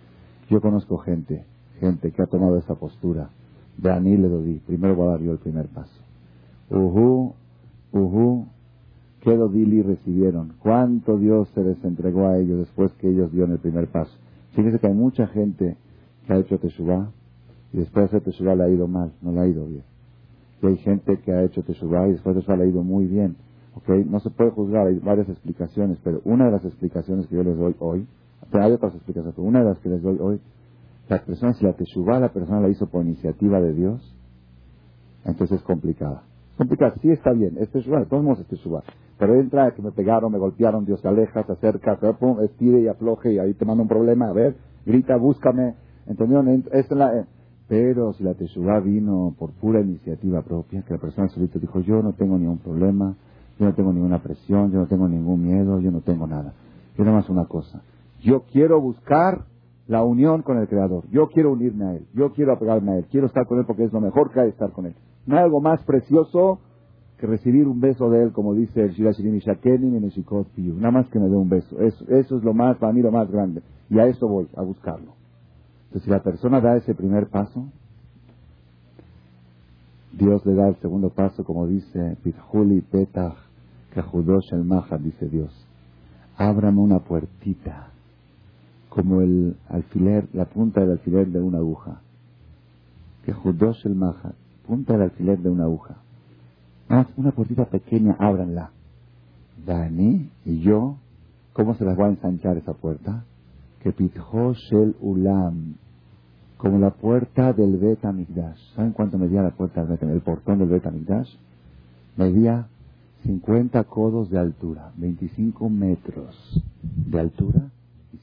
Yo 0.50 0.62
conozco 0.62 0.98
gente, 0.98 1.46
gente 1.80 2.12
que 2.12 2.22
ha 2.22 2.28
tomado 2.28 2.58
esa 2.58 2.76
postura. 2.76 3.30
De 3.82 3.90
Aní 3.90 4.18
le 4.18 4.28
doy, 4.28 4.62
primero 4.68 4.96
voy 4.96 5.08
a 5.08 5.12
dar 5.12 5.22
yo 5.22 5.32
el 5.32 5.38
primer 5.38 5.68
paso. 5.68 6.02
Uhu, 6.70 7.34
uhu, 7.94 8.46
qué 9.22 9.38
dodili 9.38 9.82
recibieron, 9.82 10.54
cuánto 10.60 11.18
Dios 11.18 11.48
se 11.56 11.64
les 11.64 11.82
entregó 11.86 12.28
a 12.28 12.38
ellos 12.38 12.60
después 12.60 12.92
que 12.94 13.10
ellos 13.10 13.32
dieron 13.32 13.52
el 13.52 13.60
primer 13.60 13.88
paso. 13.88 14.12
Fíjese 14.54 14.80
que 14.80 14.88
hay 14.88 14.94
mucha 14.94 15.28
gente 15.28 15.78
que 16.28 16.34
ha 16.34 16.38
hecho 16.38 16.60
Teshuvah 16.60 17.10
y 17.72 17.78
después 17.78 18.04
de 18.04 18.18
hacer 18.18 18.22
Teshuvah 18.22 18.56
le 18.56 18.64
ha 18.64 18.70
ido 18.70 18.88
mal, 18.88 19.14
no 19.22 19.32
le 19.32 19.40
ha 19.40 19.48
ido 19.48 19.66
bien. 19.66 19.84
Y 20.62 20.68
hay 20.68 20.78
gente 20.78 21.18
que 21.20 21.32
ha 21.32 21.44
hecho 21.44 21.64
Teshuvah 21.64 22.10
y 22.10 22.12
después 22.12 22.36
de 22.36 22.42
Teshuvah 22.42 22.58
le 22.58 22.64
ha 22.66 22.68
ido 22.68 22.84
muy 22.84 23.06
bien. 23.06 23.38
¿Okay? 23.76 24.04
No 24.04 24.20
se 24.20 24.30
puede 24.30 24.50
juzgar, 24.50 24.88
hay 24.88 25.00
varias 25.00 25.30
explicaciones, 25.30 26.00
pero 26.04 26.20
una 26.26 26.48
de 26.48 26.52
las 26.52 26.66
explicaciones 26.66 27.28
que 27.28 27.36
yo 27.36 27.44
les 27.44 27.58
doy 27.58 27.76
hoy, 27.80 28.06
hay 28.52 28.72
otras 28.74 28.94
explicaciones, 28.94 29.36
pero 29.36 29.48
una 29.48 29.60
de 29.60 29.66
las 29.70 29.80
que 29.80 29.90
les 29.90 30.02
doy 30.02 30.18
hoy, 30.20 30.42
la 31.10 31.26
persona, 31.26 31.54
si 31.54 31.66
la 31.66 31.74
Teshuvah 31.74 32.20
la 32.20 32.30
persona 32.30 32.62
la 32.62 32.70
hizo 32.70 32.88
por 32.88 33.04
iniciativa 33.04 33.60
de 33.60 33.74
Dios, 33.74 34.16
entonces 35.26 35.60
es 35.60 35.64
complicada. 35.66 36.24
Complicada, 36.58 36.94
sí 37.02 37.10
está 37.10 37.32
bien, 37.32 37.58
es 37.58 37.70
Teshuvah, 37.72 38.06
todos 38.06 38.24
modos 38.24 38.42
es 38.42 38.48
Teshuvah. 38.48 38.84
Pero 39.18 39.36
entra 39.36 39.72
que 39.72 39.82
me 39.82 39.92
pegaron, 39.92 40.32
me 40.32 40.38
golpearon, 40.38 40.86
Dios 40.86 41.02
se 41.02 41.08
aleja, 41.08 41.44
se 41.44 41.52
acerca, 41.52 41.98
pum, 42.18 42.42
estire 42.42 42.82
y 42.82 42.88
afloje 42.88 43.34
y 43.34 43.40
ahí 43.40 43.54
te 43.54 43.66
manda 43.66 43.82
un 43.82 43.90
problema, 43.90 44.30
a 44.30 44.34
ver, 44.34 44.56
grita, 44.86 45.18
búscame, 45.18 45.76
¿entendieron? 46.06 46.64
Es 46.72 46.90
la, 46.92 47.18
eh, 47.18 47.26
pero 47.68 48.14
si 48.14 48.24
la 48.24 48.36
Teshuvah 48.36 48.80
vino 48.80 49.34
por 49.38 49.52
pura 49.54 49.82
iniciativa 49.82 50.42
propia, 50.44 50.84
que 50.84 50.94
la 50.94 51.00
persona 51.00 51.28
solita 51.30 51.60
dijo, 51.60 51.80
yo 51.82 52.02
no 52.04 52.14
tengo 52.14 52.38
ningún 52.38 52.60
problema, 52.60 53.16
yo 53.60 53.66
no 53.66 53.74
tengo 53.74 53.92
ninguna 53.92 54.22
presión, 54.22 54.72
yo 54.72 54.80
no 54.80 54.88
tengo 54.88 55.08
ningún 55.08 55.44
miedo, 55.44 55.80
yo 55.80 55.92
no 55.92 56.02
tengo 56.02 56.28
nada. 56.28 56.54
Yo 56.98 57.04
nada 57.04 57.18
más 57.18 57.30
una 57.30 57.46
cosa, 57.46 57.82
yo 58.22 58.44
quiero 58.52 58.80
buscar 58.80 59.46
la 59.90 60.04
unión 60.04 60.44
con 60.44 60.60
el 60.60 60.68
Creador, 60.68 61.04
yo 61.10 61.30
quiero 61.30 61.52
unirme 61.52 61.86
a 61.86 61.94
Él, 61.96 62.06
yo 62.14 62.32
quiero 62.32 62.54
apegarme 62.54 62.92
a 62.92 62.98
Él, 63.00 63.06
quiero 63.10 63.26
estar 63.26 63.48
con 63.48 63.58
Él 63.58 63.66
porque 63.66 63.86
es 63.86 63.92
lo 63.92 64.00
mejor 64.00 64.32
que 64.32 64.40
hay 64.40 64.50
estar 64.50 64.72
con 64.72 64.86
Él. 64.86 64.94
No 65.26 65.36
hay 65.36 65.44
algo 65.44 65.62
más 65.62 65.84
precioso 65.84 66.60
que 67.18 67.26
recibir 67.26 67.68
un 67.68 67.80
beso 67.80 68.08
de 68.12 68.22
Él, 68.22 68.32
como 68.32 68.54
dice 68.54 68.82
el 68.82 68.92
Shirashirim 68.92 69.40
Shakeni 69.40 69.90
Nada 69.90 70.92
más 70.92 71.10
que 71.10 71.18
me 71.18 71.28
dé 71.28 71.36
un 71.36 71.50
beso. 71.50 71.80
Eso, 71.82 72.06
es 72.08 72.32
lo 72.44 72.54
más, 72.54 72.78
para 72.78 72.94
mí 72.94 73.02
lo 73.02 73.12
más 73.12 73.32
grande. 73.32 73.64
Y 73.90 73.98
a 73.98 74.06
eso 74.06 74.28
voy, 74.28 74.48
a 74.56 74.62
buscarlo. 74.62 75.14
Entonces, 75.88 76.04
si 76.04 76.12
la 76.12 76.22
persona 76.22 76.62
da 76.62 76.78
ese 76.78 76.94
primer 76.94 77.28
paso, 77.28 77.66
Dios 80.14 80.46
le 80.46 80.54
da 80.54 80.68
el 80.68 80.76
segundo 80.76 81.10
paso, 81.10 81.44
como 81.44 81.66
dice 81.66 82.16
Pitjuli 82.24 82.82
Petach 82.82 83.38
Kajudosh 83.96 84.54
el 84.54 84.66
Maha, 84.66 85.00
dice 85.00 85.28
Dios. 85.28 85.52
Ábrame 86.38 86.80
una 86.80 87.00
puertita, 87.00 87.90
como 88.90 89.22
el 89.22 89.56
alfiler, 89.70 90.28
la 90.34 90.46
punta 90.46 90.82
del 90.82 90.92
alfiler 90.92 91.28
de 91.28 91.40
una 91.40 91.60
aguja. 91.60 92.02
Kajudosh 93.26 93.86
el 93.86 93.96
Maha, 93.96 94.34
punta 94.68 94.94
del 94.94 95.04
alfiler 95.04 95.40
de 95.40 95.50
una 95.50 95.66
aguja. 95.66 95.98
Más 96.90 97.08
una 97.16 97.32
puertita 97.32 97.66
pequeña, 97.66 98.16
ábranla. 98.20 98.72
Dani 99.66 100.30
y 100.46 100.62
yo, 100.62 100.98
¿cómo 101.54 101.76
se 101.76 101.86
las 101.86 102.00
va 102.00 102.08
a 102.08 102.10
ensanchar 102.10 102.58
esa 102.58 102.74
puerta? 102.74 103.26
que 103.82 103.96
el 103.98 104.96
Ulam, 105.00 105.76
como 106.58 106.80
la 106.80 106.90
puerta 106.90 107.54
del 107.54 107.78
Bet 107.78 108.02
¿Saben 108.76 108.92
cuánto 108.92 109.18
medía 109.18 109.42
la 109.42 109.52
puerta 109.52 109.86
del 109.86 109.92
Bet 109.92 110.04
El 110.04 110.20
portón 110.20 110.60
del 110.60 110.68
Bet 110.68 110.84
Medía 112.18 112.68
50 113.24 113.84
codos 113.86 114.30
de 114.30 114.40
altura, 114.40 114.92
25 114.98 115.70
metros 115.70 116.62
de 116.82 117.20
altura 117.20 117.70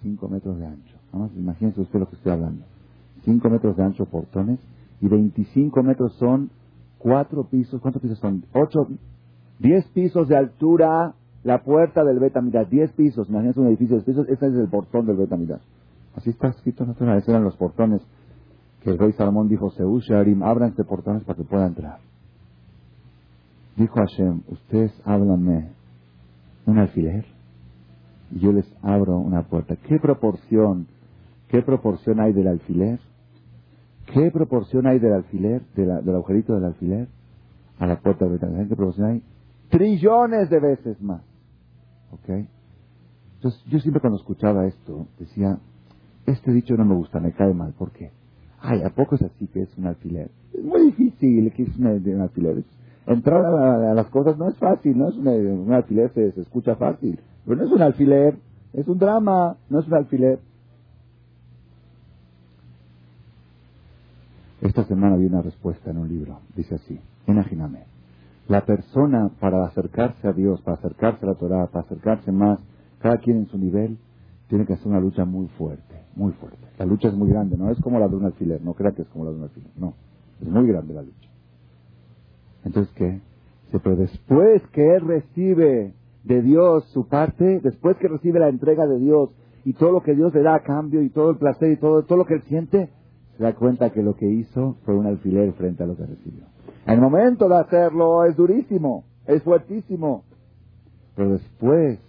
y 0.00 0.02
5 0.02 0.28
metros 0.28 0.58
de 0.58 0.66
ancho. 0.66 0.96
Vamos, 1.12 1.32
imagínense 1.36 1.80
usted 1.80 1.98
lo 1.98 2.08
que 2.08 2.16
estoy 2.16 2.32
hablando. 2.32 2.64
5 3.24 3.50
metros 3.50 3.76
de 3.76 3.82
ancho 3.82 4.04
portones 4.06 4.60
y 5.00 5.08
25 5.08 5.82
metros 5.82 6.14
son 6.18 6.50
4 6.98 7.44
pisos. 7.44 7.80
¿Cuántos 7.80 8.02
pisos 8.02 8.18
son? 8.18 8.44
8, 8.52 8.88
10 9.60 9.88
pisos 9.88 10.28
de 10.28 10.36
altura 10.36 11.14
la 11.46 11.62
puerta 11.62 12.02
del 12.02 12.18
Betamidash, 12.18 12.68
10 12.68 12.92
pisos, 12.94 13.28
imagínense 13.28 13.60
un 13.60 13.68
edificio 13.68 13.98
de 13.98 14.02
10 14.02 14.04
pisos, 14.04 14.28
ese 14.28 14.46
es 14.48 14.54
el 14.54 14.68
portón 14.68 15.06
del 15.06 15.16
Betamidash. 15.16 15.62
Así 16.16 16.30
está 16.30 16.48
escrito 16.48 16.82
en 16.82 17.06
la 17.06 17.16
esos 17.18 17.28
eran 17.28 17.44
los 17.44 17.56
portones 17.56 18.02
que 18.82 18.90
el 18.90 18.98
rey 18.98 19.12
Salomón 19.12 19.46
dijo, 19.46 19.70
Seusharim, 19.70 20.42
abran 20.42 20.70
este 20.70 20.82
portones 20.82 21.22
para 21.22 21.36
que 21.36 21.44
pueda 21.44 21.66
entrar. 21.66 21.98
Dijo 23.76 23.94
Hashem, 23.94 24.42
ustedes 24.48 25.00
háblanme 25.04 25.70
un 26.66 26.78
alfiler 26.78 27.24
y 28.30 28.40
yo 28.40 28.52
les 28.52 28.66
abro 28.82 29.18
una 29.18 29.42
puerta. 29.42 29.76
¿Qué 29.76 29.98
proporción, 29.98 30.86
qué 31.48 31.62
proporción 31.62 32.20
hay 32.20 32.32
del 32.32 32.48
alfiler? 32.48 33.00
¿Qué 34.12 34.30
proporción 34.30 34.86
hay 34.86 34.98
del 34.98 35.12
alfiler, 35.12 35.62
del 35.74 36.14
agujerito 36.14 36.54
del 36.54 36.64
alfiler 36.64 37.08
a 37.78 37.86
la 37.86 38.00
puerta 38.00 38.24
del 38.24 38.34
Betamidash? 38.34 38.68
¿Qué 38.68 38.76
proporción 38.76 39.10
hay? 39.10 39.22
Trillones 39.70 40.48
de 40.48 40.60
veces 40.60 41.00
más. 41.02 41.22
¿Ok? 42.12 42.46
Entonces, 43.36 43.62
yo 43.70 43.78
siempre 43.80 44.00
cuando 44.00 44.18
escuchaba 44.18 44.66
esto, 44.66 45.06
decía, 45.18 45.58
este 46.26 46.52
dicho 46.52 46.74
no 46.76 46.84
me 46.84 46.94
gusta, 46.94 47.20
me 47.20 47.32
cae 47.32 47.52
mal. 47.52 47.72
¿Por 47.72 47.92
qué? 47.92 48.10
Ay, 48.60 48.82
¿a 48.82 48.90
poco 48.90 49.14
es 49.16 49.22
así 49.22 49.46
que 49.48 49.62
es 49.62 49.78
un 49.78 49.86
alfiler? 49.86 50.30
Es 50.52 50.64
muy 50.64 50.86
difícil 50.86 51.52
que 51.52 51.64
es 51.64 51.76
un 51.76 51.86
alfiler. 52.20 52.64
Entrar 53.06 53.44
a, 53.44 53.94
las 53.94 54.08
cosas 54.08 54.36
no 54.36 54.48
es 54.48 54.56
fácil, 54.58 54.98
no 54.98 55.08
es 55.08 55.16
un, 55.16 55.72
alfiler, 55.72 56.12
se, 56.12 56.40
escucha 56.40 56.74
fácil. 56.76 57.20
Pero 57.46 57.56
no 57.56 57.64
es 57.64 57.72
un 57.72 57.82
alfiler, 57.82 58.38
Es 58.72 58.88
un 58.88 58.98
drama, 58.98 59.56
no 59.70 59.80
es 59.80 59.86
un 59.86 59.94
alfiler. 59.94 60.38
Esta 64.60 64.84
semana 64.84 65.16
vi 65.16 65.26
una 65.26 65.40
respuesta 65.40 65.90
en 65.90 65.98
un 65.98 66.08
libro. 66.08 66.40
Dice 66.54 66.74
así, 66.74 67.00
imagíname. 67.26 67.84
La 68.48 68.66
persona 68.66 69.30
para 69.40 69.64
acercarse 69.64 70.28
a 70.28 70.32
Dios, 70.32 70.60
para 70.60 70.76
acercarse 70.76 71.24
a 71.24 71.30
la 71.30 71.34
Torah, 71.36 71.66
para 71.68 71.86
acercarse 71.86 72.32
más, 72.32 72.58
cada 72.98 73.16
quien 73.18 73.38
en 73.38 73.46
su 73.46 73.56
nivel, 73.56 73.96
tiene 74.48 74.66
que 74.66 74.74
hacer 74.74 74.88
una 74.88 75.00
lucha 75.00 75.24
muy 75.24 75.46
fuerte, 75.56 76.02
muy 76.16 76.32
fuerte. 76.32 76.66
La 76.78 76.84
lucha 76.84 77.08
es 77.08 77.14
muy 77.14 77.30
grande, 77.30 77.56
no 77.56 77.70
es 77.70 77.80
como 77.80 77.98
la 77.98 78.08
de 78.08 78.16
un 78.16 78.26
alfiler, 78.26 78.60
no 78.62 78.74
crea 78.74 78.92
que 78.92 79.02
es 79.02 79.08
como 79.08 79.24
la 79.24 79.30
de 79.30 79.36
un 79.36 79.42
alfiler, 79.44 79.70
no. 79.76 79.94
Es 80.40 80.48
muy 80.48 80.66
grande 80.66 80.94
la 80.94 81.02
lucha. 81.02 81.28
Entonces, 82.64 82.92
¿qué? 82.94 83.20
Pero 83.72 83.96
después 83.96 84.62
que 84.72 84.96
él 84.96 85.00
recibe 85.06 85.94
de 86.26 86.42
Dios 86.42 86.84
su 86.92 87.06
parte, 87.06 87.60
después 87.62 87.96
que 87.98 88.08
recibe 88.08 88.40
la 88.40 88.48
entrega 88.48 88.86
de 88.86 88.98
Dios 88.98 89.30
y 89.64 89.74
todo 89.74 89.92
lo 89.92 90.02
que 90.02 90.14
Dios 90.14 90.34
le 90.34 90.42
da 90.42 90.56
a 90.56 90.62
cambio 90.62 91.00
y 91.02 91.10
todo 91.10 91.30
el 91.30 91.36
placer 91.36 91.72
y 91.72 91.76
todo, 91.76 92.02
todo 92.02 92.18
lo 92.18 92.24
que 92.26 92.34
él 92.34 92.42
siente, 92.42 92.90
se 93.36 93.42
da 93.42 93.54
cuenta 93.54 93.90
que 93.90 94.02
lo 94.02 94.16
que 94.16 94.26
hizo 94.26 94.76
fue 94.84 94.96
un 94.96 95.06
alfiler 95.06 95.52
frente 95.52 95.84
a 95.84 95.86
lo 95.86 95.96
que 95.96 96.04
recibió. 96.04 96.44
El 96.86 97.00
momento 97.00 97.48
de 97.48 97.56
hacerlo 97.56 98.24
es 98.24 98.36
durísimo, 98.36 99.04
es 99.26 99.42
fuertísimo. 99.42 100.24
Pero 101.14 101.32
después, 101.32 102.00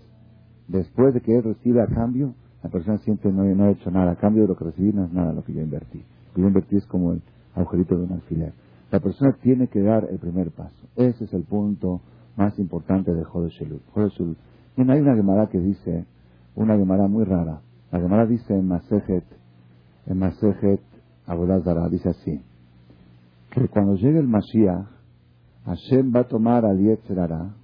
después 0.67 1.13
de 1.13 1.21
que 1.21 1.37
él 1.37 1.43
recibe 1.43 1.81
a 1.81 1.87
cambio, 1.87 2.33
la 2.63 2.69
persona 2.69 2.97
siente 2.99 3.31
no, 3.31 3.43
no 3.43 3.67
he 3.67 3.71
hecho 3.71 3.91
nada. 3.91 4.11
A 4.11 4.15
cambio 4.15 4.43
de 4.43 4.49
lo 4.49 4.57
que 4.57 4.65
recibí 4.65 4.93
no 4.93 5.05
es 5.05 5.13
nada 5.13 5.31
lo 5.31 5.43
que 5.43 5.53
yo 5.53 5.61
invertí. 5.61 5.99
Lo 5.99 6.33
que 6.33 6.41
yo 6.41 6.47
invertí 6.47 6.77
es 6.77 6.85
como 6.87 7.13
el 7.13 7.21
agujerito 7.55 7.97
de 7.97 8.03
un 8.03 8.13
alfiler. 8.13 8.53
La 8.91 8.99
persona 8.99 9.35
tiene 9.41 9.67
que 9.67 9.81
dar 9.81 10.07
el 10.09 10.17
primer 10.17 10.51
paso. 10.51 10.87
Ese 10.95 11.25
es 11.25 11.33
el 11.33 11.43
punto 11.43 12.01
más 12.37 12.57
importante 12.59 13.13
de 13.13 13.23
Jodeshelut. 13.23 13.81
Bien, 14.75 14.91
hay 14.91 15.01
una 15.01 15.15
Gemara 15.15 15.47
que 15.47 15.59
dice, 15.59 16.05
una 16.55 16.77
Gemara 16.77 17.07
muy 17.07 17.25
rara. 17.25 17.61
La 17.91 17.99
Gemara 17.99 18.25
dice 18.25 18.53
en 18.53 18.67
Masejet, 18.67 19.25
en 20.05 20.19
Masejet 20.19 20.81
Abodazara, 21.25 21.89
dice 21.89 22.09
así, 22.09 22.41
que 23.51 23.67
cuando 23.67 23.95
llegue 23.95 24.19
el 24.19 24.27
Mashiach, 24.27 24.85
Hashem 25.65 26.13
va 26.15 26.21
a 26.21 26.27
tomar 26.27 26.63
al 26.63 26.79
Yetzerara 26.79 27.55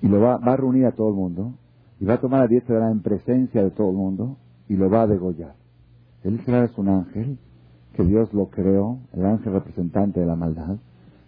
y 0.00 0.06
lo 0.06 0.20
va, 0.20 0.36
va, 0.36 0.52
a 0.52 0.56
reunir 0.56 0.86
a 0.86 0.92
todo 0.92 1.08
el 1.08 1.14
mundo 1.14 1.54
y 1.98 2.04
va 2.04 2.14
a 2.14 2.20
tomar 2.20 2.42
al 2.42 2.50
Yetzerara 2.50 2.92
en 2.92 3.00
presencia 3.00 3.64
de 3.64 3.70
todo 3.70 3.90
el 3.90 3.96
mundo 3.96 4.36
y 4.68 4.76
lo 4.76 4.90
va 4.90 5.02
a 5.02 5.06
degollar. 5.06 5.54
El 6.22 6.38
Yetzerara 6.38 6.66
es 6.66 6.78
un 6.78 6.88
ángel 6.88 7.38
que 7.94 8.04
Dios 8.04 8.32
lo 8.32 8.50
creó, 8.50 8.98
el 9.12 9.24
ángel 9.24 9.54
representante 9.54 10.20
de 10.20 10.26
la 10.26 10.36
maldad, 10.36 10.76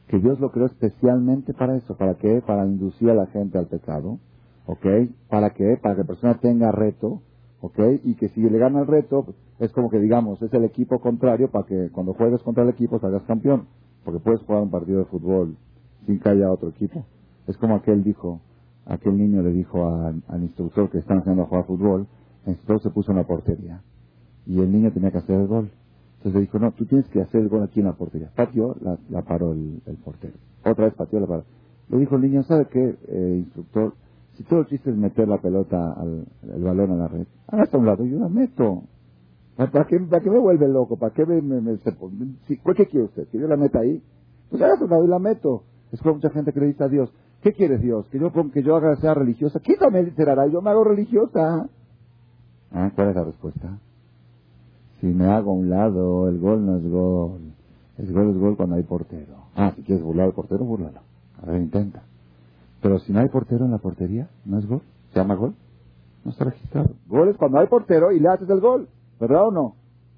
que 0.08 0.18
Dios 0.18 0.38
lo 0.40 0.50
creó 0.50 0.66
especialmente 0.66 1.52
para 1.52 1.76
eso, 1.76 1.96
¿para 1.96 2.14
qué? 2.14 2.42
Para 2.46 2.66
inducir 2.66 3.10
a 3.10 3.14
la 3.14 3.26
gente 3.26 3.58
al 3.58 3.66
pecado, 3.66 4.18
¿ok? 4.66 4.86
¿Para 5.28 5.50
qué? 5.50 5.78
Para 5.82 5.96
que 5.96 6.02
la 6.02 6.06
persona 6.06 6.38
tenga 6.38 6.70
reto, 6.70 7.22
¿ok? 7.60 7.78
Y 8.04 8.14
que 8.14 8.28
si 8.28 8.40
le 8.40 8.58
gana 8.58 8.80
el 8.80 8.86
reto, 8.86 9.34
es 9.58 9.72
como 9.72 9.90
que 9.90 9.98
digamos, 9.98 10.40
es 10.42 10.52
el 10.52 10.64
equipo 10.64 11.00
contrario 11.00 11.50
para 11.50 11.66
que 11.66 11.90
cuando 11.90 12.14
juegues 12.14 12.42
contra 12.42 12.62
el 12.62 12.70
equipo 12.70 13.00
salgas 13.00 13.24
campeón, 13.24 13.66
porque 14.04 14.20
puedes 14.20 14.42
jugar 14.42 14.62
un 14.62 14.70
partido 14.70 15.00
de 15.00 15.06
fútbol 15.06 15.56
sin 16.06 16.20
que 16.20 16.28
haya 16.28 16.52
otro 16.52 16.68
equipo. 16.68 17.04
Es 17.48 17.56
como 17.56 17.74
aquel 17.74 18.04
dijo, 18.04 18.40
aquel 18.84 19.16
niño 19.18 19.42
le 19.42 19.50
dijo 19.50 19.88
al 19.88 20.42
instructor 20.42 20.90
que 20.90 20.98
están 20.98 21.18
haciendo 21.18 21.42
a 21.42 21.46
jugar 21.46 21.66
fútbol, 21.66 22.06
el 22.44 22.52
instructor 22.52 22.80
se 22.82 22.94
puso 22.94 23.10
en 23.10 23.18
la 23.18 23.24
portería 23.26 23.82
y 24.46 24.60
el 24.60 24.70
niño 24.70 24.92
tenía 24.92 25.10
que 25.10 25.18
hacer 25.18 25.40
el 25.40 25.48
gol. 25.48 25.70
Entonces 26.26 26.40
le 26.40 26.46
dijo, 26.46 26.58
no, 26.58 26.72
tú 26.72 26.86
tienes 26.86 27.08
que 27.08 27.20
hacer 27.20 27.40
el 27.40 27.48
gol 27.48 27.62
aquí 27.62 27.78
en 27.78 27.86
la 27.86 27.92
portería. 27.92 28.32
Patio, 28.34 28.74
la, 28.80 29.22
paró 29.22 29.52
el, 29.52 29.80
portero. 30.04 30.34
Otra 30.64 30.86
vez 30.86 30.94
pateó, 30.94 31.20
la 31.20 31.28
paró. 31.28 31.44
Le 31.88 31.98
dijo 31.98 32.16
el 32.16 32.22
niño, 32.22 32.42
¿sabe 32.42 32.66
qué, 32.66 32.98
eh, 33.06 33.34
instructor? 33.44 33.94
Si 34.32 34.42
todo 34.42 34.60
el 34.60 34.66
chiste 34.66 34.90
es 34.90 34.96
meter 34.96 35.28
la 35.28 35.40
pelota, 35.40 35.92
al, 35.92 36.26
el 36.52 36.64
balón 36.64 36.90
a 36.90 36.96
la 36.96 37.06
red, 37.06 37.28
hágase 37.46 37.76
a 37.76 37.78
un 37.78 37.86
lado, 37.86 38.04
yo 38.04 38.18
la 38.18 38.28
meto. 38.28 38.82
¿Para 39.56 39.86
qué, 39.86 40.00
para 40.00 40.20
qué 40.20 40.28
me 40.28 40.40
vuelve 40.40 40.66
loco? 40.66 40.96
¿Para 40.96 41.14
qué 41.14 41.24
me, 41.24 41.40
me, 41.40 41.78
¿Qué 41.78 42.86
quiere 42.86 43.04
usted? 43.04 43.28
¿Que 43.28 43.38
yo 43.38 43.46
la 43.46 43.56
meta 43.56 43.78
ahí? 43.78 44.02
Pues 44.50 44.60
hágase 44.60 44.82
un 44.82 44.90
lado 44.90 45.04
y 45.04 45.08
la 45.08 45.20
meto. 45.20 45.62
Es 45.92 46.02
como 46.02 46.16
mucha 46.16 46.30
gente 46.30 46.52
que 46.52 46.58
le 46.58 46.66
dice 46.66 46.82
a 46.82 46.88
Dios, 46.88 47.14
¿qué 47.40 47.52
quiere 47.52 47.78
Dios? 47.78 48.08
¿Que 48.08 48.18
yo, 48.18 48.32
que 48.52 48.64
yo 48.64 48.74
haga 48.74 48.96
sea 48.96 49.14
religiosa? 49.14 49.60
Quítame 49.60 50.00
el 50.00 50.08
y 50.08 50.52
yo 50.52 50.60
me 50.60 50.70
hago 50.70 50.82
religiosa. 50.82 51.68
¿Ah? 52.72 52.90
¿Cuál 52.96 53.10
es 53.10 53.14
la 53.14 53.24
respuesta? 53.24 53.78
Si 55.06 55.14
me 55.14 55.26
hago 55.26 55.52
a 55.52 55.54
un 55.54 55.70
lado, 55.70 56.28
el 56.28 56.40
gol 56.40 56.66
no 56.66 56.78
es 56.78 56.90
gol. 56.90 57.52
El 57.96 58.12
gol 58.12 58.30
es 58.30 58.38
gol 58.38 58.56
cuando 58.56 58.74
hay 58.74 58.82
portero. 58.82 59.36
Ah, 59.54 59.72
si 59.76 59.82
quieres 59.84 60.02
burlar 60.02 60.26
al 60.26 60.32
portero, 60.32 60.64
búrlalo. 60.64 60.98
A 61.40 61.46
ver, 61.46 61.60
intenta. 61.60 62.02
Pero 62.82 62.98
si 62.98 63.12
no 63.12 63.20
hay 63.20 63.28
portero 63.28 63.66
en 63.66 63.70
la 63.70 63.78
portería, 63.78 64.28
¿no 64.44 64.58
es 64.58 64.66
gol? 64.66 64.82
¿Se 65.12 65.20
llama 65.20 65.36
gol? 65.36 65.54
No 66.24 66.32
está 66.32 66.46
registrado. 66.46 66.90
Gol 67.06 67.28
es 67.28 67.36
cuando 67.36 67.60
hay 67.60 67.68
portero 67.68 68.10
y 68.10 68.18
le 68.18 68.28
haces 68.28 68.50
el 68.50 68.60
gol. 68.60 68.88
¿Verdad 69.20 69.46
o 69.46 69.52
no? 69.52 69.76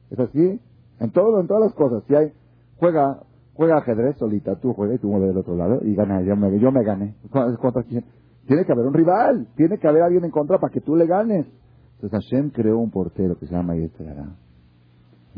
¿Es 0.08 0.18
así? 0.18 0.58
En 1.00 1.10
todo, 1.10 1.38
en 1.38 1.48
todas 1.48 1.64
las 1.64 1.74
cosas. 1.74 2.02
Si 2.08 2.14
hay, 2.14 2.32
juega, 2.78 3.24
juega 3.52 3.76
ajedrez 3.76 4.16
solita, 4.16 4.56
tú 4.56 4.72
juegas 4.72 4.96
y 4.96 5.00
tú 5.02 5.08
mueves 5.08 5.28
del 5.28 5.38
otro 5.38 5.54
lado 5.54 5.80
y 5.82 5.94
gana, 5.94 6.22
yo 6.22 6.34
me, 6.34 6.58
yo 6.58 6.72
me 6.72 6.82
gané. 6.82 7.14
¿Contra 7.60 7.82
quién? 7.82 8.06
Tiene 8.46 8.64
que 8.64 8.72
haber 8.72 8.86
un 8.86 8.94
rival, 8.94 9.48
tiene 9.54 9.76
que 9.76 9.86
haber 9.86 10.02
alguien 10.02 10.24
en 10.24 10.30
contra 10.30 10.58
para 10.58 10.72
que 10.72 10.80
tú 10.80 10.96
le 10.96 11.06
ganes. 11.06 11.44
Entonces 11.96 12.30
Hashem 12.30 12.52
creó 12.52 12.78
un 12.78 12.90
portero 12.90 13.38
que 13.38 13.46
se 13.46 13.52
llama 13.52 13.74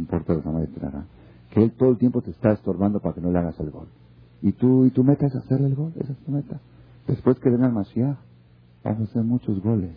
Yetzerara 0.06 0.40
un 0.40 0.42
portero 0.42 1.04
que 1.50 1.62
él 1.62 1.72
todo 1.72 1.90
el 1.90 1.98
tiempo 1.98 2.22
te 2.22 2.30
está 2.30 2.52
estorbando 2.52 3.00
para 3.00 3.14
que 3.14 3.20
no 3.20 3.30
le 3.30 3.38
hagas 3.38 3.58
el 3.60 3.70
gol. 3.70 3.88
Y 4.42 4.52
tú, 4.52 4.86
y 4.86 4.90
tu 4.90 5.04
meta 5.04 5.26
es 5.26 5.34
hacerle 5.34 5.66
el 5.66 5.74
gol, 5.74 5.92
esa 5.96 6.12
es 6.12 6.18
tu 6.18 6.30
meta. 6.30 6.60
Después 7.06 7.38
que 7.40 7.50
venga 7.50 7.66
el 7.66 7.72
Mashiach, 7.72 8.18
vas 8.84 9.00
a 9.00 9.02
hacer 9.02 9.22
muchos 9.24 9.60
goles. 9.60 9.92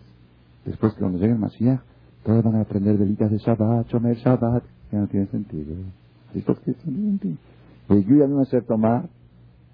Después 0.64 0.94
que 0.94 1.00
cuando 1.00 1.18
llegue 1.18 1.32
el 1.32 1.38
Mashiach, 1.38 1.80
todos 2.24 2.42
van 2.42 2.56
a 2.56 2.62
aprender 2.62 2.98
delitas 2.98 3.30
de 3.30 3.38
Shabbat, 3.38 3.86
Chomer 3.88 4.16
Shabbat, 4.16 4.64
que 4.90 4.96
no 4.96 5.06
tiene 5.06 5.26
sentido. 5.26 5.74
El 6.34 8.04
yo 8.04 8.16
ya 8.16 8.26
no 8.26 8.40
hacer 8.40 8.64
tomar 8.64 9.08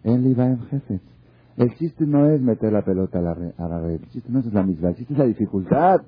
en 0.04 0.26
en 0.26 0.60
Jefes. 0.66 1.00
El 1.56 1.74
chiste 1.76 2.06
no 2.06 2.26
es 2.26 2.40
meter 2.40 2.72
la 2.72 2.82
pelota 2.82 3.18
a 3.18 3.22
la, 3.22 3.32
a 3.32 3.68
la 3.68 3.80
red, 3.80 4.00
el 4.02 4.08
chiste 4.10 4.30
no 4.30 4.40
es 4.40 4.52
la 4.52 4.62
misma, 4.62 4.90
el 4.90 4.96
chiste 4.96 5.12
es 5.12 5.18
la 5.18 5.26
dificultad. 5.26 6.02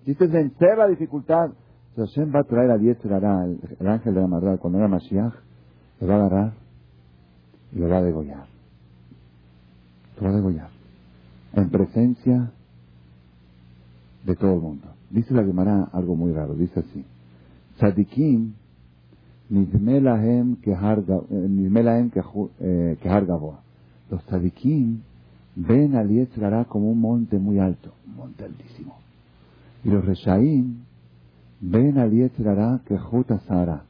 El 0.00 0.04
chiste 0.04 0.24
es 0.24 0.32
vencer 0.32 0.78
la 0.78 0.86
dificultad. 0.86 1.50
Hashem 1.96 2.32
va 2.32 2.40
a 2.40 2.44
traer 2.44 2.70
a 2.70 2.74
el, 2.74 3.58
el 3.80 3.86
ángel 3.86 4.14
de 4.14 4.20
la 4.20 4.26
madrugada, 4.26 4.58
cuando 4.58 4.78
era 4.78 4.88
Mashiach, 4.88 5.34
lo 6.00 6.06
va 6.06 6.14
a 6.14 6.16
agarrar 6.18 6.52
y 7.72 7.78
lo 7.78 7.88
va 7.88 7.98
a 7.98 8.02
degollar. 8.02 8.46
Lo 10.16 10.22
va 10.24 10.30
a 10.30 10.36
degollar. 10.36 10.68
En 11.54 11.70
presencia 11.70 12.50
de 14.24 14.36
todo 14.36 14.54
el 14.54 14.60
mundo. 14.60 14.86
Dice 15.10 15.34
la 15.34 15.44
Gemara 15.44 15.88
algo 15.92 16.14
muy 16.14 16.32
raro, 16.32 16.54
dice 16.54 16.80
así. 16.80 17.04
Tzadikim 17.78 18.52
nizmelahem 19.48 20.56
kehar 20.56 21.02
eh, 22.60 22.96
gaboa. 23.02 23.60
Los 24.10 24.24
tzadikim 24.24 25.00
ven 25.56 25.96
al 25.96 26.08
Yetzirah 26.08 26.66
como 26.66 26.90
un 26.90 27.00
monte 27.00 27.38
muy 27.38 27.58
alto, 27.58 27.92
un 28.06 28.16
monte 28.16 28.44
altísimo. 28.44 28.96
Y 29.84 29.90
los 29.90 30.04
reshaim 30.04 30.87
Ven 31.60 31.98
al 31.98 32.12
Yetzirará 32.12 32.80
que 32.86 32.98
Sara, 33.46 33.82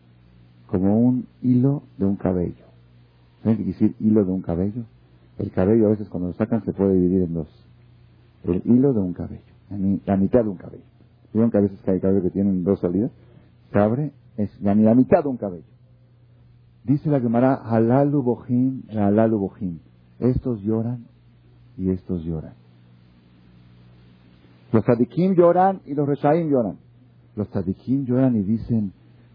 como 0.67 0.99
un 0.99 1.27
hilo 1.43 1.83
de 1.99 2.07
un 2.07 2.17
cabello. 2.17 2.65
¿Saben 3.43 3.59
qué 3.59 3.65
decir 3.65 3.95
hilo 4.01 4.25
de 4.25 4.33
un 4.33 4.41
cabello? 4.41 4.85
El 5.39 5.51
cabello 5.51 5.87
a 5.87 5.91
veces 5.91 6.09
cuando 6.09 6.29
lo 6.29 6.35
sacan 6.35 6.65
se 6.65 6.73
puede 6.73 6.95
dividir 6.95 7.23
en 7.23 7.35
dos. 7.35 7.49
El 8.45 8.63
hilo 8.65 8.93
de 8.93 9.01
un 9.01 9.13
cabello, 9.13 9.43
la 10.07 10.17
mitad 10.17 10.43
de 10.43 10.49
un 10.49 10.57
cabello. 10.57 10.85
Vieron 11.33 11.51
que 11.51 11.59
a 11.59 11.61
veces 11.61 11.79
hay 11.87 12.01
cabello 12.01 12.23
que 12.23 12.31
tienen 12.31 12.65
dos 12.65 12.81
salidas, 12.81 13.11
se 13.71 13.79
abre, 13.79 14.13
es 14.39 14.51
la, 14.63 14.75
mitad 14.75 15.23
de 15.23 15.29
un 15.29 15.37
cabello. 15.37 15.65
Dice 16.85 17.11
la 17.11 17.21
Gemara, 17.21 17.55
halalu 17.55 18.23
bohim, 18.23 18.83
halalu 18.89 19.39
bohim. 19.39 19.79
Estos 20.21 20.63
lloran 20.63 21.05
y 21.77 21.91
estos 21.91 22.25
lloran. 22.25 22.55
Los 24.73 24.89
adikim 24.89 25.35
lloran 25.35 25.83
y 25.85 25.95
los 25.95 26.09
reshaim 26.09 26.49
lloran 26.49 26.79
los 27.39 27.49
tzadikim 27.51 28.05
lloran 28.05 28.37
y 28.37 28.43
dicen, 28.43 28.93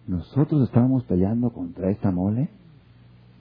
nosotros 0.08 0.64
estábamos 0.64 1.04
peleando 1.06 1.52
contra 1.52 1.90
esta 1.90 2.12
mole, 2.12 2.50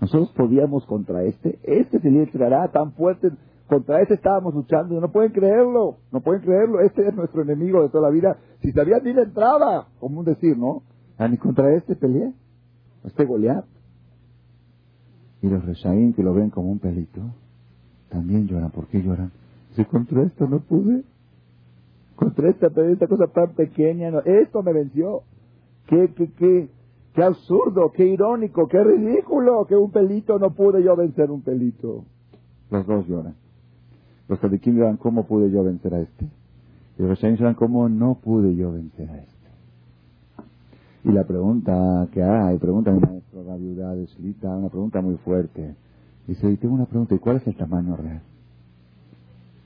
nosotros 0.01 0.33
podíamos 0.37 0.87
contra 0.87 1.25
este, 1.25 1.59
este 1.65 2.01
se 2.01 2.11
le 2.11 2.23
entrará 2.23 2.69
tan 2.69 2.93
fuerte, 2.93 3.31
contra 3.67 4.01
este 4.01 4.15
estábamos 4.15 4.55
luchando, 4.55 5.01
no 5.01 5.11
pueden 5.11 5.33
creerlo, 5.33 5.97
no 6.13 6.21
pueden 6.21 6.43
creerlo, 6.43 6.81
este 6.81 7.09
es 7.09 7.15
nuestro 7.15 7.43
enemigo 7.43 7.83
de 7.83 7.89
toda 7.89 8.09
la 8.09 8.15
vida, 8.15 8.37
si 8.61 8.71
sabía 8.73 8.99
ni 9.01 9.13
le 9.13 9.23
entraba, 9.23 9.89
como 9.99 10.21
un 10.21 10.25
decir, 10.25 10.57
¿no? 10.57 10.83
Ah, 11.19 11.27
ni 11.27 11.37
contra 11.37 11.75
este 11.75 11.97
peleé, 11.97 12.33
este 13.05 13.25
Goliat. 13.25 13.65
Y 15.43 15.49
los 15.49 15.65
reshaín 15.65 16.15
que 16.15 16.23
lo 16.23 16.35
ven 16.35 16.51
como 16.51 16.71
un 16.71 16.79
pelito, 16.79 17.21
también 18.11 18.47
lloran, 18.47 18.71
¿por 18.71 18.87
qué 18.87 19.03
lloran? 19.03 19.33
Si 19.75 19.85
contra 19.85 20.23
esto 20.23 20.47
no 20.47 20.61
pude, 20.61 21.03
contra 22.23 22.49
esta, 22.51 22.67
esta 22.67 23.07
cosa 23.07 23.27
tan 23.27 23.51
pequeña. 23.55 24.11
esto 24.25 24.63
me 24.63 24.73
venció. 24.73 25.23
Qué, 25.87 26.13
qué, 26.17 26.31
qué, 26.39 26.69
qué 27.15 27.23
absurdo, 27.23 27.93
qué 27.93 28.07
irónico, 28.07 28.69
qué 28.69 28.83
ridículo, 28.83 29.67
que 29.67 29.77
un 29.77 29.91
pelito 29.91 30.39
no 30.39 30.51
pude 30.51 30.83
yo 30.83 30.97
vencer 30.97 31.31
un 31.31 31.43
pelito. 31.43 32.05
Los 32.71 32.87
dos 32.87 33.07
lloran. 33.07 33.35
Los 34.29 34.39
sadiquim 34.39 34.77
lloran, 34.77 34.97
¿cómo 34.97 35.27
pude 35.27 35.51
yo 35.51 35.65
vencer 35.65 35.95
a 35.95 36.01
este? 36.01 36.27
Y 36.99 37.03
Rosh 37.03 37.55
¿cómo 37.57 37.89
no 37.89 38.15
pude 38.15 38.55
yo 38.55 38.73
vencer 38.73 39.11
a 39.11 39.19
este? 39.19 39.33
Y 41.05 41.11
la 41.11 41.25
pregunta 41.25 42.07
que 42.13 42.23
hay, 42.23 42.59
pregunta 42.59 42.93
mi 42.93 43.01
maestro 43.01 43.43
la 43.43 43.57
viuda 43.57 43.95
de 43.95 44.07
Slita, 44.07 44.57
una 44.57 44.69
pregunta 44.69 45.01
muy 45.01 45.17
fuerte. 45.17 45.75
Dice, 46.29 46.49
y 46.49 46.57
tengo 46.57 46.75
una 46.75 46.87
pregunta, 46.87 47.15
¿y 47.15 47.19
cuál 47.19 47.37
es 47.37 47.47
el 47.49 47.57
tamaño 47.57 47.97
real? 47.97 48.23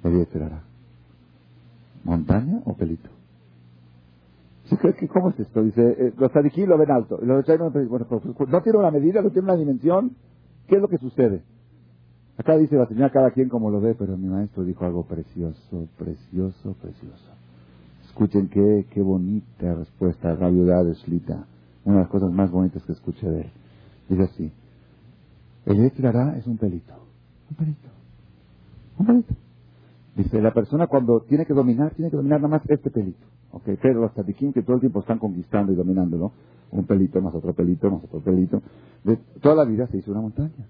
Le 0.02 0.22
esperará. 0.22 0.65
¿Montaña 2.06 2.62
o 2.64 2.74
pelito? 2.76 3.10
¿Cómo 5.12 5.30
es 5.30 5.40
esto? 5.40 5.62
Dice, 5.62 5.82
eh, 5.82 6.12
los 6.16 6.32
tadiquí 6.32 6.64
lo 6.64 6.78
ven 6.78 6.90
alto. 6.90 7.18
Los 7.20 7.44
bueno, 7.88 8.06
pues, 8.08 8.48
no 8.48 8.62
tiene 8.62 8.78
una 8.78 8.90
medida, 8.90 9.22
no 9.22 9.30
tiene 9.30 9.48
una 9.48 9.56
dimensión. 9.56 10.12
¿Qué 10.68 10.76
es 10.76 10.80
lo 10.80 10.88
que 10.88 10.98
sucede? 10.98 11.42
Acá 12.38 12.56
dice 12.56 12.76
la 12.76 12.86
señora 12.86 13.10
cada 13.10 13.30
quien 13.30 13.48
como 13.48 13.70
lo 13.70 13.80
ve, 13.80 13.94
pero 13.94 14.16
mi 14.16 14.28
maestro 14.28 14.64
dijo 14.64 14.84
algo 14.84 15.04
precioso, 15.04 15.88
precioso, 15.98 16.76
precioso. 16.80 17.30
Escuchen 18.04 18.48
qué, 18.48 18.86
qué 18.90 19.02
bonita 19.02 19.74
respuesta 19.74 20.34
viuda 20.34 20.84
de 20.84 20.94
Shlita. 20.94 21.46
Una 21.84 21.96
de 21.96 22.02
las 22.02 22.10
cosas 22.10 22.30
más 22.30 22.50
bonitas 22.50 22.84
que 22.84 22.92
escuché 22.92 23.28
de 23.28 23.40
él. 23.42 23.50
Dice 24.08 24.22
así, 24.22 24.52
el 25.66 25.84
Etrará 25.84 26.36
es 26.36 26.46
un 26.46 26.56
pelito. 26.56 26.94
Un 27.50 27.56
pelito. 27.56 27.88
Un 28.98 29.06
pelito. 29.06 29.45
Dice, 30.16 30.40
la 30.40 30.52
persona 30.52 30.86
cuando 30.86 31.20
tiene 31.20 31.44
que 31.44 31.52
dominar, 31.52 31.92
tiene 31.94 32.10
que 32.10 32.16
dominar 32.16 32.40
nada 32.40 32.56
más 32.56 32.62
este 32.70 32.90
pelito. 32.90 33.26
Okay, 33.52 33.76
pero 33.80 34.00
los 34.00 34.14
tatiquín 34.14 34.52
que 34.52 34.62
todo 34.62 34.76
el 34.76 34.80
tiempo 34.80 35.00
están 35.00 35.18
conquistando 35.18 35.72
y 35.72 35.76
dominándolo, 35.76 36.32
un 36.70 36.84
pelito 36.84 37.20
más 37.20 37.34
otro 37.34 37.52
pelito 37.52 37.90
más 37.90 38.02
otro 38.04 38.20
pelito, 38.20 38.62
de 39.04 39.18
toda 39.40 39.54
la 39.54 39.64
vida 39.64 39.86
se 39.88 39.98
hizo 39.98 40.12
una 40.12 40.22
montaña. 40.22 40.66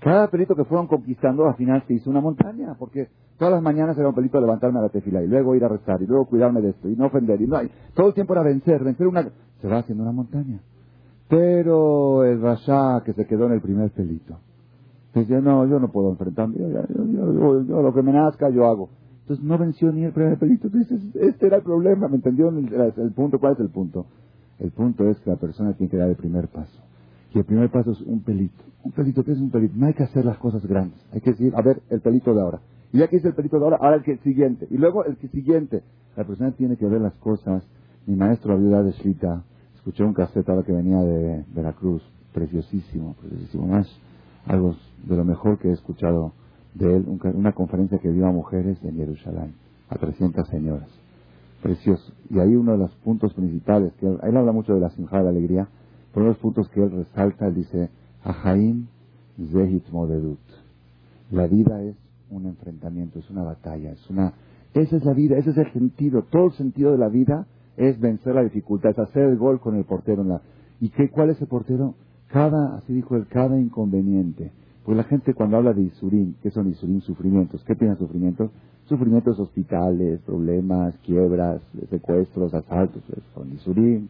Cada 0.00 0.28
pelito 0.28 0.54
que 0.54 0.64
fueron 0.64 0.86
conquistando, 0.86 1.46
al 1.46 1.56
final 1.56 1.82
se 1.86 1.94
hizo 1.94 2.08
una 2.08 2.20
montaña, 2.20 2.74
porque 2.78 3.08
todas 3.38 3.52
las 3.52 3.62
mañanas 3.62 3.98
era 3.98 4.08
un 4.08 4.14
pelito 4.14 4.40
levantarme 4.40 4.78
a 4.78 4.82
la 4.82 4.88
tefila 4.88 5.22
y 5.22 5.26
luego 5.26 5.54
ir 5.54 5.64
a 5.64 5.68
rezar 5.68 6.00
y 6.00 6.06
luego 6.06 6.26
cuidarme 6.26 6.62
de 6.62 6.70
esto 6.70 6.88
y 6.88 6.96
no 6.96 7.06
ofender 7.06 7.40
y 7.40 7.46
no 7.46 7.56
hay, 7.56 7.70
todo 7.94 8.08
el 8.08 8.14
tiempo 8.14 8.32
era 8.32 8.42
vencer, 8.42 8.82
vencer 8.82 9.06
una, 9.06 9.28
se 9.60 9.68
va 9.68 9.78
haciendo 9.78 10.04
una 10.04 10.12
montaña. 10.12 10.60
Pero 11.28 12.24
el 12.24 12.40
Rasha 12.40 13.02
que 13.04 13.12
se 13.12 13.26
quedó 13.26 13.46
en 13.46 13.52
el 13.52 13.60
primer 13.60 13.90
pelito, 13.90 14.38
dice, 15.20 15.40
no, 15.40 15.66
yo 15.66 15.78
no 15.78 15.90
puedo 15.90 16.10
enfrentarme, 16.10 16.56
lo 16.58 17.94
que 17.94 18.02
me 18.02 18.12
nazca 18.12 18.50
yo 18.50 18.66
hago. 18.66 18.90
Entonces 19.22 19.44
no 19.44 19.58
venció 19.58 19.90
ni 19.90 20.04
el 20.04 20.12
primer 20.12 20.38
pelito. 20.38 20.68
Entonces 20.68 21.02
este 21.16 21.46
era 21.46 21.56
el 21.56 21.62
problema, 21.64 22.06
¿me 22.06 22.16
entendió 22.16 22.48
el, 22.48 23.12
punto? 23.12 23.40
¿Cuál 23.40 23.54
es 23.54 23.60
el 23.60 23.70
punto? 23.70 24.06
El 24.60 24.70
punto 24.70 25.08
es 25.08 25.18
que 25.20 25.30
la 25.30 25.36
persona 25.36 25.72
tiene 25.72 25.90
que 25.90 25.96
dar 25.96 26.08
el 26.08 26.14
primer 26.14 26.46
paso. 26.46 26.80
Y 27.34 27.38
el 27.38 27.44
primer 27.44 27.68
paso 27.70 27.90
es 27.90 28.00
un 28.02 28.22
pelito. 28.22 28.62
Un 28.84 28.92
pelito, 28.92 29.24
¿qué 29.24 29.32
es 29.32 29.40
un 29.40 29.50
pelito? 29.50 29.74
No 29.76 29.86
hay 29.86 29.94
que 29.94 30.04
hacer 30.04 30.24
las 30.24 30.38
cosas 30.38 30.64
grandes. 30.64 31.00
Hay 31.12 31.20
que 31.20 31.30
decir, 31.30 31.52
a 31.56 31.62
ver, 31.62 31.82
el 31.90 32.00
pelito 32.00 32.32
de 32.34 32.40
ahora. 32.40 32.60
Y 32.92 32.98
ya 32.98 33.08
que 33.08 33.16
hice 33.16 33.28
el 33.28 33.34
pelito 33.34 33.58
de 33.58 33.64
ahora, 33.64 33.78
ahora 33.80 33.96
el 33.96 34.04
que 34.04 34.16
siguiente. 34.18 34.68
Y 34.70 34.78
luego 34.78 35.04
el 35.04 35.16
que 35.16 35.26
siguiente. 35.28 35.82
La 36.16 36.24
persona 36.24 36.52
tiene 36.52 36.76
que 36.76 36.86
ver 36.86 37.00
las 37.00 37.14
cosas. 37.14 37.66
Mi 38.06 38.14
maestro, 38.14 38.54
la 38.54 38.60
viuda 38.60 38.82
de 38.84 38.92
Shlita, 38.92 39.42
escuché 39.74 40.04
un 40.04 40.14
cassette 40.14 40.48
ahora 40.48 40.62
que 40.62 40.72
venía 40.72 40.98
de 40.98 41.44
Veracruz. 41.52 42.02
Preciosísimo, 42.32 43.16
preciosísimo. 43.20 43.66
Más 43.66 43.88
algo 44.46 44.74
de 45.04 45.16
lo 45.16 45.24
mejor 45.24 45.58
que 45.58 45.68
he 45.68 45.72
escuchado 45.72 46.32
de 46.74 46.96
él, 46.96 47.06
una 47.34 47.52
conferencia 47.52 47.98
que 47.98 48.10
dio 48.10 48.26
a 48.26 48.32
mujeres 48.32 48.78
en 48.82 48.96
Jerusalén, 48.96 49.54
a 49.88 49.96
300 49.96 50.46
señoras. 50.48 50.88
Precioso. 51.62 52.12
Y 52.30 52.38
ahí 52.38 52.54
uno 52.54 52.72
de 52.72 52.78
los 52.78 52.94
puntos 52.96 53.32
principales, 53.34 53.92
que 53.94 54.06
él, 54.06 54.36
habla 54.36 54.52
mucho 54.52 54.74
de 54.74 54.80
la 54.80 54.90
sinjada 54.90 55.24
de 55.24 55.28
alegría, 55.30 55.68
pero 56.12 56.24
uno 56.24 56.32
de 56.32 56.34
los 56.34 56.38
puntos 56.38 56.68
que 56.68 56.82
él 56.82 56.90
resalta, 56.90 57.46
él 57.46 57.54
dice, 57.54 57.90
Ahaim 58.24 58.86
Zehit 59.52 59.88
Modedut. 59.90 60.38
La 61.30 61.46
vida 61.46 61.82
es 61.82 61.96
un 62.30 62.46
enfrentamiento, 62.46 63.18
es 63.18 63.30
una 63.30 63.42
batalla, 63.42 63.92
es 63.92 64.10
una... 64.10 64.32
Esa 64.74 64.96
es 64.96 65.04
la 65.04 65.14
vida, 65.14 65.38
ese 65.38 65.50
es 65.50 65.56
el 65.56 65.72
sentido. 65.72 66.22
Todo 66.30 66.46
el 66.46 66.52
sentido 66.52 66.92
de 66.92 66.98
la 66.98 67.08
vida 67.08 67.46
es 67.76 67.98
vencer 67.98 68.34
la 68.34 68.42
dificultad, 68.42 68.90
es 68.90 68.98
hacer 68.98 69.22
el 69.22 69.38
gol 69.38 69.60
con 69.60 69.76
el 69.76 69.84
portero. 69.84 70.22
En 70.22 70.28
la... 70.28 70.42
¿Y 70.80 70.90
qué, 70.90 71.08
cuál 71.08 71.30
es 71.30 71.40
el 71.40 71.48
portero? 71.48 71.94
Cada, 72.28 72.76
así 72.76 72.92
dijo 72.92 73.16
él, 73.16 73.26
cada 73.28 73.58
inconveniente 73.58 74.50
pues 74.86 74.96
la 74.96 75.02
gente 75.02 75.34
cuando 75.34 75.56
habla 75.56 75.72
de 75.72 75.82
Isurín, 75.82 76.36
¿qué 76.44 76.52
son 76.52 76.70
Isurín? 76.70 77.00
Sufrimientos. 77.00 77.64
¿Qué 77.64 77.74
tienen 77.74 77.98
sufrimientos? 77.98 78.52
Sufrimientos 78.84 79.36
hospitales, 79.40 80.20
problemas, 80.20 80.96
quiebras, 80.98 81.60
secuestros, 81.90 82.54
asaltos, 82.54 83.02
son 83.34 83.52
Isurín. 83.52 84.08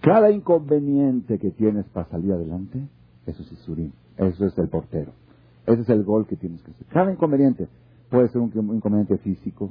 Cada 0.00 0.30
inconveniente 0.30 1.40
que 1.40 1.50
tienes 1.50 1.86
para 1.86 2.08
salir 2.08 2.32
adelante, 2.32 2.86
eso 3.26 3.42
es 3.42 3.50
Isurín. 3.50 3.92
Eso 4.16 4.46
es 4.46 4.56
el 4.56 4.68
portero. 4.68 5.10
Ese 5.66 5.82
es 5.82 5.88
el 5.88 6.04
gol 6.04 6.28
que 6.28 6.36
tienes 6.36 6.62
que 6.62 6.70
hacer. 6.70 6.86
Cada 6.86 7.10
inconveniente. 7.10 7.66
Puede 8.10 8.28
ser 8.28 8.42
un 8.42 8.52
inconveniente 8.76 9.18
físico, 9.18 9.70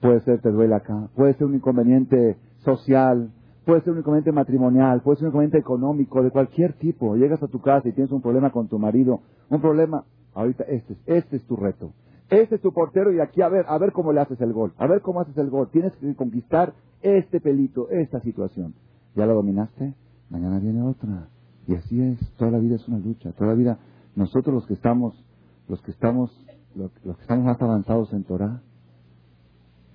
puede 0.00 0.20
ser 0.20 0.40
te 0.40 0.50
duele 0.50 0.74
acá, 0.74 1.08
puede 1.14 1.34
ser 1.34 1.48
un 1.48 1.56
inconveniente 1.56 2.38
social, 2.64 3.30
Puede 3.66 3.80
ser 3.80 3.96
inconveniente 3.96 4.30
matrimonial, 4.30 5.02
puede 5.02 5.18
ser 5.18 5.26
inconveniente 5.26 5.58
económico, 5.58 6.22
de 6.22 6.30
cualquier 6.30 6.74
tipo. 6.74 7.16
Llegas 7.16 7.42
a 7.42 7.48
tu 7.48 7.60
casa 7.60 7.88
y 7.88 7.92
tienes 7.92 8.12
un 8.12 8.22
problema 8.22 8.52
con 8.52 8.68
tu 8.68 8.78
marido, 8.78 9.22
un 9.50 9.60
problema, 9.60 10.04
ahorita 10.34 10.62
este 10.68 10.92
es, 10.92 10.98
este 11.06 11.36
es 11.38 11.44
tu 11.46 11.56
reto. 11.56 11.92
Este 12.30 12.54
es 12.54 12.60
tu 12.60 12.72
portero 12.72 13.12
y 13.12 13.18
aquí 13.18 13.42
a 13.42 13.48
ver, 13.48 13.64
a 13.66 13.76
ver 13.78 13.90
cómo 13.90 14.12
le 14.12 14.20
haces 14.20 14.40
el 14.40 14.52
gol, 14.52 14.72
a 14.78 14.86
ver 14.86 15.00
cómo 15.00 15.20
haces 15.20 15.36
el 15.36 15.50
gol. 15.50 15.68
Tienes 15.72 15.92
que 15.96 16.14
conquistar 16.14 16.74
este 17.02 17.40
pelito, 17.40 17.90
esta 17.90 18.20
situación. 18.20 18.74
¿Ya 19.16 19.26
lo 19.26 19.34
dominaste? 19.34 19.94
Mañana 20.30 20.60
viene 20.60 20.82
otra. 20.82 21.28
Y 21.66 21.74
así 21.74 22.00
es, 22.00 22.20
toda 22.36 22.52
la 22.52 22.58
vida 22.58 22.76
es 22.76 22.86
una 22.86 22.98
lucha, 22.98 23.32
toda 23.32 23.50
la 23.50 23.56
vida. 23.56 23.78
Nosotros 24.14 24.54
los 24.54 24.66
que 24.68 24.74
estamos, 24.74 25.24
los 25.66 25.82
que 25.82 25.90
estamos, 25.90 26.30
los, 26.76 26.92
que 26.92 27.22
estamos 27.22 27.44
más 27.44 27.60
avanzados 27.60 28.12
en 28.12 28.22
Torah, 28.22 28.62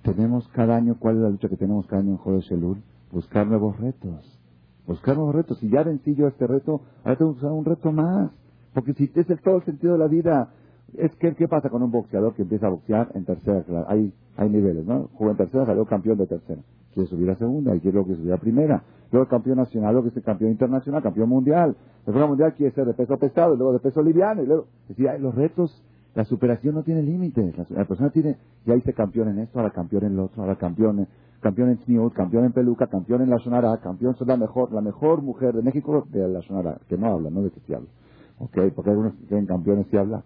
tenemos 0.02 0.46
cada 0.48 0.76
año, 0.76 0.96
¿cuál 0.98 1.16
es 1.16 1.22
la 1.22 1.30
lucha 1.30 1.48
que 1.48 1.56
tenemos 1.56 1.86
cada 1.86 2.02
año 2.02 2.10
en 2.10 2.18
Jodesh 2.18 2.52
Elul? 2.52 2.82
Buscar 3.12 3.46
nuevos 3.46 3.78
retos. 3.78 4.40
Buscar 4.86 5.16
nuevos 5.16 5.34
retos. 5.36 5.58
Si 5.58 5.68
ya 5.68 5.84
vencí 5.84 6.16
yo 6.16 6.26
este 6.26 6.46
reto, 6.46 6.80
ahora 7.04 7.16
tengo 7.16 7.32
que 7.34 7.38
usar 7.38 7.52
un 7.52 7.64
reto 7.64 7.92
más. 7.92 8.32
Porque 8.74 8.94
si 8.94 9.12
es 9.14 9.30
el, 9.30 9.40
todo 9.40 9.58
el 9.58 9.64
sentido 9.64 9.92
de 9.92 9.98
la 10.00 10.08
vida, 10.08 10.50
es 10.96 11.14
que, 11.16 11.34
¿qué 11.34 11.46
pasa 11.46 11.68
con 11.68 11.82
un 11.82 11.90
boxeador 11.90 12.34
que 12.34 12.42
empieza 12.42 12.66
a 12.66 12.70
boxear 12.70 13.10
en 13.14 13.24
tercera? 13.24 13.62
Claro, 13.62 13.86
hay, 13.88 14.12
hay 14.36 14.50
niveles, 14.50 14.84
¿no? 14.84 15.08
Jugó 15.12 15.30
en 15.30 15.36
tercera, 15.36 15.66
salió 15.66 15.84
campeón 15.84 16.18
de 16.18 16.26
tercera. 16.26 16.60
Quiere 16.94 17.08
subir 17.08 17.30
a 17.30 17.36
segunda, 17.36 17.76
y 17.76 17.80
quiere 17.80 18.02
que 18.04 18.16
subir 18.16 18.32
a 18.32 18.38
primera. 18.38 18.82
Luego 19.12 19.28
campeón 19.28 19.58
nacional, 19.58 19.92
luego 19.92 20.10
que 20.10 20.18
es 20.18 20.24
campeón 20.24 20.50
internacional, 20.50 21.02
campeón 21.02 21.28
mundial. 21.28 21.76
Después 22.04 22.26
mundial 22.26 22.54
quiere 22.54 22.74
ser 22.74 22.86
de 22.86 22.94
peso 22.94 23.18
pesado, 23.18 23.54
y 23.54 23.58
luego 23.58 23.74
de 23.74 23.78
peso 23.78 24.02
liviano, 24.02 24.42
y 24.42 24.46
luego, 24.46 24.66
es 24.88 25.20
los 25.20 25.34
retos, 25.34 25.82
la 26.14 26.24
superación 26.24 26.74
no 26.74 26.82
tiene 26.82 27.02
límites. 27.02 27.54
La, 27.70 27.84
persona 27.84 28.10
tiene, 28.10 28.36
ya 28.66 28.74
hice 28.74 28.92
campeón 28.92 29.28
en 29.28 29.38
esto, 29.40 29.58
ahora 29.58 29.72
campeón 29.72 30.04
en 30.04 30.16
lo 30.16 30.24
otro, 30.24 30.42
ahora 30.42 30.56
campeón 30.56 31.00
en, 31.00 31.08
campeón 31.42 31.70
en 31.70 31.78
Sniut, 31.84 32.12
campeón 32.14 32.44
en 32.44 32.52
Peluca, 32.52 32.86
campeón 32.86 33.22
en 33.22 33.30
la 33.30 33.38
Sonara, 33.38 33.76
campeón 33.78 34.14
es 34.18 34.26
la 34.26 34.36
mejor, 34.36 34.72
la 34.72 34.80
mejor 34.80 35.22
mujer 35.22 35.54
de 35.54 35.62
México 35.62 36.06
de 36.08 36.28
la 36.28 36.40
Sonara, 36.42 36.78
que 36.88 36.96
no 36.96 37.08
habla, 37.08 37.30
no 37.30 37.42
de 37.42 37.50
que 37.50 37.60
sí 37.60 37.74
habla. 37.74 37.88
Ok, 38.38 38.58
porque 38.74 38.90
algunos 38.90 39.12
creen 39.28 39.46
campeones 39.46 39.86
sí 39.90 39.96
habla. 39.96 40.22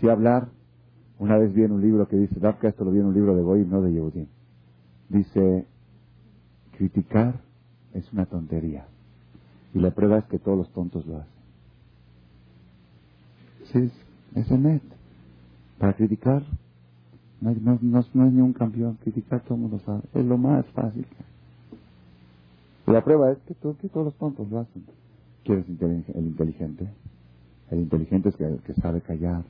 Sí 0.00 0.08
hablar, 0.08 0.48
una 1.18 1.38
vez 1.38 1.54
vi 1.54 1.62
en 1.62 1.72
un 1.72 1.80
libro 1.80 2.08
que 2.08 2.16
dice, 2.16 2.38
Dafka, 2.40 2.68
esto 2.68 2.84
lo 2.84 2.90
vi 2.90 2.98
en 2.98 3.06
un 3.06 3.14
libro 3.14 3.34
de 3.36 3.42
Goy, 3.42 3.64
no 3.64 3.80
de 3.80 3.92
Yehudim. 3.92 4.26
Dice, 5.08 5.66
criticar 6.76 7.40
es 7.92 8.12
una 8.12 8.26
tontería. 8.26 8.86
Y 9.72 9.78
la 9.78 9.92
prueba 9.92 10.18
es 10.18 10.24
que 10.26 10.38
todos 10.38 10.58
los 10.58 10.72
tontos 10.72 11.06
lo 11.06 11.18
hacen. 11.18 11.32
Sí, 13.72 13.92
es 14.34 14.50
net. 14.50 14.82
Para 15.78 15.94
criticar 15.94 16.42
no, 17.44 17.52
no, 17.60 17.78
no, 17.82 18.04
no, 18.14 18.26
es 18.26 18.32
ni 18.32 18.40
un 18.40 18.54
campeón, 18.54 18.96
criticar 19.02 19.42
todo 19.42 19.56
el 19.56 19.60
mundo 19.60 19.78
sabe. 19.84 20.00
Es 20.14 20.24
lo 20.24 20.38
más 20.38 20.64
fácil. 20.68 21.06
La 22.86 23.04
prueba 23.04 23.32
es 23.32 23.38
que, 23.46 23.54
que 23.54 23.88
todos 23.88 24.06
los 24.06 24.14
tontos 24.14 24.48
lo 24.50 24.60
hacen. 24.60 24.84
¿Quién 25.44 25.58
es 25.58 26.16
el 26.16 26.26
inteligente? 26.26 26.88
El 27.70 27.80
inteligente 27.80 28.30
es 28.30 28.40
el 28.40 28.60
que 28.60 28.72
sabe 28.74 29.02
callar. 29.02 29.44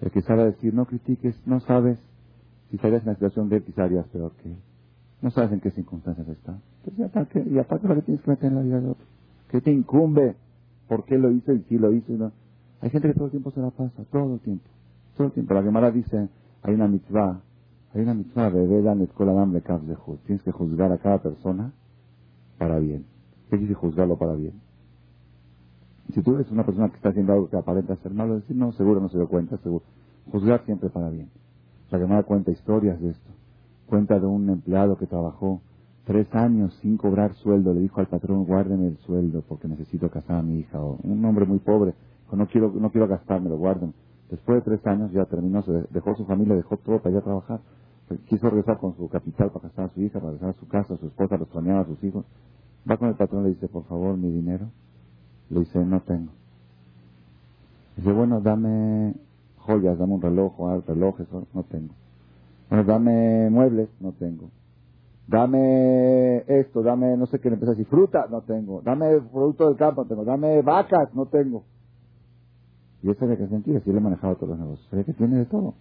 El 0.00 0.10
que 0.10 0.20
sabe 0.22 0.44
decir, 0.44 0.74
no 0.74 0.84
critiques, 0.84 1.34
no 1.46 1.60
sabes. 1.60 1.98
Si 2.68 2.76
estarías 2.76 3.02
en 3.02 3.08
la 3.08 3.14
situación 3.14 3.48
de 3.48 3.56
él, 3.56 3.64
quizá 3.64 3.84
harías 3.84 4.06
peor 4.08 4.32
que 4.42 4.50
él. 4.50 4.56
No 5.22 5.30
sabes 5.30 5.52
en 5.52 5.60
qué 5.60 5.70
circunstancias 5.70 6.28
está. 6.28 6.58
Entonces, 6.78 6.98
¿y 6.98 7.02
aparte, 7.02 7.44
y 7.50 7.58
aparte 7.58 7.88
lo 7.88 7.94
que 7.96 8.02
tienes 8.02 8.22
que 8.22 8.30
meter 8.30 8.48
en 8.50 8.54
la 8.56 8.62
vida 8.62 8.80
de 8.80 8.88
otro? 8.90 9.06
¿Qué 9.50 9.60
te 9.60 9.70
incumbe? 9.70 10.36
¿Por 10.88 11.04
qué 11.04 11.18
lo 11.18 11.30
hizo 11.30 11.52
y 11.52 11.62
si 11.68 11.78
lo 11.78 11.92
hizo? 11.92 12.12
no? 12.12 12.32
Hay 12.80 12.90
gente 12.90 13.08
que 13.08 13.14
todo 13.14 13.26
el 13.26 13.30
tiempo 13.30 13.50
se 13.50 13.60
la 13.60 13.70
pasa, 13.70 14.04
todo 14.10 14.34
el 14.34 14.40
tiempo. 14.40 14.64
Todo 15.16 15.26
el 15.28 15.32
tiempo. 15.32 15.54
La 15.54 15.62
Gemara 15.62 15.90
dice, 15.90 16.28
hay 16.62 16.74
una 16.74 16.88
mitzvah, 16.88 17.40
hay 17.94 18.02
una 18.02 18.14
mitzvah 18.14 18.50
de 18.50 19.04
Etkoladam 19.04 19.52
de 19.52 19.62
Tienes 20.26 20.42
que 20.42 20.52
juzgar 20.52 20.92
a 20.92 20.98
cada 20.98 21.18
persona 21.18 21.72
para 22.58 22.78
bien. 22.78 23.06
¿Qué 23.48 23.56
dice 23.56 23.74
juzgarlo 23.74 24.16
para 24.16 24.34
bien? 24.34 24.60
Si 26.12 26.22
tú 26.22 26.34
eres 26.34 26.50
una 26.50 26.64
persona 26.64 26.88
que 26.88 26.96
está 26.96 27.10
haciendo 27.10 27.32
algo 27.32 27.48
que 27.48 27.56
aparenta 27.56 27.96
ser 27.96 28.12
malo, 28.12 28.36
decir, 28.36 28.56
no, 28.56 28.72
seguro 28.72 29.00
no 29.00 29.08
se 29.08 29.16
dio 29.16 29.28
cuenta, 29.28 29.56
seguro. 29.58 29.84
Juzgar 30.30 30.64
siempre 30.64 30.90
para 30.90 31.08
bien. 31.08 31.30
La 31.90 31.98
llamada 31.98 32.24
cuenta 32.24 32.50
historias 32.50 33.00
de 33.00 33.10
esto. 33.10 33.30
Cuenta 33.86 34.18
de 34.18 34.26
un 34.26 34.48
empleado 34.50 34.96
que 34.96 35.06
trabajó 35.06 35.60
tres 36.04 36.32
años 36.34 36.74
sin 36.82 36.96
cobrar 36.96 37.34
sueldo. 37.34 37.72
Le 37.72 37.80
dijo 37.80 38.00
al 38.00 38.06
patrón, 38.06 38.44
guárdeme 38.44 38.88
el 38.88 38.98
sueldo 38.98 39.42
porque 39.48 39.68
necesito 39.68 40.10
casar 40.10 40.36
a 40.36 40.42
mi 40.42 40.58
hija. 40.58 40.80
O 40.80 40.98
un 41.02 41.24
hombre 41.24 41.46
muy 41.46 41.58
pobre, 41.58 41.94
no 42.32 42.46
quiero, 42.46 42.72
no 42.72 42.90
quiero 42.90 43.08
gastármelo, 43.08 43.56
guárdenme 43.56 43.94
Después 44.30 44.58
de 44.58 44.76
tres 44.76 44.86
años 44.86 45.10
ya 45.12 45.24
terminó, 45.24 45.62
dejó 45.90 46.14
su 46.14 46.24
familia, 46.24 46.54
dejó 46.54 46.76
todo 46.76 46.98
para 46.98 47.10
ir 47.10 47.18
a 47.18 47.22
trabajar. 47.22 47.60
Quiso 48.26 48.48
regresar 48.48 48.78
con 48.78 48.96
su 48.96 49.08
capital 49.08 49.50
para 49.50 49.68
casar 49.68 49.86
a 49.86 49.94
su 49.94 50.00
hija, 50.02 50.18
para 50.18 50.32
regresar 50.32 50.50
a 50.50 50.60
su 50.60 50.68
casa, 50.68 50.94
a 50.94 50.96
su 50.98 51.06
esposa, 51.06 51.36
los 51.36 51.46
extrañaba 51.46 51.80
a 51.80 51.84
sus 51.84 52.02
hijos. 52.04 52.24
Va 52.88 52.96
con 52.96 53.08
el 53.08 53.14
patrón 53.14 53.44
le 53.44 53.50
dice, 53.50 53.68
por 53.68 53.84
favor, 53.84 54.16
mi 54.16 54.30
dinero. 54.30 54.66
Le 55.48 55.60
dice, 55.60 55.84
no 55.84 56.00
tengo. 56.00 56.32
Dice, 57.96 58.12
bueno, 58.12 58.40
dame 58.40 59.14
joyas, 59.58 59.98
dame 59.98 60.14
un 60.14 60.22
reloj, 60.22 60.58
o 60.58 60.80
relojes, 60.80 61.26
no 61.52 61.62
tengo. 61.64 61.94
Bueno, 62.68 62.84
dame 62.84 63.50
muebles, 63.50 63.88
no 64.00 64.12
tengo. 64.12 64.50
Dame 65.26 66.38
esto, 66.48 66.82
dame, 66.82 67.16
no 67.16 67.26
sé 67.26 67.38
qué, 67.38 67.50
le 67.50 67.54
empieza 67.54 67.72
a 67.72 67.74
decir, 67.74 67.86
fruta, 67.86 68.26
no 68.30 68.42
tengo. 68.42 68.80
Dame 68.82 69.20
producto 69.32 69.68
del 69.68 69.76
campo, 69.76 70.02
no 70.02 70.08
tengo. 70.08 70.24
Dame 70.24 70.62
vacas, 70.62 71.14
no 71.14 71.26
tengo. 71.26 71.64
Y 73.02 73.10
eso 73.10 73.30
es 73.30 73.38
que 73.38 73.44
es 73.44 73.50
mentira, 73.50 73.80
si 73.80 73.90
él 73.90 73.96
ha 73.96 74.00
manejado 74.00 74.36
todos 74.36 74.50
los 74.50 74.58
negocios. 74.58 74.88
Se 74.90 75.04
que 75.04 75.14
tiene 75.14 75.38
de 75.38 75.46
todo. 75.46 75.74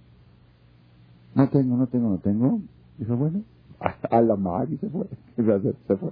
No 1.35 1.49
tengo, 1.49 1.77
no 1.77 1.87
tengo, 1.87 2.09
no 2.09 2.17
tengo. 2.19 2.61
Dijo, 2.97 3.17
bueno, 3.17 3.43
a 4.11 4.21
la 4.21 4.35
madre 4.35 4.75
y 4.75 4.77
se 4.79 4.89
fue. 4.89 5.07
se 5.35 5.95
fue. 5.97 6.11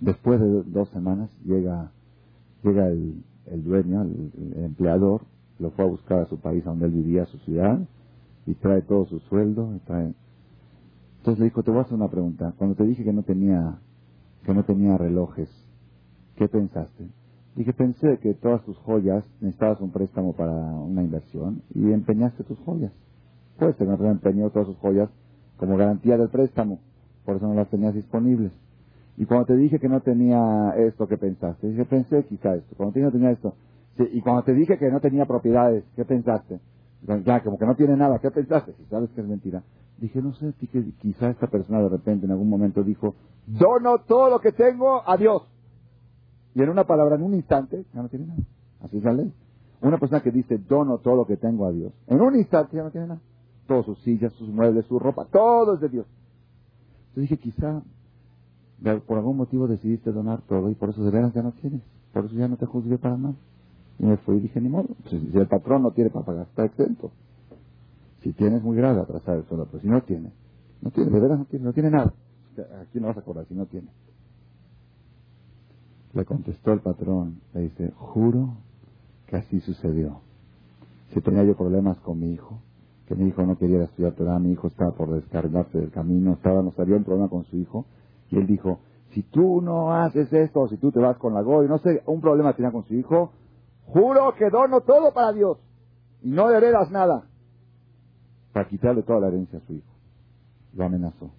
Después 0.00 0.40
de 0.40 0.62
dos 0.64 0.88
semanas 0.90 1.30
llega, 1.44 1.90
llega 2.62 2.88
el, 2.88 3.22
el 3.46 3.64
dueño, 3.64 4.02
el, 4.02 4.54
empleador, 4.64 5.22
lo 5.58 5.70
fue 5.72 5.84
a 5.84 5.88
buscar 5.88 6.20
a 6.20 6.26
su 6.26 6.38
país, 6.40 6.66
a 6.66 6.70
donde 6.70 6.86
él 6.86 6.92
vivía, 6.92 7.24
a 7.24 7.26
su 7.26 7.38
ciudad, 7.38 7.80
y 8.46 8.54
trae 8.54 8.82
todo 8.82 9.06
su 9.06 9.18
sueldo. 9.20 9.78
trae... 9.86 10.14
Entonces 11.18 11.38
le 11.38 11.44
dijo, 11.46 11.62
te 11.62 11.70
voy 11.70 11.80
a 11.80 11.82
hacer 11.82 11.94
una 11.94 12.08
pregunta. 12.08 12.54
Cuando 12.56 12.76
te 12.76 12.84
dije 12.84 13.04
que 13.04 13.12
no 13.12 13.22
tenía, 13.24 13.78
que 14.44 14.54
no 14.54 14.64
tenía 14.64 14.96
relojes, 14.96 15.50
¿qué 16.36 16.48
pensaste? 16.48 17.08
Dije, 17.56 17.72
pensé 17.72 18.18
que 18.18 18.34
todas 18.34 18.64
tus 18.64 18.76
joyas 18.78 19.24
necesitabas 19.40 19.80
un 19.80 19.90
préstamo 19.90 20.32
para 20.34 20.52
una 20.52 21.02
inversión 21.02 21.62
y 21.74 21.92
empeñaste 21.92 22.44
tus 22.44 22.58
joyas. 22.60 22.92
Puede 23.58 23.74
ser 23.74 23.86
que 23.88 23.92
no 23.96 24.10
empeñó 24.10 24.50
todas 24.50 24.68
sus 24.68 24.76
joyas 24.78 25.10
como 25.56 25.76
garantía 25.76 26.16
del 26.16 26.30
préstamo, 26.30 26.80
por 27.24 27.36
eso 27.36 27.46
no 27.46 27.54
las 27.54 27.68
tenías 27.68 27.94
disponibles. 27.94 28.52
Y 29.16 29.26
cuando 29.26 29.46
te 29.46 29.56
dije 29.56 29.78
que 29.78 29.88
no 29.88 30.00
tenía 30.00 30.72
esto, 30.78 31.06
¿qué 31.06 31.18
pensaste? 31.18 31.68
Dije, 31.68 31.84
pensé 31.84 32.24
quizá 32.24 32.54
esto. 32.54 32.74
Cuando 32.76 32.94
te 32.94 33.00
dije 33.00 33.10
que 33.10 33.18
no 33.18 33.20
tenía 33.20 33.30
esto. 33.32 33.54
y 33.98 34.20
cuando 34.22 34.44
te 34.44 34.54
dije 34.54 34.78
que 34.78 34.90
no 34.90 35.00
tenía 35.00 35.26
propiedades, 35.26 35.84
¿qué 35.94 36.06
pensaste? 36.06 36.60
Ya, 37.24 37.42
como 37.42 37.58
que 37.58 37.66
no 37.66 37.74
tiene 37.74 37.96
nada, 37.96 38.18
¿qué 38.18 38.30
pensaste? 38.30 38.72
Si 38.72 38.84
sabes 38.84 39.10
que 39.10 39.20
es 39.20 39.26
mentira. 39.26 39.62
Dije, 39.98 40.22
no 40.22 40.32
sé, 40.32 40.54
quizá 40.98 41.28
esta 41.28 41.48
persona 41.48 41.82
de 41.82 41.90
repente 41.90 42.24
en 42.24 42.32
algún 42.32 42.48
momento 42.48 42.82
dijo, 42.82 43.14
dono 43.46 43.98
todo 44.06 44.30
lo 44.30 44.40
que 44.40 44.52
tengo 44.52 45.02
a 45.06 45.16
Dios. 45.18 45.42
Y 46.54 46.62
en 46.62 46.68
una 46.68 46.84
palabra, 46.84 47.16
en 47.16 47.22
un 47.22 47.34
instante, 47.34 47.84
ya 47.94 48.02
no 48.02 48.08
tiene 48.08 48.26
nada. 48.26 48.40
Así 48.80 48.98
es 48.98 49.04
la 49.04 49.12
ley. 49.12 49.32
Una 49.82 49.98
persona 49.98 50.22
que 50.22 50.30
dice, 50.30 50.58
dono 50.58 50.98
todo 50.98 51.16
lo 51.16 51.26
que 51.26 51.36
tengo 51.36 51.66
a 51.66 51.72
Dios, 51.72 51.92
en 52.06 52.20
un 52.20 52.36
instante 52.36 52.76
ya 52.76 52.82
no 52.82 52.90
tiene 52.90 53.06
nada. 53.06 53.20
Todas 53.66 53.86
sus 53.86 53.98
sillas, 54.00 54.32
sus 54.34 54.48
muebles, 54.48 54.84
su 54.86 54.98
ropa, 54.98 55.26
todo 55.26 55.74
es 55.74 55.80
de 55.80 55.88
Dios. 55.88 56.06
Entonces 57.10 57.30
dije, 57.30 57.38
quizá 57.38 57.82
por 59.06 59.18
algún 59.18 59.36
motivo 59.36 59.68
decidiste 59.68 60.10
donar 60.10 60.40
todo 60.42 60.70
y 60.70 60.74
por 60.74 60.90
eso 60.90 61.04
de 61.04 61.10
veras 61.10 61.34
ya 61.34 61.42
no 61.42 61.52
tienes. 61.52 61.82
Por 62.12 62.24
eso 62.24 62.34
ya 62.34 62.48
no 62.48 62.56
te 62.56 62.66
juzgué 62.66 62.98
para 62.98 63.16
nada. 63.16 63.34
Y 63.98 64.04
me 64.04 64.16
fui 64.18 64.36
y 64.36 64.40
dije, 64.40 64.60
ni 64.60 64.68
modo. 64.68 64.88
Si, 65.08 65.16
el 65.34 65.46
patrón 65.46 65.82
no 65.82 65.90
tiene 65.92 66.10
para 66.10 66.24
pagar, 66.24 66.46
está 66.46 66.64
exento. 66.64 67.10
Si 68.22 68.32
tienes, 68.32 68.62
muy 68.62 68.76
grave 68.76 69.00
atrasar 69.00 69.36
el 69.36 69.44
sueldo, 69.44 69.66
pero 69.70 69.82
si 69.82 69.88
no 69.88 70.02
tiene, 70.02 70.30
no 70.82 70.90
tiene, 70.90 71.10
de 71.10 71.20
veras 71.20 71.38
no 71.38 71.44
tiene, 71.44 71.64
no 71.64 71.72
tiene 71.72 71.90
nada. 71.90 72.12
Aquí 72.82 73.00
no 73.00 73.08
vas 73.08 73.18
a 73.18 73.22
cobrar 73.22 73.46
si 73.46 73.54
no 73.54 73.66
tiene. 73.66 73.88
Le 76.12 76.24
contestó 76.24 76.72
el 76.72 76.80
patrón, 76.80 77.40
le 77.54 77.62
dice, 77.62 77.92
juro 77.96 78.54
que 79.26 79.36
así 79.36 79.60
sucedió. 79.60 80.20
Si 81.12 81.20
tenía 81.20 81.44
yo 81.44 81.56
problemas 81.56 81.98
con 82.00 82.18
mi 82.18 82.32
hijo, 82.32 82.60
que 83.06 83.14
mi 83.14 83.28
hijo 83.28 83.42
no 83.42 83.56
quería 83.56 83.82
estudiar 83.84 84.12
Torah, 84.12 84.38
mi 84.38 84.52
hijo 84.52 84.68
estaba 84.68 84.92
por 84.92 85.10
descargarse 85.10 85.78
del 85.78 85.90
camino, 85.90 86.34
estaba, 86.34 86.62
no 86.62 86.72
sabía 86.72 86.96
un 86.96 87.04
problema 87.04 87.28
con 87.28 87.44
su 87.44 87.56
hijo, 87.56 87.86
y 88.30 88.36
él 88.36 88.46
dijo, 88.46 88.80
si 89.10 89.22
tú 89.22 89.60
no 89.60 89.92
haces 89.92 90.32
esto, 90.32 90.68
si 90.68 90.76
tú 90.76 90.92
te 90.92 91.00
vas 91.00 91.16
con 91.18 91.34
la 91.34 91.42
goy, 91.42 91.68
no 91.68 91.78
sé, 91.78 92.02
un 92.06 92.20
problema 92.20 92.54
tenía 92.54 92.70
con 92.70 92.84
su 92.84 92.94
hijo, 92.94 93.32
juro 93.86 94.34
que 94.34 94.50
dono 94.50 94.82
todo 94.82 95.12
para 95.12 95.32
Dios 95.32 95.58
y 96.22 96.30
no 96.30 96.50
heredas 96.50 96.90
nada 96.90 97.24
para 98.52 98.68
quitarle 98.68 99.02
toda 99.02 99.20
la 99.20 99.28
herencia 99.28 99.58
a 99.58 99.62
su 99.62 99.74
hijo. 99.74 99.92
Lo 100.74 100.84
amenazó. 100.84 101.30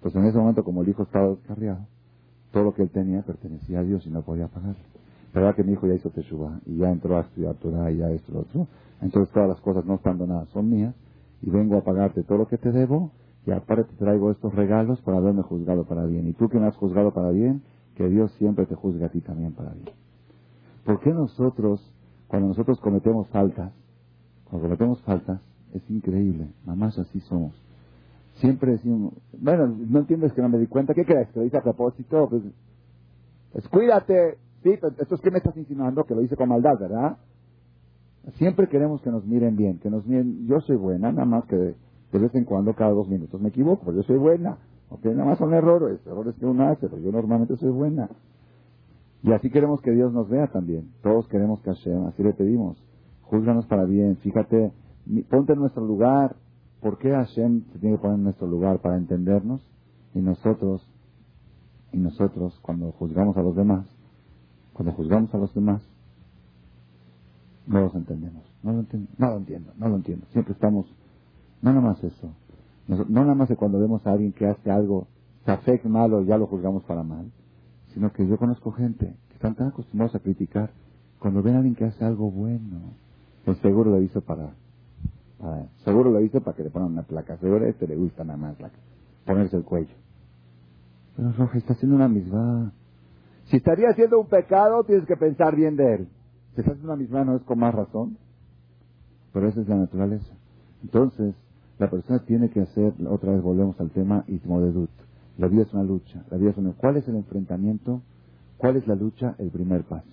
Pues 0.00 0.14
en 0.14 0.24
ese 0.24 0.38
momento, 0.38 0.64
como 0.64 0.82
el 0.82 0.88
hijo 0.88 1.02
estaba 1.02 1.28
descarriado, 1.28 1.86
todo 2.52 2.64
lo 2.64 2.74
que 2.74 2.82
él 2.82 2.90
tenía 2.90 3.22
pertenecía 3.22 3.80
a 3.80 3.82
Dios 3.82 4.06
y 4.06 4.10
no 4.10 4.22
podía 4.22 4.48
pagarlo. 4.48 4.82
¿Verdad 5.34 5.54
que 5.54 5.62
mi 5.62 5.72
hijo 5.72 5.86
ya 5.86 5.94
hizo 5.94 6.10
teshuva 6.10 6.60
y 6.66 6.76
ya 6.76 6.90
entró 6.90 7.18
a 7.18 7.20
estudiar 7.20 7.54
Torah 7.56 7.90
y 7.90 7.98
ya 7.98 8.10
esto 8.10 8.32
lo 8.32 8.40
otro? 8.40 8.66
Entonces 9.00 9.32
todas 9.32 9.48
las 9.48 9.60
cosas 9.60 9.84
no 9.84 9.96
están 9.96 10.18
donadas, 10.18 10.48
son 10.48 10.70
mías 10.70 10.94
y 11.42 11.50
vengo 11.50 11.76
a 11.76 11.84
pagarte 11.84 12.22
todo 12.22 12.38
lo 12.38 12.48
que 12.48 12.58
te 12.58 12.72
debo 12.72 13.12
y 13.46 13.50
aparte 13.50 13.84
te 13.84 13.96
traigo 13.96 14.30
estos 14.30 14.54
regalos 14.54 15.00
para 15.02 15.18
haberme 15.18 15.42
juzgado 15.42 15.84
para 15.84 16.04
bien. 16.04 16.26
Y 16.28 16.32
tú 16.32 16.48
que 16.48 16.58
me 16.58 16.66
has 16.66 16.76
juzgado 16.76 17.12
para 17.12 17.30
bien, 17.30 17.62
que 17.94 18.08
Dios 18.08 18.32
siempre 18.32 18.66
te 18.66 18.74
juzgue 18.74 19.04
a 19.04 19.08
ti 19.08 19.20
también 19.20 19.52
para 19.52 19.72
bien. 19.72 19.88
¿Por 20.84 21.00
qué 21.00 21.10
nosotros, 21.10 21.80
cuando 22.26 22.48
nosotros 22.48 22.80
cometemos 22.80 23.28
faltas, 23.28 23.72
cuando 24.44 24.68
cometemos 24.68 25.02
faltas, 25.02 25.40
es 25.72 25.88
increíble, 25.90 26.48
más 26.64 26.98
así 26.98 27.20
somos. 27.20 27.67
Siempre 28.40 28.72
decimos, 28.72 29.14
bueno, 29.38 29.66
no 29.66 29.98
entiendes 30.00 30.32
que 30.32 30.42
no 30.42 30.48
me 30.48 30.58
di 30.58 30.66
cuenta, 30.66 30.94
¿qué 30.94 31.04
crees? 31.04 31.28
¿Que 31.30 31.40
lo 31.40 31.46
hice 31.46 31.58
a 31.58 31.62
propósito? 31.62 32.28
Pues, 32.28 32.42
pues 33.52 33.68
cuídate, 33.68 34.38
sí, 34.62 34.70
esto 34.70 35.14
es 35.14 35.20
que 35.20 35.30
me 35.30 35.38
estás 35.38 35.56
insinuando 35.56 36.04
que 36.04 36.14
lo 36.14 36.22
hice 36.22 36.36
con 36.36 36.48
maldad, 36.48 36.78
¿verdad? 36.78 37.18
Siempre 38.34 38.68
queremos 38.68 39.00
que 39.02 39.10
nos 39.10 39.24
miren 39.24 39.56
bien, 39.56 39.78
que 39.78 39.90
nos 39.90 40.06
miren, 40.06 40.46
yo 40.46 40.60
soy 40.60 40.76
buena, 40.76 41.10
nada 41.10 41.24
más 41.24 41.46
que 41.46 41.56
de 41.56 42.18
vez 42.18 42.34
en 42.34 42.44
cuando, 42.44 42.74
cada 42.74 42.90
dos 42.90 43.08
minutos 43.08 43.40
me 43.40 43.48
equivoco, 43.48 43.82
pero 43.86 43.98
yo 43.98 44.02
soy 44.02 44.18
buena. 44.18 44.58
Ok, 44.90 45.04
nada 45.06 45.24
más 45.24 45.38
son 45.38 45.52
errores, 45.52 46.00
errores 46.06 46.34
que 46.36 46.46
uno 46.46 46.68
hace, 46.68 46.88
pero 46.88 47.02
yo 47.02 47.12
normalmente 47.12 47.56
soy 47.56 47.70
buena. 47.70 48.08
Y 49.22 49.32
así 49.32 49.50
queremos 49.50 49.82
que 49.82 49.90
Dios 49.90 50.12
nos 50.12 50.28
vea 50.28 50.46
también. 50.46 50.90
Todos 51.02 51.28
queremos 51.28 51.60
que 51.60 51.70
Hashem, 51.70 52.06
así 52.06 52.22
le 52.22 52.32
pedimos. 52.32 52.82
Júzganos 53.22 53.66
para 53.66 53.84
bien, 53.84 54.16
fíjate, 54.18 54.72
ponte 55.28 55.52
en 55.52 55.58
nuestro 55.58 55.84
lugar. 55.84 56.36
¿Por 56.80 56.98
qué 56.98 57.10
Hashem 57.10 57.64
se 57.72 57.78
tiene 57.78 57.96
que 57.96 58.02
poner 58.02 58.18
en 58.18 58.24
nuestro 58.24 58.46
lugar? 58.46 58.80
Para 58.80 58.96
entendernos. 58.96 59.60
Y 60.14 60.20
nosotros, 60.20 60.82
y 61.92 61.98
nosotros, 61.98 62.58
cuando 62.62 62.92
juzgamos 62.92 63.36
a 63.36 63.42
los 63.42 63.54
demás, 63.54 63.86
cuando 64.72 64.92
juzgamos 64.92 65.34
a 65.34 65.38
los 65.38 65.52
demás, 65.54 65.82
no 67.66 67.80
los 67.80 67.94
entendemos. 67.94 68.44
No 68.62 68.72
lo 68.72 68.80
entiendo, 68.80 69.10
no 69.18 69.28
lo 69.28 69.36
entiendo, 69.36 69.72
no 69.76 69.88
lo 69.88 69.96
entiendo. 69.96 70.26
Siempre 70.32 70.54
estamos 70.54 70.86
no 71.60 71.72
nada 71.72 71.86
más 71.86 72.02
eso. 72.02 72.30
No, 72.86 73.04
nada 73.08 73.34
más 73.34 73.48
de 73.48 73.56
cuando 73.56 73.78
vemos 73.78 74.06
a 74.06 74.12
alguien 74.12 74.32
que 74.32 74.46
hace 74.46 74.70
algo, 74.70 75.08
safek 75.44 75.84
malo, 75.84 76.22
ya 76.22 76.38
lo 76.38 76.46
juzgamos 76.46 76.84
para 76.84 77.02
mal. 77.02 77.30
Sino 77.92 78.12
que 78.12 78.26
yo 78.26 78.38
conozco 78.38 78.72
gente 78.72 79.14
que 79.28 79.34
están 79.34 79.54
tan 79.54 79.68
acostumbrados 79.68 80.14
a 80.14 80.20
criticar. 80.20 80.70
Cuando 81.18 81.42
ven 81.42 81.54
a 81.54 81.58
alguien 81.58 81.74
que 81.74 81.84
hace 81.84 82.04
algo 82.04 82.30
bueno, 82.30 82.80
pues 83.44 83.58
seguro 83.58 83.90
lo 83.90 84.00
hizo 84.02 84.20
para, 84.20 84.54
seguro 85.84 86.10
lo 86.10 86.20
hizo 86.20 86.40
para 86.40 86.56
que 86.56 86.64
le 86.64 86.70
pongan 86.70 86.92
una 86.92 87.02
placa. 87.02 87.36
Seguro 87.38 87.64
a 87.64 87.68
este 87.68 87.86
le 87.86 87.96
gusta 87.96 88.24
nada 88.24 88.38
más 88.38 88.60
la, 88.60 88.70
ponerse 89.24 89.56
el 89.56 89.64
cuello. 89.64 89.94
Pero 91.16 91.32
Roja, 91.32 91.58
está 91.58 91.72
haciendo 91.74 91.96
una 91.96 92.08
misma. 92.08 92.72
Si 93.46 93.56
estaría 93.56 93.88
haciendo 93.88 94.20
un 94.20 94.28
pecado, 94.28 94.84
tienes 94.84 95.06
que 95.06 95.16
pensar 95.16 95.56
bien 95.56 95.76
de 95.76 95.94
él. 95.94 96.08
Si 96.54 96.60
está 96.60 96.72
haciendo 96.72 96.92
una 96.92 97.00
misma, 97.00 97.24
no 97.24 97.36
es 97.36 97.42
con 97.42 97.58
más 97.58 97.74
razón. 97.74 98.18
Pero 99.32 99.48
esa 99.48 99.60
es 99.60 99.68
la 99.68 99.76
naturaleza. 99.76 100.32
Entonces, 100.82 101.34
la 101.78 101.90
persona 101.90 102.20
tiene 102.24 102.50
que 102.50 102.60
hacer, 102.60 102.94
otra 103.08 103.32
vez 103.32 103.42
volvemos 103.42 103.80
al 103.80 103.90
tema 103.90 104.24
Itmodedut. 104.26 104.90
La 105.38 105.46
vida 105.46 105.62
es 105.62 105.72
una 105.72 105.84
lucha. 105.84 106.24
La 106.30 106.36
vida 106.36 106.50
es 106.50 106.56
una, 106.56 106.72
¿Cuál 106.72 106.96
es 106.96 107.06
el 107.08 107.16
enfrentamiento? 107.16 108.02
¿Cuál 108.56 108.76
es 108.76 108.86
la 108.88 108.96
lucha? 108.96 109.36
El 109.38 109.50
primer 109.50 109.84
paso. 109.84 110.08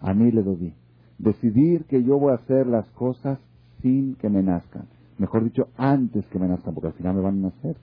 A 0.00 0.14
mí 0.14 0.30
le 0.30 0.42
doy. 0.42 0.74
Decidir 1.18 1.84
que 1.84 2.02
yo 2.02 2.18
voy 2.18 2.32
a 2.32 2.36
hacer 2.36 2.66
las 2.66 2.88
cosas 2.90 3.38
sin 3.84 4.14
que 4.14 4.30
me 4.30 4.42
nazcan. 4.42 4.86
Mejor 5.18 5.44
dicho, 5.44 5.68
antes 5.76 6.26
que 6.28 6.38
me 6.38 6.48
nazcan, 6.48 6.72
porque 6.72 6.88
al 6.88 6.94
final 6.94 7.16
me 7.16 7.20
van 7.20 7.38
a 7.44 7.48
nacer. 7.48 7.76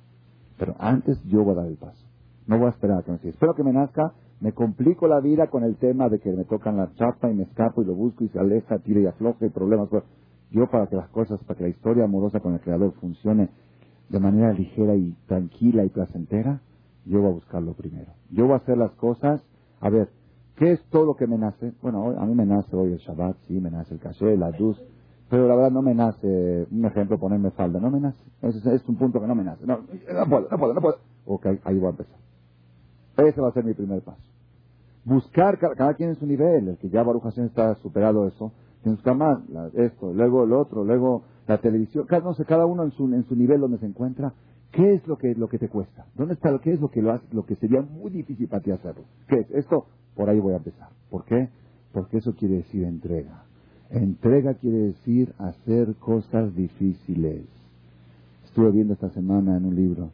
Pero 0.58 0.76
antes 0.80 1.24
yo 1.26 1.44
voy 1.44 1.54
a 1.54 1.58
dar 1.58 1.68
el 1.68 1.78
paso. 1.78 2.04
No 2.48 2.58
voy 2.58 2.66
a 2.66 2.70
esperar 2.72 2.98
a 2.98 3.04
que 3.04 3.12
me 3.12 3.18
nazca. 3.18 3.30
Espero 3.30 3.54
que 3.54 3.64
me 3.64 3.72
nazca, 3.72 4.14
me 4.40 4.52
complico 4.52 5.08
la 5.08 5.20
vida 5.20 5.48
con 5.48 5.64
el 5.64 5.76
tema 5.78 6.10
de 6.10 6.20
que 6.20 6.32
me 6.32 6.44
tocan 6.44 6.78
la 6.78 6.92
chapa 6.96 7.30
y 7.30 7.36
me 7.36 7.44
escapo 7.44 7.84
y 7.84 7.86
lo 7.86 7.94
busco 7.94 8.24
y 8.24 8.30
se 8.30 8.40
aleja, 8.40 8.80
tira 8.80 9.00
y 9.00 9.06
afloja 9.06 9.46
y 9.46 9.50
problemas. 9.50 9.90
Yo 10.50 10.68
para 10.72 10.88
que 10.88 10.96
las 10.96 11.08
cosas, 11.10 11.40
para 11.44 11.58
que 11.60 11.64
la 11.66 11.70
historia 11.70 12.06
amorosa 12.06 12.40
con 12.40 12.54
el 12.54 12.62
Creador 12.62 12.94
funcione 13.00 13.50
de 14.10 14.20
manera 14.20 14.52
ligera 14.54 14.96
y 14.96 15.16
tranquila 15.28 15.86
y 15.86 15.90
placentera, 15.90 16.62
yo 17.06 17.22
voy 17.22 17.30
a 17.30 17.34
buscarlo 17.34 17.74
primero. 17.74 18.12
Yo 18.32 18.46
voy 18.46 18.54
a 18.54 18.58
hacer 18.58 18.78
las 18.78 18.92
cosas, 18.94 19.42
a 19.80 19.90
ver, 19.90 20.10
¿qué 20.56 20.72
es 20.72 20.84
todo 20.90 21.06
lo 21.06 21.14
que 21.14 21.28
me 21.28 21.38
nace? 21.38 21.74
Bueno, 21.82 22.10
a 22.20 22.26
mí 22.26 22.34
me 22.34 22.46
nace 22.46 22.76
hoy 22.76 22.92
el 22.92 22.98
Shabbat, 22.98 23.38
sí, 23.48 23.54
me 23.62 23.70
nace 23.70 23.94
el 23.94 24.00
caché, 24.00 24.36
la 24.36 24.50
luz, 24.50 24.82
pero 25.32 25.48
la 25.48 25.56
verdad 25.56 25.72
no 25.72 25.82
me 25.82 25.96
nace, 25.96 26.68
un 26.70 26.84
ejemplo, 26.84 27.18
ponerme 27.18 27.52
falda, 27.52 27.80
no 27.80 27.90
me 27.90 28.02
nace. 28.02 28.20
Ese 28.42 28.76
es 28.76 28.86
un 28.90 28.98
punto 28.98 29.22
que 29.22 29.28
no 29.28 29.34
me 29.34 29.46
nace. 29.46 29.66
No, 29.66 29.78
no 29.78 30.26
puedo, 30.30 30.50
no 30.52 30.58
puedo, 30.58 30.74
no 30.74 30.82
puedo. 30.82 30.98
Ok, 31.26 31.46
ahí 31.64 31.80
voy 31.80 31.88
a 31.88 31.92
empezar. 31.92 32.18
Ese 33.16 33.40
va 33.40 33.48
a 33.48 33.54
ser 33.54 33.64
mi 33.64 33.74
primer 33.74 34.02
paso. 34.02 34.22
Buscar, 35.06 35.58
cada, 35.58 35.94
quien 35.94 36.10
en 36.10 36.16
su 36.18 36.26
nivel, 36.26 36.68
el 36.68 36.78
que 36.78 36.90
ya 36.90 37.04
Baruch 37.04 37.24
Hashem 37.24 37.46
está 37.46 37.76
superado 37.76 38.28
eso, 38.28 38.52
tienes 38.84 39.02
que 39.02 39.10
buscar 39.10 39.16
más, 39.16 39.40
esto, 39.74 40.14
luego 40.14 40.44
el 40.44 40.52
otro, 40.52 40.84
luego 40.84 41.24
la 41.48 41.60
televisión, 41.60 42.06
cada, 42.08 42.24
no 42.24 42.34
sé, 42.34 42.44
cada 42.44 42.66
uno 42.66 42.84
en 42.84 42.92
su, 42.92 43.06
en 43.06 43.24
su 43.24 43.36
nivel 43.38 43.62
donde 43.62 43.78
se 43.78 43.86
encuentra, 43.86 44.34
¿qué 44.74 44.96
es 44.96 45.08
lo 45.08 45.16
que, 45.16 45.34
lo 45.34 45.48
que 45.48 45.60
te 45.60 45.70
cuesta? 45.70 46.08
¿Dónde 46.14 46.34
está 46.34 46.52
lo 46.52 46.60
que 46.60 46.74
es 46.74 46.82
lo 46.82 46.90
que 46.90 47.02
lo, 47.02 47.14
hace, 47.14 47.26
lo 47.32 47.46
que 47.46 47.56
sería 47.56 47.82
muy 47.82 48.12
difícil 48.12 48.50
para 48.50 48.64
ti 48.64 48.72
hacerlo? 48.72 49.06
¿Qué 49.30 49.40
es? 49.40 49.52
Esto, 49.52 49.86
por 50.14 50.30
ahí 50.30 50.42
voy 50.42 50.56
a 50.56 50.58
empezar. 50.58 50.90
¿Por 51.10 51.24
qué? 51.24 51.48
Porque 51.94 52.18
eso 52.18 52.34
quiere 52.36 52.56
decir 52.56 52.84
entrega. 52.84 53.46
Entrega 53.92 54.54
quiere 54.54 54.78
decir 54.78 55.34
hacer 55.38 55.96
cosas 55.96 56.56
difíciles. 56.56 57.44
Estuve 58.46 58.72
viendo 58.72 58.94
esta 58.94 59.10
semana 59.10 59.58
en 59.58 59.66
un 59.66 59.76
libro 59.76 60.12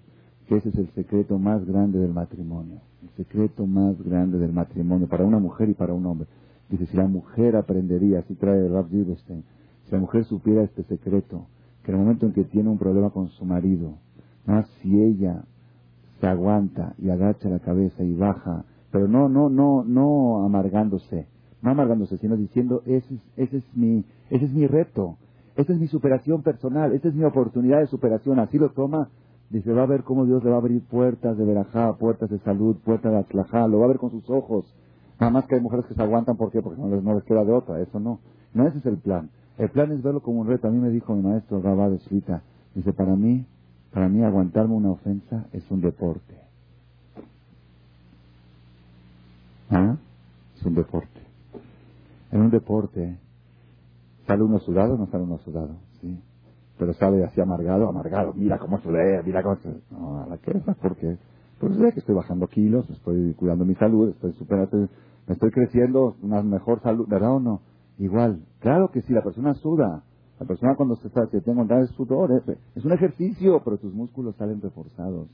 que 0.47 0.57
ese 0.57 0.69
es 0.69 0.75
el 0.77 0.89
secreto 0.95 1.37
más 1.37 1.63
grande 1.63 1.99
del 1.99 2.11
matrimonio. 2.11 2.79
El 3.03 3.09
secreto 3.23 3.67
más 3.67 4.01
grande 4.01 4.39
del 4.39 4.51
matrimonio 4.51 5.07
para 5.07 5.25
una 5.25 5.37
mujer 5.37 5.69
y 5.69 5.75
para 5.75 5.93
un 5.93 6.07
hombre. 6.07 6.27
Dice, 6.69 6.87
si 6.87 6.97
la 6.97 7.07
mujer 7.07 7.55
aprendería, 7.55 8.19
así 8.19 8.33
trae 8.33 8.67
Rav 8.67 8.89
Zilberstein, 8.89 9.43
si 9.85 9.91
la 9.91 9.99
mujer 9.99 10.25
supiera 10.25 10.63
este 10.63 10.81
secreto, 10.83 11.45
que 11.83 11.91
en 11.91 11.99
el 11.99 12.03
momento 12.03 12.25
en 12.25 12.33
que 12.33 12.45
tiene 12.45 12.69
un 12.69 12.79
problema 12.79 13.11
con 13.11 13.29
su 13.29 13.45
marido, 13.45 13.93
más 14.47 14.67
si 14.81 14.99
ella 14.99 15.43
se 16.19 16.25
aguanta 16.25 16.95
y 16.97 17.09
agacha 17.09 17.47
la 17.47 17.59
cabeza 17.59 18.03
y 18.03 18.15
baja, 18.15 18.65
pero 18.91 19.07
no, 19.07 19.29
no, 19.29 19.49
no, 19.49 19.83
no 19.83 20.43
amargándose, 20.43 21.27
no 21.61 21.71
amargándose, 21.71 22.17
sino 22.17 22.35
diciendo, 22.35 22.81
ese 22.85 23.15
es, 23.15 23.21
ese 23.37 23.57
es 23.57 23.63
mi, 23.75 24.05
ese 24.29 24.45
es 24.45 24.51
mi 24.51 24.67
reto, 24.67 25.17
esa 25.55 25.73
es 25.73 25.79
mi 25.79 25.87
superación 25.87 26.43
personal, 26.43 26.93
esta 26.93 27.07
es 27.07 27.15
mi 27.15 27.23
oportunidad 27.23 27.79
de 27.79 27.87
superación, 27.87 28.39
así 28.39 28.57
lo 28.57 28.69
toma, 28.69 29.09
dice, 29.49 29.73
va 29.73 29.83
a 29.83 29.87
ver 29.87 30.03
cómo 30.03 30.25
Dios 30.25 30.43
le 30.43 30.49
va 30.49 30.57
a 30.57 30.59
abrir 30.59 30.83
puertas 30.83 31.37
de 31.37 31.45
verajá, 31.45 31.93
puertas 31.97 32.29
de 32.29 32.39
salud, 32.39 32.77
puertas 32.83 33.11
de 33.11 33.19
atlajá, 33.19 33.67
lo 33.67 33.79
va 33.79 33.85
a 33.85 33.89
ver 33.89 33.97
con 33.97 34.11
sus 34.11 34.29
ojos, 34.29 34.65
Nada 35.19 35.31
más 35.31 35.45
que 35.45 35.55
hay 35.55 35.61
mujeres 35.61 35.85
que 35.85 35.95
se 35.95 36.01
aguantan, 36.01 36.37
¿por 36.37 36.51
qué? 36.51 36.61
Porque 36.61 36.79
no 36.79 36.89
les, 36.89 37.03
no 37.03 37.15
les 37.15 37.23
queda 37.23 37.43
de 37.43 37.51
otra, 37.51 37.79
eso 37.81 37.99
no. 37.99 38.19
No 38.53 38.67
ese 38.67 38.77
es 38.77 38.85
el 38.85 38.97
plan. 38.97 39.29
El 39.57 39.69
plan 39.69 39.91
es 39.91 40.03
verlo 40.03 40.21
como 40.21 40.41
un 40.41 40.47
reto. 40.47 40.67
A 40.67 40.71
mí 40.71 40.79
me 40.79 40.89
dijo 40.89 41.15
mi 41.15 41.23
maestro 41.23 41.61
Rabá 41.61 41.89
de 41.89 41.97
Shvita, 41.97 42.43
dice, 42.75 42.93
para 42.93 43.15
mí, 43.15 43.45
para 43.91 44.09
mí 44.09 44.23
aguantarme 44.23 44.75
una 44.75 44.91
ofensa 44.91 45.47
es 45.53 45.69
un 45.71 45.81
deporte. 45.81 46.35
¿Ah? 49.71 49.97
Es 50.55 50.63
un 50.65 50.75
deporte. 50.75 51.26
En 52.31 52.41
un 52.41 52.49
deporte, 52.49 53.19
¿sale 54.25 54.43
uno 54.43 54.59
sudado 54.59 54.95
o 54.95 54.97
no 54.97 55.07
sale 55.07 55.23
uno 55.23 55.37
sudado? 55.39 55.77
Sí. 56.01 56.19
Pero 56.77 56.93
sale 56.93 57.23
así 57.23 57.41
amargado, 57.41 57.87
amargado. 57.87 58.33
Mira 58.33 58.59
cómo 58.59 58.79
sudé, 58.79 59.21
mira 59.23 59.41
cómo 59.41 59.55
se... 59.57 59.69
No, 59.91 60.21
a 60.21 60.27
la 60.27 60.37
que 60.37 60.53
¿por 60.53 60.95
qué? 60.97 61.17
Pues 61.59 61.75
sé 61.75 61.91
que 61.93 61.99
estoy 61.99 62.15
bajando 62.15 62.47
kilos, 62.47 62.87
estoy 62.89 63.33
cuidando 63.33 63.65
mi 63.65 63.73
salud, 63.75 64.09
estoy 64.09 64.33
superando, 64.33 64.89
me 65.27 65.33
estoy 65.33 65.49
creciendo, 65.51 66.15
una 66.21 66.43
mejor 66.43 66.81
salud, 66.81 67.07
¿verdad 67.07 67.35
o 67.35 67.39
no? 67.39 67.61
Igual, 67.97 68.45
claro 68.59 68.91
que 68.91 69.01
sí, 69.01 69.13
la 69.13 69.23
persona 69.23 69.55
suda. 69.55 70.03
La 70.39 70.45
persona 70.45 70.75
cuando 70.75 70.95
se 70.97 71.07
está, 71.07 71.27
que 71.31 71.41
tengo 71.41 71.65
de 71.65 71.87
sudor, 71.87 72.31
es, 72.31 72.57
es 72.75 72.85
un 72.85 72.91
ejercicio, 72.91 73.61
pero 73.65 73.77
tus 73.77 73.91
músculos 73.93 74.35
salen 74.35 74.61
reforzados. 74.61 75.27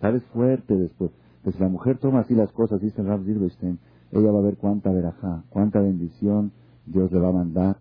Sales 0.00 0.24
fuerte 0.32 0.74
después. 0.74 1.10
Pues 1.44 1.60
la 1.60 1.68
mujer 1.68 1.98
toma 1.98 2.20
así 2.20 2.34
las 2.34 2.50
cosas, 2.52 2.80
dice 2.80 3.02
Rav 3.02 3.24
Zilberstein, 3.24 3.78
ella 4.12 4.32
va 4.32 4.40
a 4.40 4.42
ver 4.42 4.56
cuánta 4.56 4.90
verajá, 4.92 5.44
cuánta 5.50 5.80
bendición 5.80 6.52
Dios 6.86 7.12
le 7.12 7.20
va 7.20 7.28
a 7.28 7.32
mandar 7.32 7.76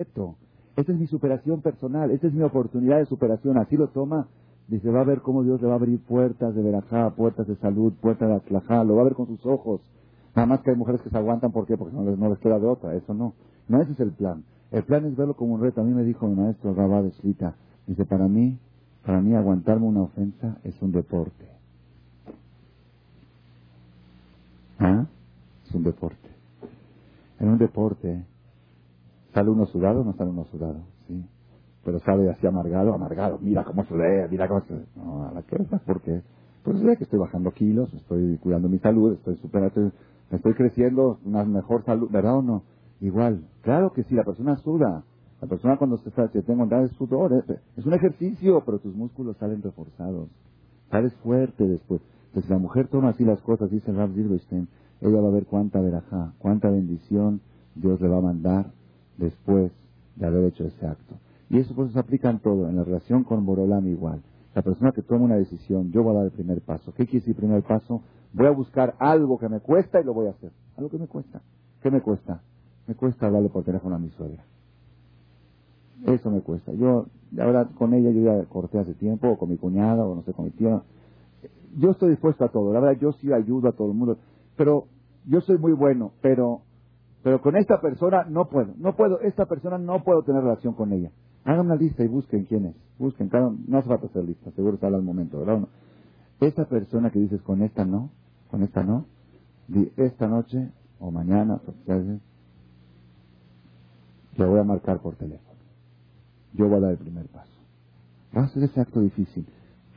Esto, 0.00 0.36
esta 0.76 0.92
es 0.92 0.98
mi 0.98 1.06
superación 1.06 1.60
personal, 1.60 2.10
esta 2.10 2.26
es 2.26 2.32
mi 2.32 2.42
oportunidad 2.42 2.98
de 2.98 3.06
superación, 3.06 3.58
así 3.58 3.76
lo 3.76 3.88
toma, 3.88 4.28
dice, 4.66 4.90
va 4.90 5.02
a 5.02 5.04
ver 5.04 5.20
cómo 5.20 5.42
Dios 5.44 5.60
le 5.60 5.68
va 5.68 5.74
a 5.74 5.76
abrir 5.76 6.02
puertas 6.04 6.54
de 6.54 6.62
verajá, 6.62 7.10
puertas 7.10 7.46
de 7.46 7.56
salud, 7.56 7.92
puertas 8.00 8.28
de 8.30 8.36
atlajá, 8.36 8.82
lo 8.82 8.96
va 8.96 9.02
a 9.02 9.04
ver 9.04 9.14
con 9.14 9.26
sus 9.26 9.44
ojos. 9.44 9.82
Nada 10.34 10.46
más 10.46 10.62
que 10.62 10.70
hay 10.70 10.76
mujeres 10.76 11.02
que 11.02 11.10
se 11.10 11.18
aguantan, 11.18 11.52
¿por 11.52 11.66
qué? 11.66 11.76
Porque 11.76 11.94
no 11.94 12.02
les, 12.04 12.18
no 12.18 12.30
les 12.30 12.38
queda 12.38 12.58
de 12.58 12.66
otra, 12.66 12.94
eso 12.94 13.12
no. 13.12 13.34
No 13.68 13.82
ese 13.82 13.92
es 13.92 14.00
el 14.00 14.12
plan. 14.12 14.42
El 14.72 14.84
plan 14.84 15.04
es 15.06 15.16
verlo 15.16 15.34
como 15.34 15.54
un 15.54 15.60
reto. 15.60 15.80
A 15.80 15.84
mí 15.84 15.92
me 15.92 16.04
dijo 16.04 16.26
mi 16.28 16.36
maestro 16.36 16.74
Rabá 16.74 17.02
de 17.02 17.12
dice, 17.86 18.04
para 18.04 18.28
mí, 18.28 18.58
para 19.04 19.20
mí 19.20 19.34
aguantarme 19.34 19.86
una 19.86 20.02
ofensa 20.02 20.58
es 20.64 20.80
un 20.82 20.92
deporte. 20.92 21.48
¿Ah? 24.78 25.06
Es 25.66 25.74
un 25.74 25.82
deporte. 25.82 26.28
En 27.38 27.48
un 27.48 27.58
deporte, 27.58 28.24
¿Sale 29.34 29.50
uno 29.50 29.66
sudado 29.66 30.00
o 30.00 30.04
no 30.04 30.12
sale 30.14 30.30
uno 30.30 30.44
sudado? 30.46 30.80
Sí. 31.06 31.24
Pero 31.84 31.98
sale 32.00 32.28
así 32.30 32.46
amargado, 32.46 32.92
amargado. 32.92 33.38
Mira 33.40 33.64
cómo 33.64 33.84
sudé, 33.84 34.28
mira 34.28 34.48
cómo 34.48 34.62
se... 34.62 34.74
No, 34.96 35.28
a 35.28 35.32
la 35.32 35.42
que 35.42 35.56
¿por 35.86 36.00
qué? 36.02 36.22
Pues 36.64 36.78
sé 36.80 36.96
que 36.96 37.04
estoy 37.04 37.18
bajando 37.18 37.52
kilos, 37.52 37.92
estoy 37.94 38.36
cuidando 38.38 38.68
mi 38.68 38.78
salud, 38.80 39.14
estoy 39.14 39.36
superando, 39.36 39.92
estoy 40.30 40.54
creciendo, 40.54 41.18
una 41.24 41.44
mejor 41.44 41.84
salud, 41.84 42.10
¿verdad 42.10 42.38
o 42.38 42.42
no? 42.42 42.62
Igual. 43.00 43.44
Claro 43.62 43.92
que 43.92 44.04
sí, 44.04 44.14
la 44.14 44.24
persona 44.24 44.56
suda. 44.56 45.04
La 45.40 45.48
persona 45.48 45.78
cuando 45.78 45.96
se, 45.98 46.10
se 46.10 46.42
tengo 46.42 46.66
de 46.66 46.88
sudor, 46.90 47.32
es, 47.32 47.58
es 47.76 47.86
un 47.86 47.94
ejercicio, 47.94 48.62
pero 48.64 48.78
tus 48.78 48.94
músculos 48.94 49.36
salen 49.38 49.62
reforzados. 49.62 50.28
Sales 50.90 51.14
fuerte 51.22 51.66
después. 51.66 52.02
Entonces, 52.26 52.46
si 52.46 52.52
la 52.52 52.58
mujer 52.58 52.88
toma 52.88 53.10
así 53.10 53.24
las 53.24 53.40
cosas, 53.40 53.70
dice 53.70 53.90
Rav 53.92 54.12
Zilberstein, 54.12 54.68
ella 55.00 55.20
va 55.20 55.28
a 55.28 55.32
ver 55.32 55.46
cuánta 55.46 55.80
verajá, 55.80 56.34
cuánta 56.38 56.68
bendición 56.70 57.40
Dios 57.74 58.00
le 58.00 58.08
va 58.08 58.18
a 58.18 58.22
mandar 58.22 58.70
después 59.16 59.72
de 60.16 60.26
haber 60.26 60.44
hecho 60.44 60.64
ese 60.64 60.86
acto. 60.86 61.14
Y 61.48 61.58
eso 61.58 61.74
pues 61.74 61.92
se 61.92 61.98
aplica 61.98 62.28
en 62.28 62.38
todo, 62.40 62.68
en 62.68 62.76
la 62.76 62.84
relación 62.84 63.24
con 63.24 63.46
Borolam 63.46 63.88
igual. 63.88 64.22
La 64.54 64.62
persona 64.62 64.92
que 64.92 65.02
toma 65.02 65.24
una 65.24 65.36
decisión, 65.36 65.90
yo 65.90 66.02
voy 66.02 66.12
a 66.12 66.18
dar 66.18 66.24
el 66.26 66.32
primer 66.32 66.60
paso. 66.60 66.92
¿Qué 66.92 67.06
quiere 67.06 67.20
decir 67.20 67.34
primer 67.34 67.62
paso? 67.62 68.02
Voy 68.32 68.46
a 68.46 68.50
buscar 68.50 68.94
algo 68.98 69.38
que 69.38 69.48
me 69.48 69.60
cuesta 69.60 70.00
y 70.00 70.04
lo 70.04 70.12
voy 70.12 70.26
a 70.26 70.30
hacer. 70.30 70.52
Algo 70.76 70.90
que 70.90 70.98
me 70.98 71.06
cuesta. 71.06 71.40
¿Qué 71.82 71.90
me 71.90 72.00
cuesta? 72.02 72.42
Me 72.90 72.96
cuesta 72.96 73.26
hablarle 73.26 73.50
por 73.50 73.62
teléfono 73.62 73.94
a 73.94 74.00
mi 74.00 74.10
suegra. 74.10 74.42
Eso 76.06 76.28
me 76.28 76.40
cuesta. 76.40 76.72
Yo, 76.72 77.06
la 77.30 77.46
verdad, 77.46 77.70
con 77.78 77.94
ella 77.94 78.10
yo 78.10 78.22
ya 78.24 78.44
corté 78.46 78.80
hace 78.80 78.94
tiempo, 78.94 79.28
o 79.28 79.38
con 79.38 79.48
mi 79.48 79.58
cuñada, 79.58 80.04
o 80.04 80.16
no 80.16 80.24
sé, 80.24 80.32
con 80.32 80.46
mi 80.46 80.50
tía. 80.50 80.82
Yo 81.76 81.92
estoy 81.92 82.10
dispuesto 82.10 82.44
a 82.44 82.48
todo. 82.48 82.72
La 82.72 82.80
verdad, 82.80 83.00
yo 83.00 83.12
sí 83.12 83.32
ayudo 83.32 83.68
a 83.68 83.72
todo 83.74 83.92
el 83.92 83.96
mundo. 83.96 84.18
Pero 84.56 84.86
yo 85.24 85.40
soy 85.40 85.56
muy 85.56 85.72
bueno, 85.72 86.10
pero 86.20 86.62
pero 87.22 87.40
con 87.40 87.54
esta 87.54 87.80
persona 87.80 88.24
no 88.24 88.48
puedo, 88.48 88.74
no 88.76 88.96
puedo, 88.96 89.20
esta 89.20 89.46
persona 89.46 89.78
no 89.78 90.02
puedo 90.02 90.24
tener 90.24 90.42
relación 90.42 90.74
con 90.74 90.92
ella. 90.92 91.12
Hagan 91.44 91.66
una 91.66 91.76
lista 91.76 92.02
y 92.02 92.08
busquen 92.08 92.44
quién 92.46 92.66
es. 92.66 92.74
Busquen, 92.98 93.28
cada, 93.28 93.52
no 93.68 93.78
hace 93.78 93.88
falta 93.88 94.06
hacer 94.06 94.24
lista, 94.24 94.50
seguro 94.50 94.74
está 94.74 94.88
al 94.88 95.00
momento, 95.02 95.38
¿verdad? 95.38 95.68
Esta 96.40 96.64
persona 96.64 97.10
que 97.10 97.20
dices 97.20 97.40
con 97.42 97.62
esta 97.62 97.84
no, 97.84 98.10
con 98.50 98.64
esta 98.64 98.82
no, 98.82 99.04
di 99.68 99.92
esta 99.96 100.26
noche 100.26 100.72
o 100.98 101.12
mañana, 101.12 101.60
le 104.44 104.50
voy 104.50 104.60
a 104.60 104.64
marcar 104.64 105.00
por 105.00 105.16
teléfono. 105.16 105.58
Yo 106.54 106.68
voy 106.68 106.78
a 106.78 106.80
dar 106.80 106.90
el 106.92 106.98
primer 106.98 107.26
paso. 107.26 107.50
Va 108.36 108.42
a 108.42 108.48
ser 108.48 108.64
ese 108.64 108.80
acto 108.80 109.00
difícil. 109.00 109.46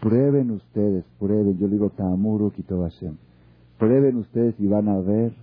Prueben 0.01 0.51
ustedes, 0.51 1.05
prueben, 1.19 1.57
yo 1.57 1.67
digo 1.67 1.89
Tamuru 1.89 2.51
Kitobashem. 2.51 3.17
Prueben 3.77 4.17
ustedes 4.17 4.59
y 4.59 4.67
van 4.67 4.89
a 4.89 4.99
ver 4.99 5.33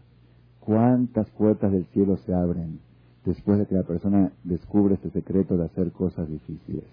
cuántas 0.61 1.29
puertas 1.31 1.73
del 1.73 1.87
cielo 1.87 2.17
se 2.19 2.35
abren 2.35 2.81
después 3.25 3.59
de 3.59 3.67
que 3.67 3.75
la 3.75 3.83
persona 3.83 4.33
descubre 4.45 4.95
este 4.95 5.11
secreto 5.11 5.57
de 5.57 5.65
hacer 5.65 5.93
cosas 5.93 6.29
difíciles, 6.29 6.85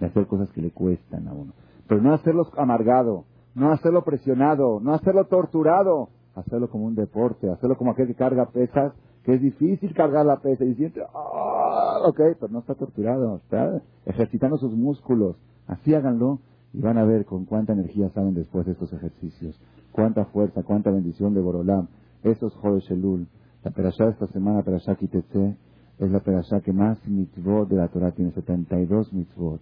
de 0.00 0.06
hacer 0.06 0.26
cosas 0.26 0.50
que 0.50 0.62
le 0.62 0.70
cuestan 0.70 1.28
a 1.28 1.32
uno. 1.32 1.52
Pero 1.88 2.02
no 2.02 2.14
hacerlo 2.14 2.46
amargado, 2.56 3.24
no 3.54 3.72
hacerlo 3.72 4.04
presionado, 4.04 4.80
no 4.80 4.94
hacerlo 4.94 5.24
torturado, 5.26 6.08
hacerlo 6.34 6.68
como 6.68 6.86
un 6.86 6.94
deporte, 6.94 7.50
hacerlo 7.50 7.76
como 7.76 7.92
aquel 7.92 8.08
que 8.08 8.14
carga 8.14 8.46
pesas, 8.50 8.92
que 9.24 9.34
es 9.34 9.40
difícil 9.40 9.92
cargar 9.94 10.24
la 10.24 10.38
pesa 10.38 10.64
y 10.64 10.74
siente, 10.74 11.02
ah, 11.02 11.45
ok, 12.08 12.20
pero 12.40 12.52
no 12.52 12.60
está 12.60 12.74
torturado, 12.74 13.36
está 13.36 13.82
ejercitando 14.04 14.56
sus 14.58 14.74
músculos. 14.74 15.36
Así 15.66 15.94
háganlo 15.94 16.40
y 16.72 16.80
van 16.80 16.98
a 16.98 17.04
ver 17.04 17.24
con 17.24 17.44
cuánta 17.44 17.72
energía 17.72 18.10
salen 18.10 18.34
después 18.34 18.66
de 18.66 18.72
estos 18.72 18.92
ejercicios, 18.92 19.60
cuánta 19.92 20.26
fuerza, 20.26 20.62
cuánta 20.62 20.90
bendición 20.90 21.34
de 21.34 21.40
Borolam 21.40 21.88
estos 22.30 22.52
es 22.78 22.90
Elul. 22.90 23.28
La 23.62 23.70
perashá 23.70 24.04
de 24.04 24.10
esta 24.10 24.26
semana, 24.28 24.62
perashá 24.62 24.96
Kitetse, 24.96 25.56
es 25.98 26.10
la 26.10 26.20
perashá 26.20 26.60
que 26.60 26.72
más 26.72 26.98
mitzvot 27.06 27.68
de 27.68 27.76
la 27.76 27.88
Torah 27.88 28.12
tiene, 28.12 28.32
72 28.32 29.12
mitzvot. 29.12 29.60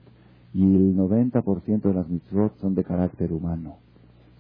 Y 0.53 0.63
el 0.63 0.97
90% 0.97 1.83
de 1.83 1.95
las 1.95 2.09
mitzvot 2.09 2.57
son 2.57 2.75
de 2.75 2.85
carácter 2.85 3.33
humano. 3.33 3.77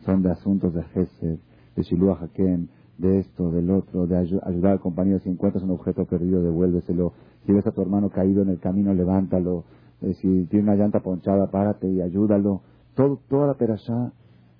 Son 0.04 0.22
de 0.22 0.30
asuntos 0.30 0.72
de 0.74 0.82
Gesed, 0.84 1.38
de 1.76 1.82
Shiluah 1.82 2.18
Hakem, 2.22 2.68
de 2.98 3.18
esto, 3.18 3.50
del 3.50 3.70
otro, 3.70 4.06
de 4.06 4.16
ayudar 4.16 4.72
al 4.72 4.80
compañero. 4.80 5.18
Si 5.20 5.28
encuentras 5.28 5.64
un 5.64 5.72
objeto 5.72 6.04
perdido, 6.04 6.42
devuélveselo. 6.42 7.12
Si 7.44 7.52
ves 7.52 7.66
a 7.66 7.72
tu 7.72 7.82
hermano 7.82 8.10
caído 8.10 8.42
en 8.42 8.48
el 8.48 8.60
camino, 8.60 8.94
levántalo. 8.94 9.64
Eh, 10.00 10.14
si 10.14 10.46
tiene 10.46 10.64
una 10.64 10.76
llanta 10.76 11.00
ponchada, 11.00 11.50
párate 11.50 11.88
y 11.88 12.00
ayúdalo. 12.00 12.62
Toda 12.94 13.46
la 13.46 13.54
perashá 13.54 14.12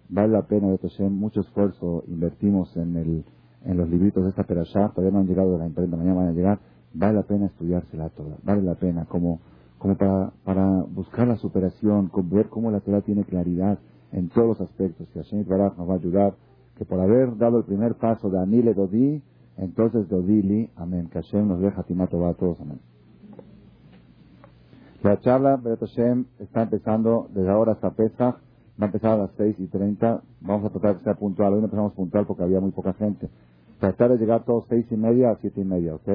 vale 0.09 0.33
la 0.33 0.43
pena, 0.43 0.69
de 0.69 1.09
mucho 1.09 1.41
esfuerzo 1.41 2.05
invertimos 2.09 2.77
en 2.77 2.97
el 2.97 3.25
en 3.65 3.79
los 3.79 3.89
libritos 3.89 4.23
de 4.25 4.31
esta 4.31 4.45
perashá, 4.45 4.91
todavía 4.91 5.13
no 5.13 5.21
han 5.21 5.27
llegado 5.27 5.53
de 5.53 5.59
la 5.59 5.67
imprenta, 5.67 5.97
mañana 5.97 6.17
van 6.17 6.29
a 6.29 6.33
llegar, 6.33 6.59
vale 6.93 7.15
la 7.15 7.23
pena 7.23 7.47
estudiársela 7.47 8.11
toda, 8.11 8.37
vale 8.43 8.63
la 8.63 8.75
pena, 8.75 9.07
como, 9.07 9.41
para, 9.79 10.33
para 10.45 10.83
buscar 10.83 11.27
la 11.27 11.37
superación, 11.37 12.09
con 12.09 12.29
ver 12.29 12.49
cómo 12.49 12.71
la 12.71 12.81
Torah 12.81 13.01
tiene 13.01 13.25
claridad 13.25 13.79
en 14.13 14.29
todos 14.29 14.47
los 14.47 14.61
aspectos, 14.61 15.09
que 15.09 15.23
Hashem 15.23 15.47
Baraj 15.47 15.77
nos 15.77 15.89
va 15.89 15.95
a 15.95 15.97
ayudar, 15.97 16.35
que 16.77 16.85
por 16.85 17.01
haber 17.01 17.37
dado 17.37 17.59
el 17.59 17.65
primer 17.65 17.95
paso 17.95 18.29
de 18.31 18.39
Anile 18.39 18.75
Dodi, 18.75 19.23
entonces 19.57 20.09
Dodili, 20.09 20.71
amén, 20.77 21.09
que 21.09 21.21
Hashem 21.21 21.49
nos 21.49 21.61
deja 21.61 21.83
Timato 21.85 22.25
a 22.27 22.35
todos, 22.35 22.61
amén. 22.61 22.81
La 25.03 25.21
charla, 25.21 25.57
Beret 25.57 25.81
Hashem, 25.81 26.25
está 26.39 26.63
empezando 26.63 27.29
desde 27.31 27.51
ahora 27.51 27.73
hasta 27.73 27.91
Pesach, 27.91 28.37
va 28.81 28.85
a 28.85 28.87
empezar 28.87 29.13
a 29.13 29.17
las 29.25 29.31
6 29.37 29.57
y 29.59 29.67
30, 29.69 30.23
vamos 30.41 30.65
a 30.67 30.71
tratar 30.71 30.99
de 30.99 31.05
ser 31.05 31.17
puntual, 31.17 31.53
hoy 31.53 31.59
no 31.61 31.67
empezamos 31.67 31.93
puntual 31.93 32.27
porque 32.27 32.43
había 32.43 32.61
muy 32.61 32.71
poca 32.71 32.95
gente, 32.95 33.29
tratar 33.81 34.11
de 34.11 34.19
llegar 34.19 34.45
todos 34.45 34.65
seis 34.69 34.87
y 34.91 34.97
media 34.97 35.31
a 35.31 35.37
siete 35.37 35.61
y 35.61 35.65
media, 35.65 35.95
¿ok? 35.95 36.09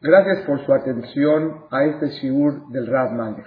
Gracias 0.00 0.46
por 0.46 0.64
su 0.64 0.72
atención 0.72 1.64
a 1.70 1.84
este 1.84 2.10
shiur 2.10 2.68
del 2.68 2.88
Malech. 2.88 3.46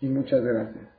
y 0.00 0.08
muchas 0.08 0.42
gracias. 0.42 0.93